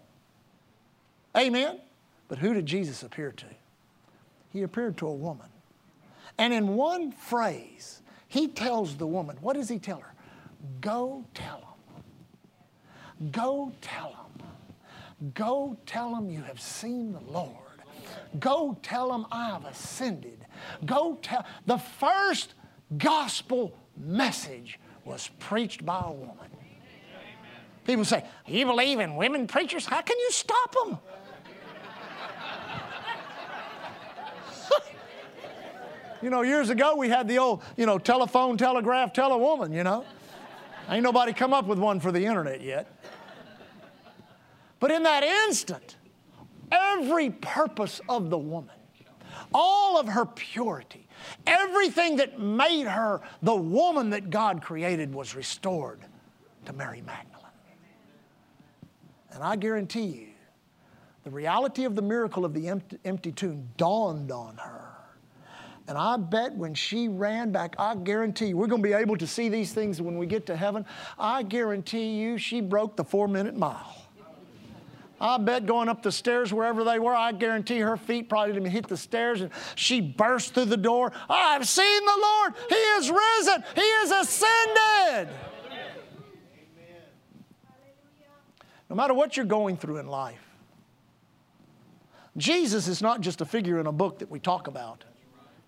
Amen? 1.36 1.78
But 2.30 2.38
who 2.38 2.54
did 2.54 2.64
Jesus 2.64 3.02
appear 3.02 3.32
to? 3.32 3.46
He 4.48 4.62
appeared 4.62 4.96
to 4.98 5.06
a 5.06 5.14
woman 5.14 5.48
and 6.40 6.54
in 6.54 6.68
one 6.68 7.12
phrase, 7.12 8.00
he 8.26 8.48
tells 8.48 8.96
the 8.96 9.06
woman, 9.06 9.36
what 9.42 9.56
does 9.56 9.68
he 9.68 9.78
tell 9.78 9.98
her? 9.98 10.14
Go 10.80 11.26
tell 11.34 11.76
them. 13.20 13.30
Go 13.30 13.72
tell 13.82 14.16
them. 14.38 15.32
Go 15.34 15.76
tell 15.84 16.14
them 16.14 16.30
you 16.30 16.40
have 16.40 16.58
seen 16.58 17.12
the 17.12 17.20
Lord. 17.30 17.54
Go 18.38 18.78
tell 18.82 19.12
them 19.12 19.26
I 19.30 19.50
have 19.50 19.66
ascended. 19.66 20.46
Go 20.86 21.18
tell. 21.20 21.44
The 21.66 21.76
first 21.76 22.54
gospel 22.96 23.76
message 23.98 24.80
was 25.04 25.28
preached 25.40 25.84
by 25.84 26.04
a 26.06 26.10
woman. 26.10 26.46
People 27.84 28.06
say, 28.06 28.24
You 28.46 28.64
believe 28.64 28.98
in 28.98 29.16
women 29.16 29.46
preachers? 29.46 29.84
How 29.84 30.00
can 30.00 30.18
you 30.18 30.30
stop 30.30 30.74
them? 30.84 30.98
You 36.22 36.30
know, 36.30 36.42
years 36.42 36.70
ago 36.70 36.96
we 36.96 37.08
had 37.08 37.28
the 37.28 37.38
old, 37.38 37.62
you 37.76 37.86
know, 37.86 37.98
telephone, 37.98 38.56
telegraph, 38.56 39.12
tell 39.12 39.32
a 39.32 39.38
woman, 39.38 39.72
you 39.72 39.84
know. 39.84 40.04
Ain't 40.88 41.02
nobody 41.02 41.32
come 41.32 41.52
up 41.52 41.66
with 41.66 41.78
one 41.78 42.00
for 42.00 42.10
the 42.10 42.24
internet 42.24 42.60
yet. 42.62 42.92
But 44.80 44.90
in 44.90 45.02
that 45.04 45.22
instant, 45.22 45.96
every 46.72 47.30
purpose 47.30 48.00
of 48.08 48.30
the 48.30 48.38
woman, 48.38 48.74
all 49.54 49.98
of 50.00 50.08
her 50.08 50.24
purity, 50.24 51.06
everything 51.46 52.16
that 52.16 52.40
made 52.40 52.86
her 52.86 53.20
the 53.42 53.54
woman 53.54 54.10
that 54.10 54.30
God 54.30 54.62
created 54.62 55.14
was 55.14 55.34
restored 55.34 56.00
to 56.64 56.72
Mary 56.72 57.02
Magdalene. 57.02 57.36
And 59.32 59.44
I 59.44 59.56
guarantee 59.56 60.06
you, 60.06 60.26
the 61.24 61.30
reality 61.30 61.84
of 61.84 61.94
the 61.94 62.02
miracle 62.02 62.44
of 62.44 62.54
the 62.54 62.68
empty, 62.68 62.98
empty 63.04 63.32
tomb 63.32 63.68
dawned 63.76 64.32
on 64.32 64.56
her. 64.56 64.89
And 65.90 65.98
I 65.98 66.16
bet 66.18 66.54
when 66.54 66.72
she 66.72 67.08
ran 67.08 67.50
back, 67.50 67.74
I 67.76 67.96
guarantee 67.96 68.46
you, 68.46 68.56
we're 68.56 68.68
going 68.68 68.80
to 68.80 68.88
be 68.88 68.94
able 68.94 69.16
to 69.16 69.26
see 69.26 69.48
these 69.48 69.72
things 69.72 70.00
when 70.00 70.18
we 70.18 70.24
get 70.24 70.46
to 70.46 70.56
heaven. 70.56 70.86
I 71.18 71.42
guarantee 71.42 72.12
you, 72.12 72.38
she 72.38 72.60
broke 72.60 72.94
the 72.94 73.02
four 73.02 73.26
minute 73.26 73.56
mile. 73.56 73.96
I 75.20 75.36
bet 75.38 75.66
going 75.66 75.88
up 75.88 76.04
the 76.04 76.12
stairs 76.12 76.54
wherever 76.54 76.84
they 76.84 77.00
were, 77.00 77.12
I 77.12 77.32
guarantee 77.32 77.80
her 77.80 77.96
feet 77.96 78.28
probably 78.28 78.52
didn't 78.52 78.70
hit 78.70 78.86
the 78.86 78.96
stairs 78.96 79.40
and 79.40 79.50
she 79.74 80.00
burst 80.00 80.54
through 80.54 80.66
the 80.66 80.76
door. 80.76 81.10
I've 81.28 81.66
seen 81.66 82.04
the 82.04 82.18
Lord. 82.22 82.54
He 82.68 82.76
is 82.76 83.10
risen. 83.10 83.64
He 83.74 83.80
is 83.80 84.10
ascended. 84.12 85.34
No 88.88 88.94
matter 88.94 89.12
what 89.12 89.36
you're 89.36 89.44
going 89.44 89.76
through 89.76 89.96
in 89.96 90.06
life, 90.06 90.46
Jesus 92.36 92.86
is 92.86 93.02
not 93.02 93.22
just 93.22 93.40
a 93.40 93.44
figure 93.44 93.80
in 93.80 93.88
a 93.88 93.92
book 93.92 94.20
that 94.20 94.30
we 94.30 94.38
talk 94.38 94.68
about. 94.68 95.04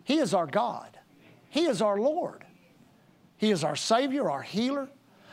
He 0.05 0.19
is 0.19 0.35
our 0.35 0.47
God. 0.47 0.99
He 1.49 1.67
is 1.67 1.83
our 1.83 1.99
Lord. 1.99 2.45
He 3.37 3.51
is 3.51 3.65
our 3.65 3.77
Savior, 3.77 4.31
our 4.31 4.43
healer. 4.43 4.89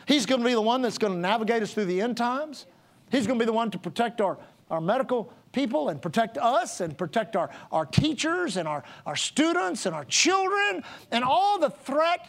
He's 0.06 0.26
going 0.26 0.40
to 0.40 0.46
be 0.46 0.54
the 0.54 0.60
one 0.60 0.82
that's 0.82 0.98
going 0.98 1.12
to 1.12 1.18
navigate 1.18 1.62
us 1.62 1.72
through 1.72 1.86
the 1.86 2.00
end 2.00 2.16
times. 2.16 2.66
He's 3.10 3.26
going 3.26 3.38
to 3.38 3.42
be 3.42 3.46
the 3.46 3.52
one 3.52 3.70
to 3.70 3.78
protect 3.78 4.20
our, 4.20 4.38
our 4.70 4.80
medical 4.80 5.32
people 5.52 5.88
and 5.88 6.00
protect 6.00 6.38
us 6.38 6.80
and 6.80 6.96
protect 6.96 7.36
our, 7.36 7.50
our 7.72 7.86
teachers 7.86 8.56
and 8.56 8.68
our, 8.68 8.84
our 9.06 9.16
students 9.16 9.86
and 9.86 9.94
our 9.94 10.04
children 10.04 10.82
and 11.10 11.24
all 11.24 11.58
the 11.58 11.70
threat, 11.70 12.28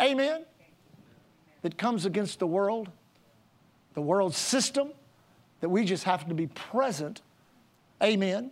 amen, 0.00 0.44
that 1.62 1.78
comes 1.78 2.04
against 2.04 2.38
the 2.38 2.46
world, 2.46 2.90
the 3.94 4.02
world 4.02 4.34
system, 4.34 4.90
that 5.60 5.68
we 5.68 5.84
just 5.84 6.04
have 6.04 6.26
to 6.28 6.34
be 6.34 6.46
present, 6.48 7.22
amen, 8.02 8.50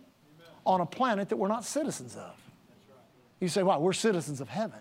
on 0.65 0.81
a 0.81 0.85
planet 0.85 1.29
that 1.29 1.35
we're 1.35 1.47
not 1.47 1.65
citizens 1.65 2.15
of. 2.15 2.40
You 3.41 3.49
say, 3.49 3.63
wow, 3.63 3.79
we're 3.79 3.91
citizens 3.91 4.39
of 4.39 4.47
heaven. 4.47 4.79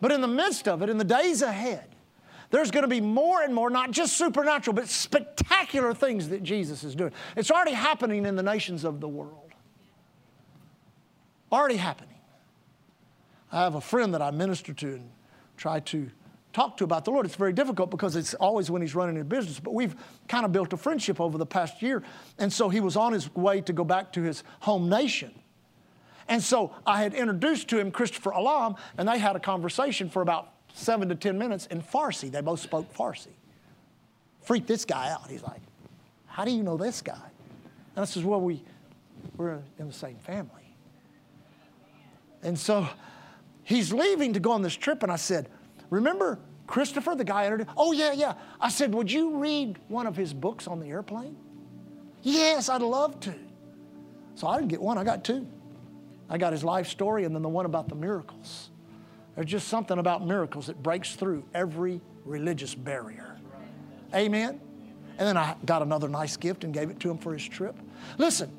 But 0.00 0.12
in 0.12 0.22
the 0.22 0.28
midst 0.28 0.68
of 0.68 0.82
it, 0.82 0.88
in 0.88 0.96
the 0.96 1.04
days 1.04 1.42
ahead, 1.42 1.88
there's 2.50 2.70
going 2.70 2.84
to 2.84 2.88
be 2.88 3.00
more 3.00 3.42
and 3.42 3.52
more, 3.52 3.68
not 3.68 3.90
just 3.90 4.16
supernatural, 4.16 4.74
but 4.74 4.88
spectacular 4.88 5.92
things 5.92 6.28
that 6.28 6.42
Jesus 6.42 6.84
is 6.84 6.94
doing. 6.94 7.12
It's 7.34 7.50
already 7.50 7.72
happening 7.72 8.24
in 8.24 8.36
the 8.36 8.42
nations 8.42 8.84
of 8.84 9.00
the 9.00 9.08
world. 9.08 9.50
Already 11.50 11.76
happening. 11.76 12.14
I 13.50 13.62
have 13.62 13.74
a 13.74 13.80
friend 13.80 14.14
that 14.14 14.22
I 14.22 14.30
minister 14.30 14.72
to 14.72 14.86
and 14.94 15.10
try 15.56 15.80
to 15.80 16.10
talk 16.52 16.76
to 16.76 16.84
about 16.84 17.04
the 17.04 17.10
Lord. 17.10 17.26
It's 17.26 17.34
very 17.34 17.52
difficult 17.52 17.90
because 17.90 18.14
it's 18.14 18.34
always 18.34 18.70
when 18.70 18.80
he's 18.80 18.94
running 18.94 19.16
his 19.16 19.26
business, 19.26 19.58
but 19.58 19.74
we've 19.74 19.96
kind 20.28 20.44
of 20.44 20.52
built 20.52 20.72
a 20.72 20.76
friendship 20.76 21.20
over 21.20 21.36
the 21.36 21.46
past 21.46 21.82
year. 21.82 22.02
And 22.38 22.52
so 22.52 22.68
he 22.68 22.80
was 22.80 22.96
on 22.96 23.12
his 23.12 23.34
way 23.34 23.60
to 23.62 23.72
go 23.72 23.84
back 23.84 24.12
to 24.12 24.22
his 24.22 24.44
home 24.60 24.88
nation. 24.88 25.32
And 26.28 26.42
so 26.42 26.74
I 26.86 27.02
had 27.02 27.14
introduced 27.14 27.68
to 27.68 27.78
him 27.78 27.90
Christopher 27.90 28.30
Alam, 28.30 28.76
and 28.98 29.08
they 29.08 29.18
had 29.18 29.36
a 29.36 29.40
conversation 29.40 30.10
for 30.10 30.22
about 30.22 30.52
seven 30.74 31.08
to 31.08 31.14
10 31.14 31.38
minutes 31.38 31.66
in 31.66 31.80
Farsi. 31.80 32.30
They 32.30 32.40
both 32.40 32.60
spoke 32.60 32.92
Farsi. 32.92 33.34
Freaked 34.42 34.66
this 34.66 34.84
guy 34.84 35.10
out. 35.10 35.28
He's 35.28 35.42
like, 35.42 35.60
How 36.26 36.44
do 36.44 36.50
you 36.50 36.62
know 36.62 36.76
this 36.76 37.02
guy? 37.02 37.14
And 37.94 38.02
I 38.02 38.04
says, 38.04 38.24
Well, 38.24 38.40
we, 38.40 38.62
we're 39.36 39.60
in 39.78 39.86
the 39.86 39.92
same 39.92 40.16
family. 40.16 40.50
And 42.42 42.58
so 42.58 42.88
he's 43.64 43.92
leaving 43.92 44.32
to 44.34 44.40
go 44.40 44.52
on 44.52 44.62
this 44.62 44.74
trip, 44.74 45.02
and 45.02 45.10
I 45.10 45.16
said, 45.16 45.48
Remember 45.90 46.38
Christopher, 46.66 47.14
the 47.14 47.24
guy 47.24 47.42
I 47.42 47.44
introduced? 47.46 47.70
Oh, 47.76 47.92
yeah, 47.92 48.12
yeah. 48.12 48.34
I 48.60 48.68
said, 48.68 48.94
Would 48.94 49.10
you 49.10 49.36
read 49.38 49.78
one 49.88 50.06
of 50.06 50.16
his 50.16 50.34
books 50.34 50.66
on 50.66 50.80
the 50.80 50.86
airplane? 50.86 51.36
Yes, 52.22 52.68
I'd 52.68 52.82
love 52.82 53.20
to. 53.20 53.34
So 54.34 54.48
I 54.48 54.58
didn't 54.58 54.68
get 54.68 54.82
one, 54.82 54.98
I 54.98 55.04
got 55.04 55.24
two. 55.24 55.46
I 56.28 56.38
got 56.38 56.52
his 56.52 56.64
life 56.64 56.88
story 56.88 57.24
and 57.24 57.34
then 57.34 57.42
the 57.42 57.48
one 57.48 57.66
about 57.66 57.88
the 57.88 57.94
miracles. 57.94 58.70
There's 59.34 59.46
just 59.46 59.68
something 59.68 59.98
about 59.98 60.26
miracles 60.26 60.66
that 60.66 60.82
breaks 60.82 61.14
through 61.14 61.44
every 61.54 62.00
religious 62.24 62.74
barrier. 62.74 63.36
Amen? 64.14 64.60
And 65.18 65.28
then 65.28 65.36
I 65.36 65.56
got 65.64 65.82
another 65.82 66.08
nice 66.08 66.36
gift 66.36 66.64
and 66.64 66.72
gave 66.72 66.90
it 66.90 67.00
to 67.00 67.10
him 67.10 67.18
for 67.18 67.32
his 67.32 67.46
trip. 67.46 67.76
Listen, 68.18 68.50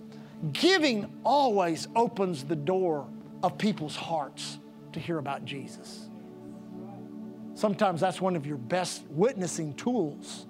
giving 0.53 1.11
always 1.23 1.87
opens 1.95 2.43
the 2.43 2.55
door 2.55 3.07
of 3.43 3.57
people's 3.57 3.95
hearts 3.95 4.59
to 4.93 4.99
hear 4.99 5.17
about 5.17 5.45
Jesus. 5.45 6.07
Sometimes 7.53 8.01
that's 8.01 8.21
one 8.21 8.35
of 8.35 8.45
your 8.45 8.57
best 8.57 9.03
witnessing 9.09 9.73
tools 9.73 10.45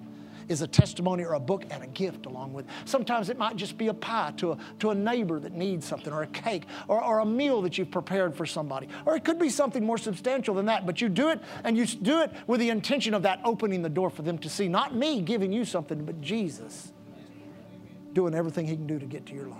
is 0.48 0.62
a 0.62 0.66
testimony 0.66 1.24
or 1.24 1.34
a 1.34 1.40
book 1.40 1.64
and 1.70 1.82
a 1.82 1.86
gift 1.86 2.26
along 2.26 2.52
with. 2.52 2.66
Sometimes 2.84 3.28
it 3.28 3.38
might 3.38 3.56
just 3.56 3.78
be 3.78 3.88
a 3.88 3.94
pie 3.94 4.32
to 4.38 4.52
a, 4.52 4.58
to 4.80 4.90
a 4.90 4.94
neighbor 4.94 5.38
that 5.40 5.52
needs 5.52 5.86
something, 5.86 6.12
or 6.12 6.22
a 6.22 6.26
cake, 6.28 6.64
or, 6.88 7.02
or 7.02 7.20
a 7.20 7.26
meal 7.26 7.62
that 7.62 7.78
you've 7.78 7.90
prepared 7.90 8.34
for 8.34 8.46
somebody. 8.46 8.88
Or 9.06 9.16
it 9.16 9.24
could 9.24 9.38
be 9.38 9.50
something 9.50 9.84
more 9.84 9.98
substantial 9.98 10.54
than 10.54 10.66
that, 10.66 10.86
but 10.86 11.00
you 11.00 11.08
do 11.08 11.28
it 11.30 11.40
and 11.64 11.76
you 11.76 11.86
do 11.86 12.20
it 12.22 12.32
with 12.46 12.60
the 12.60 12.70
intention 12.70 13.14
of 13.14 13.22
that 13.22 13.40
opening 13.44 13.82
the 13.82 13.88
door 13.88 14.10
for 14.10 14.22
them 14.22 14.38
to 14.38 14.48
see 14.48 14.68
not 14.68 14.94
me 14.94 15.20
giving 15.20 15.52
you 15.52 15.64
something, 15.64 16.04
but 16.04 16.20
Jesus 16.20 16.92
doing 18.12 18.34
everything 18.34 18.66
he 18.66 18.74
can 18.74 18.86
do 18.86 18.98
to 18.98 19.06
get 19.06 19.26
to 19.26 19.34
your 19.34 19.46
life. 19.46 19.58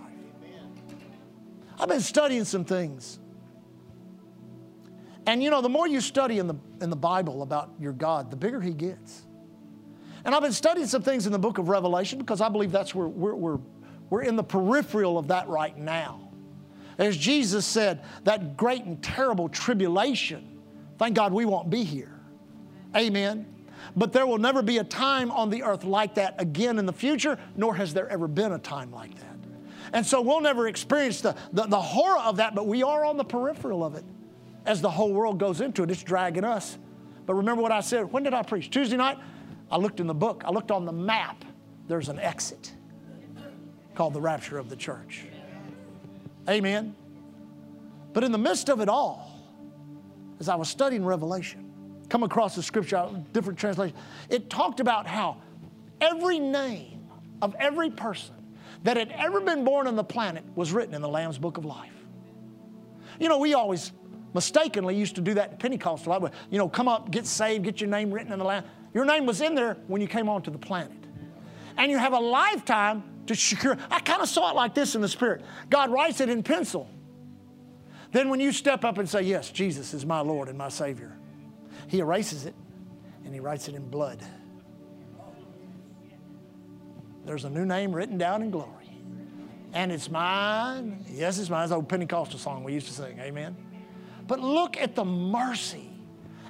I've 1.79 1.89
been 1.89 2.01
studying 2.01 2.45
some 2.45 2.65
things. 2.65 3.21
And 5.27 5.43
you 5.43 5.51
know, 5.51 5.61
the 5.61 5.69
more 5.69 5.87
you 5.87 6.01
study 6.01 6.39
in 6.39 6.47
the, 6.47 6.55
in 6.81 6.91
the 6.91 6.97
Bible 6.97 7.43
about 7.43 7.71
your 7.79 7.93
God, 7.93 8.31
the 8.31 8.37
bigger 8.37 8.61
he 8.61 8.73
gets. 8.73 9.28
And 10.25 10.35
I've 10.35 10.43
been 10.43 10.53
studying 10.53 10.87
some 10.87 11.03
things 11.03 11.27
in 11.27 11.33
the 11.33 11.39
book 11.39 11.59
of 11.59 11.69
Revelation 11.69 12.19
because 12.19 12.41
I 12.41 12.49
believe 12.49 12.73
that's 12.73 12.95
where 12.95 13.07
we're, 13.07 13.35
we're, 13.35 13.59
we're 14.11 14.23
in 14.23 14.37
the 14.37 14.45
peripheral 14.45 15.19
of 15.19 15.29
that 15.29 15.49
right 15.49 15.77
now. 15.77 16.29
As 16.99 17.17
Jesus 17.17 17.65
said, 17.65 18.03
that 18.25 18.57
great 18.57 18.85
and 18.85 19.03
terrible 19.03 19.49
tribulation, 19.49 20.59
thank 20.99 21.15
God 21.15 21.33
we 21.33 21.45
won't 21.45 21.71
be 21.71 21.85
here. 21.85 22.19
Amen. 22.97 23.47
But 23.97 24.13
there 24.13 24.27
will 24.27 24.39
never 24.39 24.63
be 24.63 24.79
a 24.79 24.85
time 24.85 25.31
on 25.31 25.51
the 25.51 25.63
earth 25.63 25.85
like 25.85 26.15
that 26.17 26.41
again 26.41 26.79
in 26.79 26.87
the 26.87 26.93
future, 26.93 27.39
nor 27.57 27.75
has 27.77 27.95
there 27.95 28.09
ever 28.09 28.27
been 28.27 28.53
a 28.53 28.59
time 28.59 28.91
like 28.91 29.15
that. 29.21 29.37
And 29.93 30.05
so 30.05 30.21
we'll 30.21 30.41
never 30.41 30.69
experience 30.69 31.21
the, 31.21 31.37
the, 31.53 31.63
the 31.65 31.81
horror 31.81 32.19
of 32.19 32.37
that, 32.37 32.55
but 32.55 32.67
we 32.67 32.83
are 32.83 33.05
on 33.05 33.17
the 33.17 33.25
peripheral 33.25 33.85
of 33.85 33.95
it. 33.95 34.05
As 34.67 34.83
the 34.83 34.91
whole 34.91 35.13
world 35.13 35.39
goes 35.39 35.61
into 35.61 35.83
it, 35.83 35.91
it's 35.91 36.03
dragging 36.03 36.45
us. 36.45 36.77
But 37.25 37.35
remember 37.35 37.63
what 37.63 37.73
I 37.73 37.81
said. 37.81 38.13
When 38.13 38.23
did 38.23 38.35
I 38.35 38.43
preach? 38.43 38.71
Tuesday 38.71 38.97
night? 38.97 39.19
I 39.71 39.77
looked 39.77 40.01
in 40.01 40.07
the 40.07 40.15
book, 40.15 40.43
I 40.45 40.51
looked 40.51 40.71
on 40.71 40.85
the 40.85 40.93
map. 40.93 41.45
There's 41.87 42.09
an 42.09 42.19
exit 42.19 42.73
called 43.95 44.15
the 44.15 44.21
rapture 44.21 44.59
of 44.59 44.69
the 44.69 44.77
church. 44.77 45.25
Amen. 46.49 46.95
But 48.13 48.25
in 48.25 48.33
the 48.33 48.39
midst 48.39 48.69
of 48.69 48.81
it 48.81 48.89
all, 48.89 49.39
as 50.41 50.49
I 50.49 50.55
was 50.55 50.69
studying 50.69 51.05
Revelation, 51.05 51.71
come 52.09 52.23
across 52.23 52.55
the 52.55 52.63
scripture, 52.63 52.97
uh, 52.97 53.11
different 53.33 53.59
translations, 53.59 53.99
it 54.31 54.49
talked 54.49 54.81
about 54.81 55.07
how 55.07 55.39
every 56.01 56.39
name 56.39 57.07
of 57.43 57.55
every 57.59 57.91
person 57.91 58.35
that 58.85 58.97
had 58.97 59.11
ever 59.13 59.41
been 59.41 59.65
born 59.65 59.87
on 59.87 59.97
the 59.97 60.05
planet 60.05 60.45
was 60.55 60.73
written 60.73 60.95
in 60.95 61.03
the 61.03 61.09
Lamb's 61.09 61.39
Book 61.39 61.59
of 61.59 61.65
Life. 61.65 61.93
You 63.19 63.29
know, 63.29 63.39
we 63.39 63.55
always 63.55 63.93
mistakenly 64.35 64.95
used 64.95 65.17
to 65.17 65.21
do 65.21 65.35
that 65.35 65.53
in 65.53 65.57
Pentecostal. 65.59 66.31
You 66.51 66.59
know, 66.59 66.69
come 66.69 66.89
up, 66.89 67.11
get 67.11 67.27
saved, 67.27 67.65
get 67.65 67.81
your 67.81 67.91
name 67.91 68.11
written 68.11 68.33
in 68.33 68.39
the 68.39 68.45
Lamb. 68.45 68.65
Your 68.95 69.05
name 69.05 69.27
was 69.27 69.41
in 69.41 69.55
there 69.55 69.77
when 69.87 70.01
you 70.01 70.09
came 70.09 70.29
onto 70.29 70.51
the 70.51 70.59
planet. 70.59 70.93
And 71.77 71.91
you 71.91 71.99
have 71.99 72.13
a 72.13 72.19
lifetime 72.19 73.03
to 73.27 73.35
secure. 73.35 73.77
I 73.91 74.01
kind 74.01 74.23
of 74.23 74.29
saw 74.29 74.51
it 74.51 74.57
like 74.57 74.75
this 74.75 74.95
in 74.95 75.01
the 75.01 75.09
Spirit 75.09 75.43
God 75.71 75.91
writes 75.91 76.21
it 76.21 76.29
in 76.29 76.43
pencil. 76.43 76.89
Then 78.11 78.31
when 78.31 78.41
you 78.41 78.53
step 78.53 78.85
up 78.85 78.99
and 78.99 79.09
say, 79.09 79.23
Yes, 79.23 79.51
Jesus 79.51 79.95
is 79.95 80.05
my 80.05 80.21
Lord 80.21 80.49
and 80.49 80.57
my 80.57 80.71
Savior, 80.71 81.17
He 81.89 82.01
erases 82.01 82.47
it 82.47 82.55
and 83.29 83.35
he 83.35 83.41
writes 83.41 83.69
it 83.69 83.75
in 83.75 83.87
blood. 83.87 84.25
There's 87.27 87.45
a 87.45 87.51
new 87.51 87.67
name 87.67 87.95
written 87.95 88.17
down 88.17 88.41
in 88.41 88.51
glory. 88.51 88.91
And 89.75 89.93
it's 89.93 90.11
mine. 90.11 91.05
Yes, 91.11 91.39
it's 91.39 91.51
mine. 91.51 91.65
It's 91.65 91.73
an 91.73 91.77
old 91.77 91.91
Pentecostal 91.91 92.39
song 92.39 92.65
we 92.65 92.73
used 92.73 92.87
to 92.87 92.95
sing. 92.95 93.19
Amen. 93.19 93.55
But 94.27 94.41
look 94.41 94.79
at 94.79 94.95
the 94.95 95.05
mercy 95.05 95.91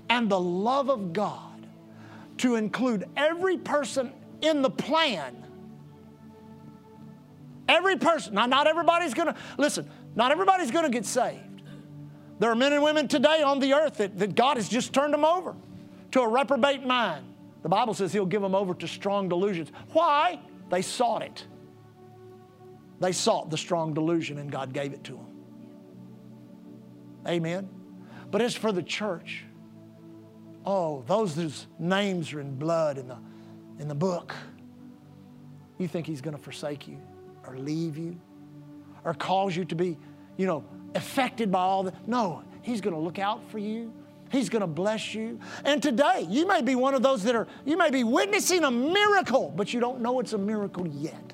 and 0.09 0.31
the 0.31 0.39
love 0.39 0.89
of 0.89 1.13
God 1.13 1.48
to 2.39 2.57
include 2.57 3.09
every 3.17 3.57
person 3.57 4.13
in 4.41 4.63
the 4.63 4.71
plan. 4.71 5.45
Every 7.69 7.97
person. 7.97 8.35
Now, 8.35 8.47
not 8.47 8.67
everybody's 8.67 9.15
going 9.15 9.29
to, 9.29 9.37
listen, 9.59 9.91
not 10.15 10.33
everybody's 10.33 10.71
going 10.71 10.85
to 10.85 10.91
get 10.91 11.05
saved. 11.05 11.63
There 12.39 12.51
are 12.51 12.55
men 12.55 12.73
and 12.73 12.83
women 12.83 13.09
today 13.09 13.43
on 13.43 13.59
the 13.59 13.75
earth 13.75 13.99
that, 13.99 14.19
that 14.19 14.35
God 14.35 14.57
has 14.57 14.69
just 14.69 14.93
turned 14.93 15.13
them 15.13 15.25
over 15.25 15.55
to 16.13 16.21
a 16.21 16.29
reprobate 16.29 16.87
mind. 16.87 17.27
The 17.63 17.69
Bible 17.69 17.95
says 17.95 18.13
He'll 18.13 18.27
give 18.27 18.43
them 18.43 18.55
over 18.55 18.75
to 18.75 18.89
strong 18.89 19.29
delusions. 19.29 19.71
Why? 19.93 20.41
They 20.71 20.83
sought 20.83 21.23
it. 21.23 21.47
They 23.01 23.13
sought 23.13 23.51
the 23.51 23.59
strong 23.59 23.95
delusion 23.95 24.39
and 24.39 24.51
God 24.51 24.73
gave 24.73 24.93
it 24.93 25.05
to 25.05 25.13
them. 25.13 25.27
Amen. 27.27 27.69
But 28.31 28.43
as 28.43 28.55
for 28.55 28.73
the 28.73 28.83
church, 28.83 29.45
oh, 30.65 31.03
those 31.07 31.35
whose 31.35 31.67
names 31.79 32.33
are 32.33 32.41
in 32.41 32.57
blood 32.57 32.99
in 32.99 33.09
the, 33.09 33.19
in 33.79 33.89
the 33.89 33.95
book, 33.95 34.35
you 35.79 35.89
think 35.89 36.07
He's 36.07 36.21
going 36.21 36.37
to 36.37 36.43
forsake 36.43 36.89
you 36.89 36.99
or 37.47 37.57
leave 37.57 37.97
you 37.97 38.21
or 39.05 39.15
cause 39.15 39.57
you 39.57 39.65
to 39.67 39.75
be, 39.75 39.97
you 40.37 40.47
know, 40.47 40.65
affected 40.95 41.51
by 41.51 41.61
all 41.61 41.85
that? 41.85 42.09
No, 42.09 42.43
He's 42.63 42.81
going 42.81 42.95
to 42.95 43.01
look 43.01 43.19
out 43.19 43.49
for 43.51 43.59
you. 43.59 43.93
He's 44.31 44.49
going 44.49 44.61
to 44.61 44.67
bless 44.67 45.15
you. 45.15 45.41
And 45.65 45.83
today, 45.83 46.27
you 46.29 46.47
may 46.47 46.61
be 46.61 46.75
one 46.75 46.95
of 46.95 47.03
those 47.03 47.23
that 47.25 47.35
are, 47.35 47.47
you 47.65 47.79
may 47.79 47.91
be 47.91 48.05
witnessing 48.05 48.65
a 48.65 48.71
miracle, 48.71 49.53
but 49.57 49.73
you 49.73 49.81
don't 49.81 50.01
know 50.01 50.21
it's 50.21 50.35
a 50.35 50.39
miracle 50.39 50.87
yet. 50.87 51.33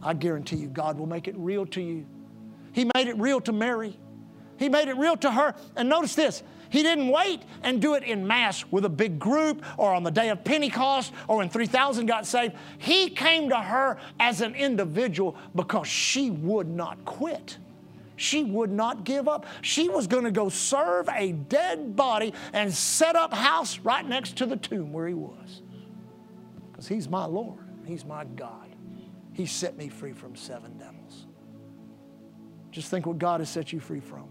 I 0.00 0.14
guarantee 0.14 0.56
you, 0.56 0.68
God 0.68 0.98
will 0.98 1.06
make 1.06 1.26
it 1.26 1.34
real 1.36 1.66
to 1.66 1.80
you. 1.80 2.06
He 2.72 2.88
made 2.94 3.08
it 3.08 3.16
real 3.16 3.40
to 3.42 3.52
Mary, 3.52 3.96
He 4.58 4.68
made 4.68 4.88
it 4.88 4.96
real 4.96 5.16
to 5.18 5.30
her. 5.30 5.54
And 5.76 5.88
notice 5.88 6.14
this 6.14 6.42
He 6.74 6.82
didn't 6.82 7.06
wait 7.06 7.40
and 7.62 7.80
do 7.80 7.94
it 7.94 8.02
in 8.02 8.26
mass 8.26 8.64
with 8.68 8.84
a 8.84 8.88
big 8.88 9.20
group 9.20 9.64
or 9.78 9.94
on 9.94 10.02
the 10.02 10.10
day 10.10 10.30
of 10.30 10.42
Pentecost 10.42 11.12
or 11.28 11.36
when 11.36 11.48
3,000 11.48 12.06
got 12.06 12.26
saved. 12.26 12.56
He 12.78 13.10
came 13.10 13.48
to 13.50 13.56
her 13.56 13.96
as 14.18 14.40
an 14.40 14.56
individual 14.56 15.36
because 15.54 15.86
she 15.86 16.32
would 16.32 16.66
not 16.66 17.04
quit. 17.04 17.58
She 18.16 18.42
would 18.42 18.72
not 18.72 19.04
give 19.04 19.28
up. 19.28 19.46
She 19.62 19.88
was 19.88 20.08
going 20.08 20.24
to 20.24 20.32
go 20.32 20.48
serve 20.48 21.08
a 21.10 21.30
dead 21.30 21.94
body 21.94 22.34
and 22.52 22.74
set 22.74 23.14
up 23.14 23.32
house 23.32 23.78
right 23.78 24.04
next 24.04 24.34
to 24.38 24.46
the 24.46 24.56
tomb 24.56 24.92
where 24.92 25.06
he 25.06 25.14
was. 25.14 25.62
Because 26.72 26.88
he's 26.88 27.08
my 27.08 27.24
Lord, 27.24 27.60
he's 27.86 28.04
my 28.04 28.24
God. 28.24 28.74
He 29.32 29.46
set 29.46 29.76
me 29.76 29.88
free 29.88 30.12
from 30.12 30.34
seven 30.34 30.76
devils. 30.76 31.26
Just 32.72 32.90
think 32.90 33.06
what 33.06 33.18
God 33.18 33.38
has 33.38 33.48
set 33.48 33.72
you 33.72 33.78
free 33.78 34.00
from. 34.00 34.26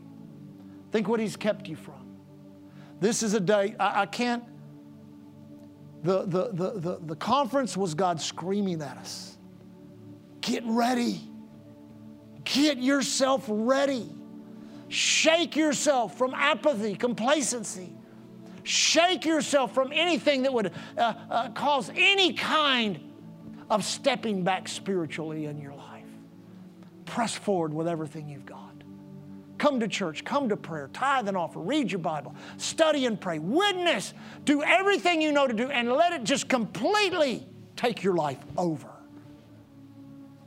Think 0.92 1.08
what 1.08 1.22
he's 1.22 1.38
kept 1.38 1.70
you 1.70 1.78
from. 1.78 2.03
This 3.00 3.24
is 3.24 3.34
a 3.34 3.40
day, 3.40 3.76
I, 3.80 4.02
I 4.02 4.06
can't. 4.06 4.44
The, 6.04 6.24
the, 6.24 6.50
the, 6.52 6.80
the, 6.80 7.00
the 7.02 7.16
conference 7.16 7.78
was 7.78 7.94
God 7.94 8.20
screaming 8.22 8.82
at 8.82 8.98
us. 8.98 9.38
Get 10.42 10.64
ready. 10.66 11.22
Get 12.44 12.78
yourself 12.78 13.46
ready. 13.48 14.10
Shake 14.90 15.56
yourself 15.56 16.18
from 16.18 16.34
apathy, 16.34 16.96
complacency. 16.96 17.94
Shake 18.64 19.26
yourself 19.26 19.74
from 19.74 19.92
anything 19.94 20.44
that 20.44 20.54
would 20.54 20.72
uh, 20.98 21.14
uh, 21.30 21.50
cause 21.50 21.92
any 21.96 22.34
kind 22.34 23.00
of 23.70 23.84
stepping 23.84 24.44
back 24.44 24.68
spiritually 24.68 25.46
in 25.46 25.60
your 25.60 25.74
life. 25.74 26.06
Press 27.06 27.34
forward 27.34 27.74
with 27.74 27.88
everything 27.88 28.30
you've 28.30 28.46
got. 28.46 28.63
Come 29.58 29.80
to 29.80 29.88
church, 29.88 30.26
come 30.26 30.50
to 30.50 30.58
prayer, 30.58 30.90
tithe 30.92 31.28
and 31.28 31.38
offer, 31.38 31.60
read 31.60 31.92
your 31.92 32.00
Bible, 32.00 32.36
study 32.58 33.06
and 33.06 33.20
pray, 33.20 33.40
witness, 33.40 34.14
do 34.46 34.64
everything 34.64 35.22
you 35.22 35.32
know 35.32 35.48
to 35.48 35.54
do, 35.54 35.70
and 35.70 35.92
let 35.92 36.14
it 36.14 36.24
just 36.24 36.50
completely 36.50 37.48
take 37.76 38.04
your 38.04 38.16
life 38.16 38.40
over. 38.58 38.90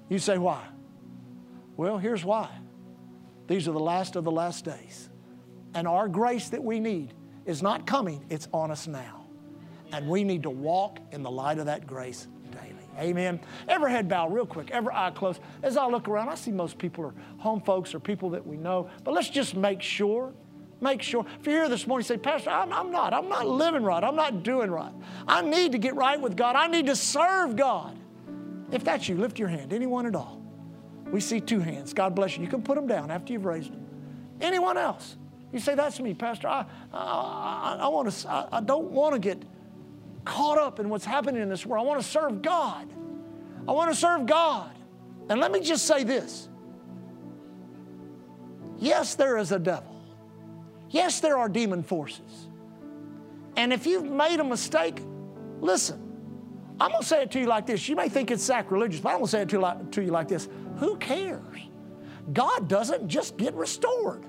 You 0.08 0.18
say, 0.18 0.38
why? 0.38 0.62
Well, 1.76 1.98
here's 1.98 2.24
why. 2.24 2.48
These 3.46 3.68
are 3.68 3.72
the 3.72 3.80
last 3.80 4.16
of 4.16 4.24
the 4.24 4.30
last 4.30 4.64
days. 4.64 5.08
And 5.74 5.86
our 5.86 6.08
grace 6.08 6.48
that 6.48 6.62
we 6.62 6.80
need 6.80 7.14
is 7.44 7.62
not 7.62 7.86
coming, 7.86 8.24
it's 8.28 8.48
on 8.52 8.70
us 8.70 8.86
now. 8.86 9.26
And 9.92 10.08
we 10.08 10.24
need 10.24 10.42
to 10.42 10.50
walk 10.50 10.98
in 11.12 11.22
the 11.22 11.30
light 11.30 11.58
of 11.58 11.66
that 11.66 11.86
grace. 11.86 12.26
Amen. 12.98 13.40
Every 13.68 13.90
head 13.90 14.08
bow, 14.08 14.28
real 14.28 14.46
quick, 14.46 14.70
every 14.70 14.92
eye 14.94 15.10
closed. 15.10 15.40
As 15.62 15.76
I 15.76 15.86
look 15.86 16.08
around, 16.08 16.28
I 16.28 16.34
see 16.34 16.50
most 16.50 16.78
people 16.78 17.04
are 17.04 17.14
home 17.38 17.60
folks 17.60 17.94
or 17.94 18.00
people 18.00 18.30
that 18.30 18.46
we 18.46 18.56
know. 18.56 18.88
But 19.04 19.14
let's 19.14 19.30
just 19.30 19.54
make 19.54 19.82
sure 19.82 20.32
Make 20.80 21.00
sure. 21.00 21.24
If 21.40 21.46
you're 21.46 21.54
here 21.54 21.68
this 21.68 21.86
morning, 21.86 22.04
say, 22.04 22.18
Pastor, 22.18 22.50
I'm, 22.50 22.72
I'm, 22.72 22.92
not. 22.92 23.14
I'm 23.14 23.28
not 23.28 23.46
living 23.46 23.82
right. 23.82 24.04
I'm 24.04 24.16
not 24.16 24.42
doing 24.42 24.70
right. 24.70 24.92
I 25.26 25.40
need 25.40 25.72
to 25.72 25.78
get 25.78 25.94
right 25.94 26.20
with 26.20 26.36
God. 26.36 26.54
I 26.54 26.66
need 26.66 26.86
to 26.86 26.96
serve 26.96 27.56
God. 27.56 27.98
If 28.70 28.84
that's 28.84 29.08
you, 29.08 29.16
lift 29.16 29.38
your 29.38 29.48
hand. 29.48 29.72
Anyone 29.72 30.06
at 30.06 30.14
all. 30.14 30.42
We 31.10 31.20
see 31.20 31.40
two 31.40 31.60
hands. 31.60 31.94
God 31.94 32.14
bless 32.14 32.36
you. 32.36 32.42
You 32.42 32.50
can 32.50 32.62
put 32.62 32.74
them 32.74 32.86
down 32.86 33.10
after 33.10 33.32
you've 33.32 33.46
raised 33.46 33.72
them. 33.72 33.86
Anyone 34.40 34.76
else? 34.76 35.16
You 35.52 35.60
say, 35.60 35.74
That's 35.74 35.98
me, 35.98 36.12
Pastor. 36.12 36.48
I, 36.48 36.66
I, 36.92 37.78
I, 37.80 37.88
want 37.88 38.10
to, 38.10 38.30
I, 38.30 38.48
I 38.52 38.60
don't 38.60 38.90
want 38.90 39.14
to 39.14 39.18
get 39.18 39.42
caught 40.26 40.58
up 40.58 40.78
in 40.78 40.90
what's 40.90 41.06
happening 41.06 41.40
in 41.40 41.48
this 41.48 41.64
world. 41.64 41.86
I 41.86 41.88
want 41.88 42.02
to 42.02 42.06
serve 42.06 42.42
God. 42.42 42.92
I 43.66 43.72
want 43.72 43.90
to 43.90 43.96
serve 43.96 44.26
God. 44.26 44.70
And 45.30 45.40
let 45.40 45.50
me 45.50 45.60
just 45.60 45.86
say 45.86 46.04
this 46.04 46.48
yes, 48.78 49.14
there 49.14 49.38
is 49.38 49.52
a 49.52 49.58
devil. 49.58 49.94
Yes, 50.90 51.20
there 51.20 51.38
are 51.38 51.48
demon 51.48 51.82
forces. 51.82 52.48
And 53.56 53.72
if 53.72 53.86
you've 53.86 54.04
made 54.04 54.38
a 54.38 54.44
mistake, 54.44 55.00
listen, 55.60 56.00
I'm 56.78 56.90
going 56.90 57.00
to 57.00 57.06
say 57.06 57.22
it 57.22 57.30
to 57.32 57.40
you 57.40 57.46
like 57.46 57.66
this. 57.66 57.88
You 57.88 57.96
may 57.96 58.08
think 58.08 58.30
it's 58.30 58.42
sacrilegious, 58.42 59.00
but 59.00 59.10
I'm 59.10 59.16
going 59.16 59.24
to 59.24 59.30
say 59.30 59.42
it 59.42 59.48
to 59.48 59.56
you 59.56 59.62
like, 59.62 59.90
to 59.92 60.02
you 60.02 60.10
like 60.10 60.28
this. 60.28 60.48
Who 60.76 60.96
cares? 60.96 61.42
God 62.32 62.68
doesn't 62.68 63.08
just 63.08 63.36
get 63.36 63.54
restored. 63.54 64.24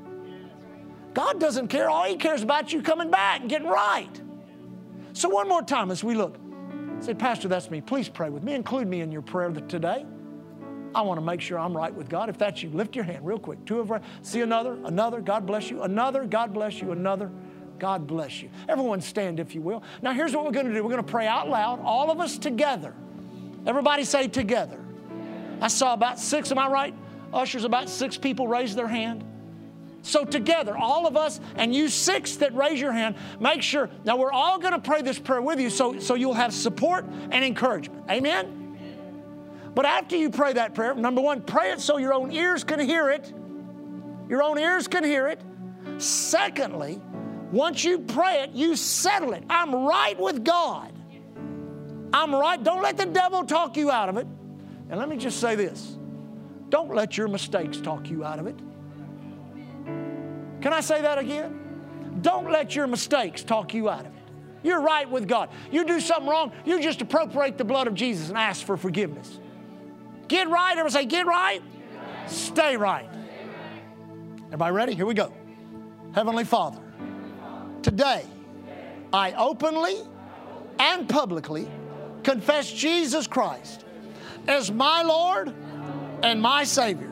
God 1.13 1.39
doesn't 1.39 1.67
care. 1.67 1.89
All 1.89 2.05
He 2.05 2.15
cares 2.15 2.41
about 2.41 2.71
you 2.71 2.81
coming 2.81 3.11
back 3.11 3.41
and 3.41 3.49
getting 3.49 3.67
right. 3.67 4.21
So, 5.18 5.30
one 5.30 5.49
more 5.49 5.63
time 5.63 5.89
as 5.89 6.03
we 6.03 6.13
look, 6.13 6.38
say, 6.99 7.15
Pastor, 7.15 7.47
that's 7.47 7.72
me. 7.72 7.82
Please 7.82 8.07
pray 8.07 8.30
with 8.30 8.43
me. 8.43 8.53
Include 8.53 8.88
me 8.88 9.01
in 9.01 9.11
your 9.11 9.24
prayer 9.24 9.49
today. 9.49 10.05
I 10.93 11.01
want 11.01 11.20
to 11.20 11.26
make 11.26 11.41
sure 11.41 11.57
I'm 11.57 11.76
right 11.76 11.91
with 11.91 12.07
God. 12.07 12.30
If 12.30 12.38
that's 12.38 12.61
you, 12.61 12.70
lift 12.70 12.95
your 12.95 13.03
hand 13.03 13.26
real 13.26 13.39
quick. 13.39 13.65
Two 13.65 13.80
of 13.80 13.91
us. 13.91 14.03
See 14.22 14.41
another, 14.41 14.78
another. 14.86 15.20
God 15.20 15.47
bless 15.47 15.72
you. 15.72 15.82
Another. 15.82 16.24
God 16.24 16.53
bless 16.53 16.80
you. 16.80 16.91
Another. 16.91 17.32
God 17.80 18.05
bless 18.05 18.43
you. 18.43 18.51
Everyone 18.70 19.01
stand, 19.01 19.39
if 19.39 19.55
you 19.55 19.61
will. 19.61 19.82
Now, 20.03 20.13
here's 20.13 20.36
what 20.36 20.45
we're 20.45 20.51
going 20.51 20.68
to 20.68 20.74
do 20.74 20.84
we're 20.84 20.91
going 20.91 21.03
to 21.03 21.11
pray 21.11 21.26
out 21.26 21.49
loud, 21.49 21.82
all 21.84 22.11
of 22.11 22.20
us 22.20 22.38
together. 22.38 22.93
Everybody 23.65 24.03
say 24.03 24.28
together. 24.28 24.80
I 25.61 25.70
saw 25.70 25.93
about 25.93 26.20
six, 26.20 26.51
am 26.51 26.59
I 26.59 26.70
right? 26.70 26.93
Ushers, 27.34 27.63
about 27.63 27.89
six 27.89 28.20
people 28.20 28.47
raise 28.47 28.76
their 28.76 28.88
hand. 28.88 29.24
So, 30.07 30.23
together, 30.23 30.77
all 30.77 31.05
of 31.05 31.17
us 31.17 31.41
and 31.57 31.75
you 31.75 31.89
six 31.89 32.37
that 32.37 32.55
raise 32.55 32.79
your 32.79 32.93
hand, 32.93 33.15
make 33.41 33.61
sure. 33.61 33.89
Now, 34.05 34.15
we're 34.15 34.31
all 34.31 34.57
going 34.57 34.71
to 34.71 34.79
pray 34.79 35.01
this 35.01 35.19
prayer 35.19 35.41
with 35.41 35.59
you 35.59 35.69
so, 35.69 35.99
so 35.99 36.15
you'll 36.15 36.33
have 36.33 36.53
support 36.53 37.05
and 37.29 37.43
encouragement. 37.43 38.05
Amen? 38.09 38.77
But 39.75 39.85
after 39.85 40.15
you 40.15 40.29
pray 40.29 40.53
that 40.53 40.73
prayer, 40.73 40.95
number 40.95 41.19
one, 41.19 41.41
pray 41.41 41.71
it 41.71 41.81
so 41.81 41.97
your 41.97 42.13
own 42.13 42.31
ears 42.31 42.63
can 42.63 42.79
hear 42.79 43.09
it. 43.09 43.33
Your 44.29 44.43
own 44.43 44.57
ears 44.57 44.87
can 44.87 45.03
hear 45.03 45.27
it. 45.27 45.41
Secondly, 45.97 47.01
once 47.51 47.83
you 47.83 47.99
pray 47.99 48.43
it, 48.43 48.51
you 48.51 48.77
settle 48.77 49.33
it. 49.33 49.43
I'm 49.49 49.75
right 49.75 50.17
with 50.17 50.45
God. 50.45 50.93
I'm 52.13 52.33
right. 52.33 52.63
Don't 52.63 52.81
let 52.81 52.95
the 52.95 53.07
devil 53.07 53.43
talk 53.43 53.75
you 53.75 53.91
out 53.91 54.07
of 54.07 54.15
it. 54.15 54.27
And 54.89 54.97
let 54.97 55.09
me 55.09 55.17
just 55.17 55.41
say 55.41 55.55
this 55.55 55.97
don't 56.69 56.95
let 56.95 57.17
your 57.17 57.27
mistakes 57.27 57.81
talk 57.81 58.09
you 58.09 58.23
out 58.23 58.39
of 58.39 58.47
it. 58.47 58.55
Can 60.61 60.73
I 60.73 60.81
say 60.81 61.01
that 61.01 61.17
again? 61.17 62.19
Don't 62.21 62.51
let 62.51 62.75
your 62.75 62.87
mistakes 62.87 63.43
talk 63.43 63.73
you 63.73 63.89
out 63.89 64.01
of 64.01 64.07
it. 64.07 64.11
You're 64.63 64.81
right 64.81 65.09
with 65.09 65.27
God. 65.27 65.49
You 65.71 65.85
do 65.85 65.99
something 65.99 66.27
wrong, 66.27 66.51
you 66.65 66.81
just 66.81 67.01
appropriate 67.01 67.57
the 67.57 67.63
blood 67.63 67.87
of 67.87 67.93
Jesus 67.93 68.29
and 68.29 68.37
ask 68.37 68.65
for 68.65 68.75
forgiveness. 68.75 69.39
Get 70.27 70.49
right. 70.49 70.71
Everybody 70.71 70.93
say, 70.93 71.05
get 71.05 71.25
right. 71.25 71.61
Stay 72.27 72.75
right. 72.75 73.07
Everybody 74.47 74.73
ready? 74.73 74.95
Here 74.95 75.05
we 75.05 75.13
go. 75.13 75.33
Heavenly 76.13 76.43
Father, 76.43 76.79
today 77.81 78.25
I 79.13 79.33
openly 79.33 79.97
and 80.79 81.07
publicly 81.07 81.69
confess 82.23 82.71
Jesus 82.71 83.27
Christ 83.27 83.85
as 84.47 84.71
my 84.71 85.03
Lord 85.03 85.53
and 86.23 86.41
my 86.41 86.63
Savior. 86.63 87.11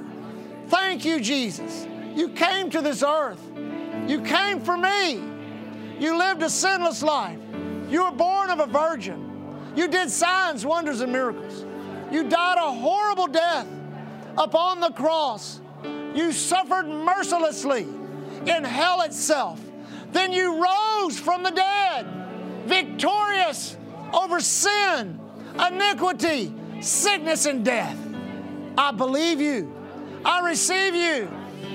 Thank 0.67 1.05
you, 1.05 1.19
Jesus. 1.19 1.87
You 2.15 2.29
came 2.29 2.69
to 2.71 2.81
this 2.81 3.03
earth. 3.03 3.41
You 4.07 4.21
came 4.21 4.61
for 4.61 4.77
me. 4.77 5.21
You 5.99 6.17
lived 6.17 6.43
a 6.43 6.49
sinless 6.49 7.03
life. 7.03 7.39
You 7.89 8.05
were 8.05 8.11
born 8.11 8.49
of 8.49 8.59
a 8.59 8.65
virgin. 8.65 9.73
You 9.75 9.87
did 9.87 10.09
signs, 10.09 10.65
wonders, 10.65 11.01
and 11.01 11.11
miracles. 11.11 11.65
You 12.11 12.27
died 12.29 12.57
a 12.57 12.71
horrible 12.71 13.27
death 13.27 13.67
upon 14.37 14.79
the 14.79 14.91
cross. 14.91 15.59
You 16.13 16.31
suffered 16.31 16.87
mercilessly 16.87 17.85
in 18.45 18.63
hell 18.63 19.01
itself. 19.01 19.59
Then 20.11 20.31
you 20.31 20.63
rose 20.63 21.19
from 21.19 21.43
the 21.43 21.51
dead, 21.51 22.05
victorious 22.65 23.75
over 24.13 24.39
sin, 24.39 25.19
iniquity, 25.67 26.53
sickness, 26.79 27.45
and 27.45 27.65
death. 27.65 27.97
I 28.77 28.91
believe 28.91 29.41
you. 29.41 29.73
I 30.23 30.47
receive 30.47 30.95
you. 30.95 31.29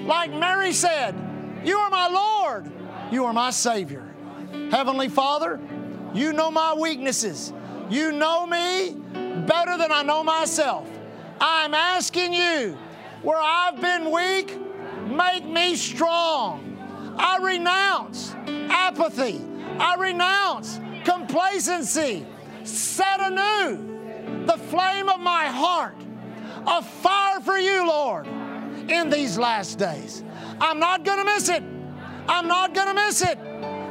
Like 0.06 0.32
Mary 0.32 0.72
said, 0.72 1.14
You 1.64 1.78
are 1.78 1.90
my 1.90 2.08
Lord. 2.08 2.70
You 3.10 3.24
are 3.24 3.32
my 3.32 3.50
Savior. 3.50 4.06
Heavenly 4.70 5.08
Father, 5.08 5.60
you 6.14 6.32
know 6.32 6.50
my 6.50 6.74
weaknesses. 6.74 7.52
You 7.88 8.12
know 8.12 8.46
me 8.46 8.92
better 9.46 9.76
than 9.76 9.90
I 9.92 10.02
know 10.02 10.22
myself. 10.22 10.88
I'm 11.40 11.74
asking 11.74 12.34
you, 12.34 12.76
where 13.22 13.40
I've 13.40 13.80
been 13.80 14.10
weak, 14.10 14.56
make 15.06 15.44
me 15.44 15.74
strong. 15.76 16.66
I 17.18 17.38
renounce 17.38 18.34
apathy. 18.46 19.44
I 19.78 19.96
renounce 19.96 20.80
complacency. 21.04 22.26
Set 22.64 23.20
anew 23.20 24.46
the 24.46 24.56
flame 24.56 25.08
of 25.08 25.20
my 25.20 25.46
heart, 25.46 25.96
a 26.66 26.82
fire 26.82 27.40
for 27.40 27.58
you, 27.58 27.86
Lord, 27.86 28.26
in 28.88 29.10
these 29.10 29.38
last 29.38 29.78
days. 29.78 30.22
I'm 30.60 30.78
not 30.78 31.04
going 31.04 31.18
to 31.18 31.24
miss 31.24 31.48
it. 31.48 31.62
I'm 32.28 32.46
not 32.46 32.74
going 32.74 32.88
to 32.88 32.94
miss 32.94 33.22
it. 33.22 33.38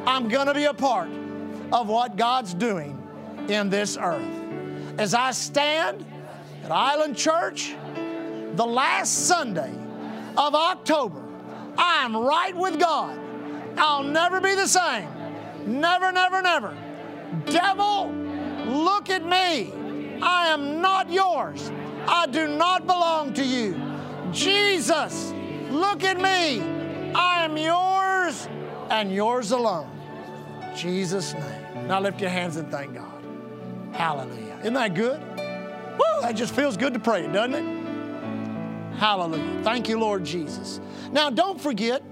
I'm 0.05 0.27
going 0.27 0.47
to 0.47 0.53
be 0.53 0.65
a 0.65 0.73
part 0.73 1.09
of 1.71 1.87
what 1.87 2.15
God's 2.15 2.53
doing 2.53 2.97
in 3.47 3.69
this 3.69 3.97
earth. 3.99 4.27
As 4.97 5.13
I 5.13 5.31
stand 5.31 6.05
at 6.63 6.71
Island 6.71 7.15
Church, 7.15 7.75
the 8.55 8.65
last 8.65 9.27
Sunday 9.27 9.73
of 10.37 10.55
October, 10.55 11.23
I'm 11.77 12.15
right 12.15 12.55
with 12.55 12.79
God. 12.79 13.19
I'll 13.77 14.03
never 14.03 14.41
be 14.41 14.55
the 14.55 14.67
same. 14.67 15.07
Never, 15.65 16.11
never, 16.11 16.41
never. 16.41 16.75
Devil, 17.45 18.11
look 18.65 19.09
at 19.09 19.23
me. 19.23 19.73
I 20.21 20.47
am 20.47 20.81
not 20.81 21.11
yours. 21.11 21.71
I 22.07 22.25
do 22.27 22.47
not 22.47 22.85
belong 22.85 23.33
to 23.35 23.45
you. 23.45 23.88
Jesus, 24.31 25.33
look 25.69 26.03
at 26.03 26.17
me. 26.17 26.61
I 27.13 27.43
am 27.43 27.57
yours 27.57 28.47
and 28.89 29.11
yours 29.11 29.51
alone. 29.51 29.89
Jesus' 30.75 31.33
name. 31.33 31.87
Now 31.87 31.99
lift 31.99 32.21
your 32.21 32.29
hands 32.29 32.57
and 32.57 32.69
thank 32.71 32.93
God. 32.93 33.23
Hallelujah. 33.91 34.59
Isn't 34.61 34.73
that 34.73 34.93
good? 34.93 35.19
Woo, 35.19 36.21
that 36.21 36.33
just 36.35 36.53
feels 36.53 36.77
good 36.77 36.93
to 36.93 36.99
pray, 36.99 37.27
doesn't 37.27 37.55
it? 37.55 38.95
Hallelujah. 38.97 39.63
Thank 39.63 39.89
you, 39.89 39.99
Lord 39.99 40.23
Jesus. 40.23 40.79
Now, 41.11 41.29
don't 41.29 41.59
forget, 41.59 42.03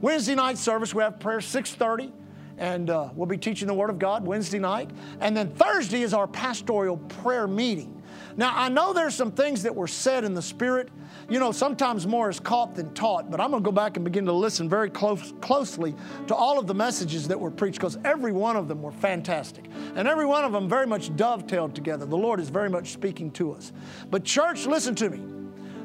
Wednesday 0.00 0.34
night 0.34 0.58
service, 0.58 0.94
we 0.94 1.02
have 1.02 1.20
prayer 1.20 1.40
630 1.40 2.12
and 2.58 2.90
uh, 2.90 3.08
we'll 3.14 3.26
be 3.26 3.38
teaching 3.38 3.66
the 3.66 3.74
Word 3.74 3.90
of 3.90 3.98
God 3.98 4.24
Wednesday 4.24 4.58
night. 4.58 4.90
And 5.20 5.36
then 5.36 5.50
Thursday 5.50 6.02
is 6.02 6.14
our 6.14 6.26
pastoral 6.26 6.96
prayer 6.96 7.46
meeting. 7.46 8.01
Now, 8.36 8.52
I 8.54 8.68
know 8.68 8.92
there's 8.92 9.14
some 9.14 9.32
things 9.32 9.62
that 9.64 9.74
were 9.74 9.86
said 9.86 10.24
in 10.24 10.34
the 10.34 10.42
Spirit. 10.42 10.88
You 11.28 11.38
know, 11.38 11.52
sometimes 11.52 12.06
more 12.06 12.30
is 12.30 12.40
caught 12.40 12.74
than 12.74 12.92
taught, 12.94 13.30
but 13.30 13.40
I'm 13.40 13.50
going 13.50 13.62
to 13.62 13.66
go 13.66 13.72
back 13.72 13.96
and 13.96 14.04
begin 14.04 14.26
to 14.26 14.32
listen 14.32 14.68
very 14.68 14.90
close, 14.90 15.32
closely 15.40 15.94
to 16.28 16.34
all 16.34 16.58
of 16.58 16.66
the 16.66 16.74
messages 16.74 17.28
that 17.28 17.38
were 17.38 17.50
preached 17.50 17.78
because 17.78 17.98
every 18.04 18.32
one 18.32 18.56
of 18.56 18.68
them 18.68 18.82
were 18.82 18.92
fantastic. 18.92 19.66
And 19.96 20.08
every 20.08 20.26
one 20.26 20.44
of 20.44 20.52
them 20.52 20.68
very 20.68 20.86
much 20.86 21.14
dovetailed 21.16 21.74
together. 21.74 22.06
The 22.06 22.16
Lord 22.16 22.40
is 22.40 22.48
very 22.48 22.70
much 22.70 22.92
speaking 22.92 23.30
to 23.32 23.52
us. 23.52 23.72
But, 24.10 24.24
church, 24.24 24.66
listen 24.66 24.94
to 24.96 25.10
me. 25.10 25.22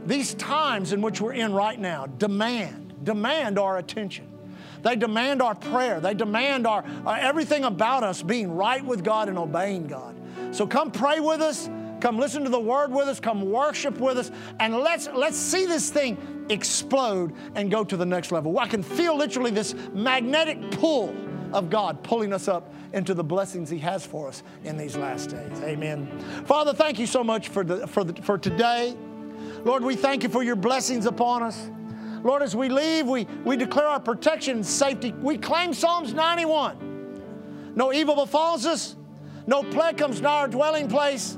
These 0.06 0.36
times 0.36 0.94
in 0.94 1.02
which 1.02 1.20
we're 1.20 1.34
in 1.34 1.54
right 1.54 1.78
now 1.78 2.06
demand, 2.06 3.04
demand 3.04 3.60
our 3.60 3.78
attention. 3.78 4.28
They 4.84 4.96
demand 4.96 5.42
our 5.42 5.56
prayer. 5.56 6.00
They 6.00 6.14
demand 6.14 6.66
our, 6.66 6.86
our, 7.06 7.18
everything 7.18 7.66
about 7.66 8.04
us 8.04 8.22
being 8.22 8.52
right 8.52 8.84
with 8.84 9.04
God 9.04 9.28
and 9.28 9.38
obeying 9.38 9.88
God. 9.88 10.16
So 10.52 10.66
come 10.66 10.92
pray 10.92 11.20
with 11.20 11.42
us. 11.42 11.70
Come 12.00 12.18
listen 12.18 12.44
to 12.44 12.50
the 12.50 12.60
word 12.60 12.92
with 12.92 13.08
us. 13.08 13.20
Come 13.20 13.50
worship 13.50 14.00
with 14.00 14.18
us. 14.18 14.32
And 14.60 14.76
let's, 14.78 15.10
let's 15.14 15.38
see 15.38 15.66
this 15.66 15.90
thing 15.90 16.46
explode 16.50 17.34
and 17.56 17.70
go 17.70 17.84
to 17.84 17.98
the 17.98 18.06
next 18.06 18.32
level. 18.32 18.58
I 18.60 18.68
can 18.68 18.84
feel 18.84 19.18
literally 19.18 19.52
this 19.52 19.76
magnetic 19.94 20.72
pull 20.72 21.16
of 21.54 21.70
God 21.70 22.04
pulling 22.04 22.34
us 22.34 22.48
up 22.48 22.74
into 22.94 23.14
the 23.14 23.24
blessings 23.24 23.70
He 23.70 23.80
has 23.80 24.06
for 24.06 24.28
us 24.28 24.44
in 24.64 24.78
these 24.78 24.96
last 24.96 25.30
days. 25.30 25.62
Amen. 25.62 26.08
Father, 26.46 26.74
thank 26.74 27.00
you 27.00 27.06
so 27.06 27.24
much 27.24 27.50
for, 27.50 27.64
the, 27.64 27.88
for, 27.88 28.04
the, 28.04 28.22
for 28.22 28.38
today. 28.38 28.96
Lord, 29.64 29.84
we 29.84 29.96
thank 29.96 30.24
you 30.24 30.30
for 30.30 30.44
your 30.44 30.56
blessings 30.56 31.06
upon 31.06 31.44
us. 31.44 31.70
Lord, 32.24 32.42
as 32.42 32.56
we 32.56 32.70
leave, 32.70 33.08
we, 33.08 33.26
we 33.46 33.56
declare 33.58 33.88
our 33.88 34.00
protection 34.00 34.58
and 34.58 34.66
safety. 34.66 35.12
We 35.14 35.38
claim 35.38 35.74
Psalms 35.74 36.14
91. 36.14 37.74
No 37.76 37.94
evil 37.94 38.16
befalls 38.16 38.66
us, 38.66 38.96
no 39.46 39.64
plague 39.64 39.98
comes 39.98 40.20
nigh 40.20 40.40
our 40.40 40.48
dwelling 40.48 40.88
place. 40.88 41.38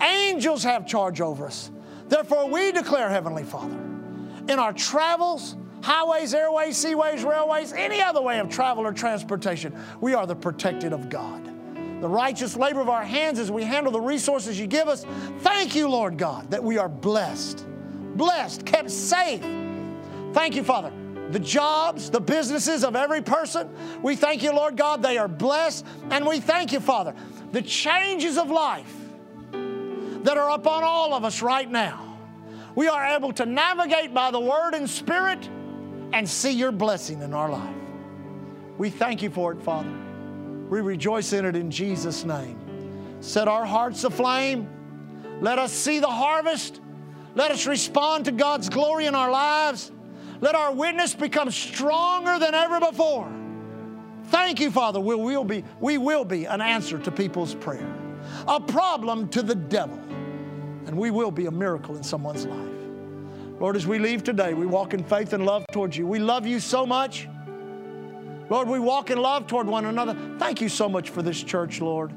Angels 0.00 0.62
have 0.64 0.86
charge 0.86 1.20
over 1.20 1.46
us. 1.46 1.70
Therefore, 2.08 2.48
we 2.48 2.72
declare, 2.72 3.08
Heavenly 3.10 3.44
Father, 3.44 3.76
in 4.48 4.58
our 4.58 4.72
travels, 4.72 5.56
highways, 5.82 6.34
airways, 6.34 6.82
seaways, 6.82 7.28
railways, 7.28 7.72
any 7.72 8.00
other 8.00 8.22
way 8.22 8.38
of 8.38 8.48
travel 8.48 8.86
or 8.86 8.92
transportation, 8.92 9.76
we 10.00 10.14
are 10.14 10.26
the 10.26 10.36
protected 10.36 10.92
of 10.92 11.08
God. 11.08 11.44
The 12.00 12.08
righteous 12.08 12.56
labor 12.56 12.80
of 12.80 12.88
our 12.88 13.04
hands 13.04 13.38
as 13.38 13.50
we 13.50 13.64
handle 13.64 13.92
the 13.92 14.00
resources 14.00 14.58
you 14.58 14.66
give 14.66 14.88
us. 14.88 15.04
Thank 15.40 15.74
you, 15.74 15.88
Lord 15.88 16.16
God, 16.16 16.50
that 16.50 16.62
we 16.62 16.78
are 16.78 16.88
blessed, 16.88 17.66
blessed, 18.14 18.64
kept 18.64 18.90
safe. 18.90 19.42
Thank 20.32 20.54
you, 20.54 20.62
Father. 20.62 20.92
The 21.30 21.40
jobs, 21.40 22.08
the 22.08 22.20
businesses 22.20 22.84
of 22.84 22.96
every 22.96 23.20
person, 23.20 23.68
we 24.00 24.16
thank 24.16 24.42
you, 24.42 24.54
Lord 24.54 24.76
God, 24.76 25.02
they 25.02 25.18
are 25.18 25.28
blessed. 25.28 25.84
And 26.10 26.26
we 26.26 26.40
thank 26.40 26.72
you, 26.72 26.80
Father, 26.80 27.14
the 27.52 27.60
changes 27.60 28.38
of 28.38 28.50
life 28.50 28.94
that 30.28 30.36
are 30.36 30.50
upon 30.50 30.84
all 30.84 31.14
of 31.14 31.24
us 31.24 31.40
right 31.40 31.70
now. 31.70 32.18
We 32.74 32.86
are 32.86 33.16
able 33.16 33.32
to 33.32 33.46
navigate 33.46 34.12
by 34.12 34.30
the 34.30 34.38
Word 34.38 34.74
and 34.74 34.88
Spirit 34.88 35.48
and 36.12 36.28
see 36.28 36.50
your 36.50 36.70
blessing 36.70 37.22
in 37.22 37.32
our 37.32 37.48
life. 37.48 37.74
We 38.76 38.90
thank 38.90 39.22
you 39.22 39.30
for 39.30 39.52
it, 39.52 39.62
Father. 39.62 39.90
We 40.68 40.82
rejoice 40.82 41.32
in 41.32 41.46
it 41.46 41.56
in 41.56 41.70
Jesus' 41.70 42.26
name. 42.26 42.58
Set 43.20 43.48
our 43.48 43.64
hearts 43.64 44.04
aflame. 44.04 44.68
Let 45.40 45.58
us 45.58 45.72
see 45.72 45.98
the 45.98 46.08
harvest. 46.08 46.82
Let 47.34 47.50
us 47.50 47.66
respond 47.66 48.26
to 48.26 48.32
God's 48.32 48.68
glory 48.68 49.06
in 49.06 49.14
our 49.14 49.30
lives. 49.30 49.90
Let 50.42 50.54
our 50.54 50.74
witness 50.74 51.14
become 51.14 51.50
stronger 51.50 52.38
than 52.38 52.52
ever 52.52 52.80
before. 52.80 53.32
Thank 54.24 54.60
you, 54.60 54.70
Father. 54.70 55.00
We 55.00 55.14
will 55.14 55.44
be, 55.44 55.64
we 55.80 55.96
will 55.96 56.26
be 56.26 56.44
an 56.44 56.60
answer 56.60 56.98
to 56.98 57.10
people's 57.10 57.54
prayer, 57.54 57.90
a 58.46 58.60
problem 58.60 59.28
to 59.30 59.40
the 59.40 59.54
devil 59.54 59.98
and 60.88 60.96
we 60.96 61.10
will 61.10 61.30
be 61.30 61.46
a 61.46 61.50
miracle 61.50 61.96
in 61.96 62.02
someone's 62.02 62.46
life. 62.46 63.60
Lord, 63.60 63.76
as 63.76 63.86
we 63.86 63.98
leave 63.98 64.24
today, 64.24 64.54
we 64.54 64.64
walk 64.64 64.94
in 64.94 65.04
faith 65.04 65.34
and 65.34 65.44
love 65.44 65.66
towards 65.70 65.98
you. 65.98 66.06
We 66.06 66.18
love 66.18 66.46
you 66.46 66.60
so 66.60 66.86
much. 66.86 67.28
Lord, 68.48 68.68
we 68.68 68.78
walk 68.80 69.10
in 69.10 69.18
love 69.18 69.46
toward 69.46 69.66
one 69.66 69.84
another. 69.84 70.16
Thank 70.38 70.62
you 70.62 70.70
so 70.70 70.88
much 70.88 71.10
for 71.10 71.20
this 71.20 71.42
church, 71.42 71.82
Lord. 71.82 72.12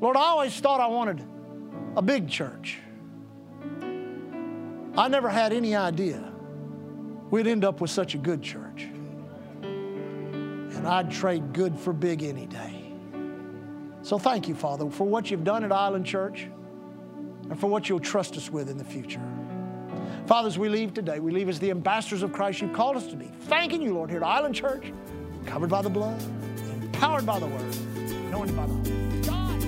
Lord, 0.00 0.16
I 0.16 0.20
always 0.20 0.58
thought 0.60 0.80
I 0.80 0.86
wanted 0.86 1.20
a 1.96 2.02
big 2.02 2.28
church. 2.28 2.78
I 4.96 5.08
never 5.08 5.28
had 5.28 5.52
any 5.52 5.74
idea 5.74 6.32
we'd 7.30 7.48
end 7.48 7.64
up 7.64 7.80
with 7.80 7.90
such 7.90 8.14
a 8.14 8.18
good 8.18 8.42
church. 8.42 8.84
And 9.62 10.86
I'd 10.86 11.10
trade 11.10 11.52
good 11.52 11.76
for 11.76 11.92
big 11.92 12.22
any 12.22 12.46
day. 12.46 12.92
So 14.02 14.18
thank 14.18 14.48
you, 14.48 14.54
Father, 14.54 14.88
for 14.88 15.04
what 15.04 15.30
you've 15.30 15.44
done 15.44 15.64
at 15.64 15.72
Island 15.72 16.06
Church 16.06 16.46
and 17.50 17.58
for 17.58 17.66
what 17.66 17.88
you'll 17.88 17.98
trust 18.00 18.36
us 18.36 18.50
with 18.50 18.68
in 18.70 18.78
the 18.78 18.84
future. 18.84 19.20
Fathers, 20.26 20.58
we 20.58 20.68
leave 20.68 20.94
today, 20.94 21.18
we 21.18 21.32
leave 21.32 21.48
as 21.48 21.58
the 21.58 21.70
ambassadors 21.70 22.22
of 22.22 22.32
Christ 22.32 22.60
you've 22.60 22.72
called 22.72 22.96
us 22.96 23.08
to 23.08 23.16
be, 23.16 23.28
thanking 23.42 23.82
you, 23.82 23.94
Lord, 23.94 24.10
here 24.10 24.20
at 24.20 24.26
Island 24.26 24.54
Church, 24.54 24.92
covered 25.44 25.68
by 25.68 25.82
the 25.82 25.90
blood, 25.90 26.22
empowered 26.82 27.26
by 27.26 27.40
the 27.40 27.46
word, 27.46 27.74
anointed 28.28 28.56
by 28.56 28.66
the 28.66 28.72
Holy 28.72 29.20
God. 29.22 29.60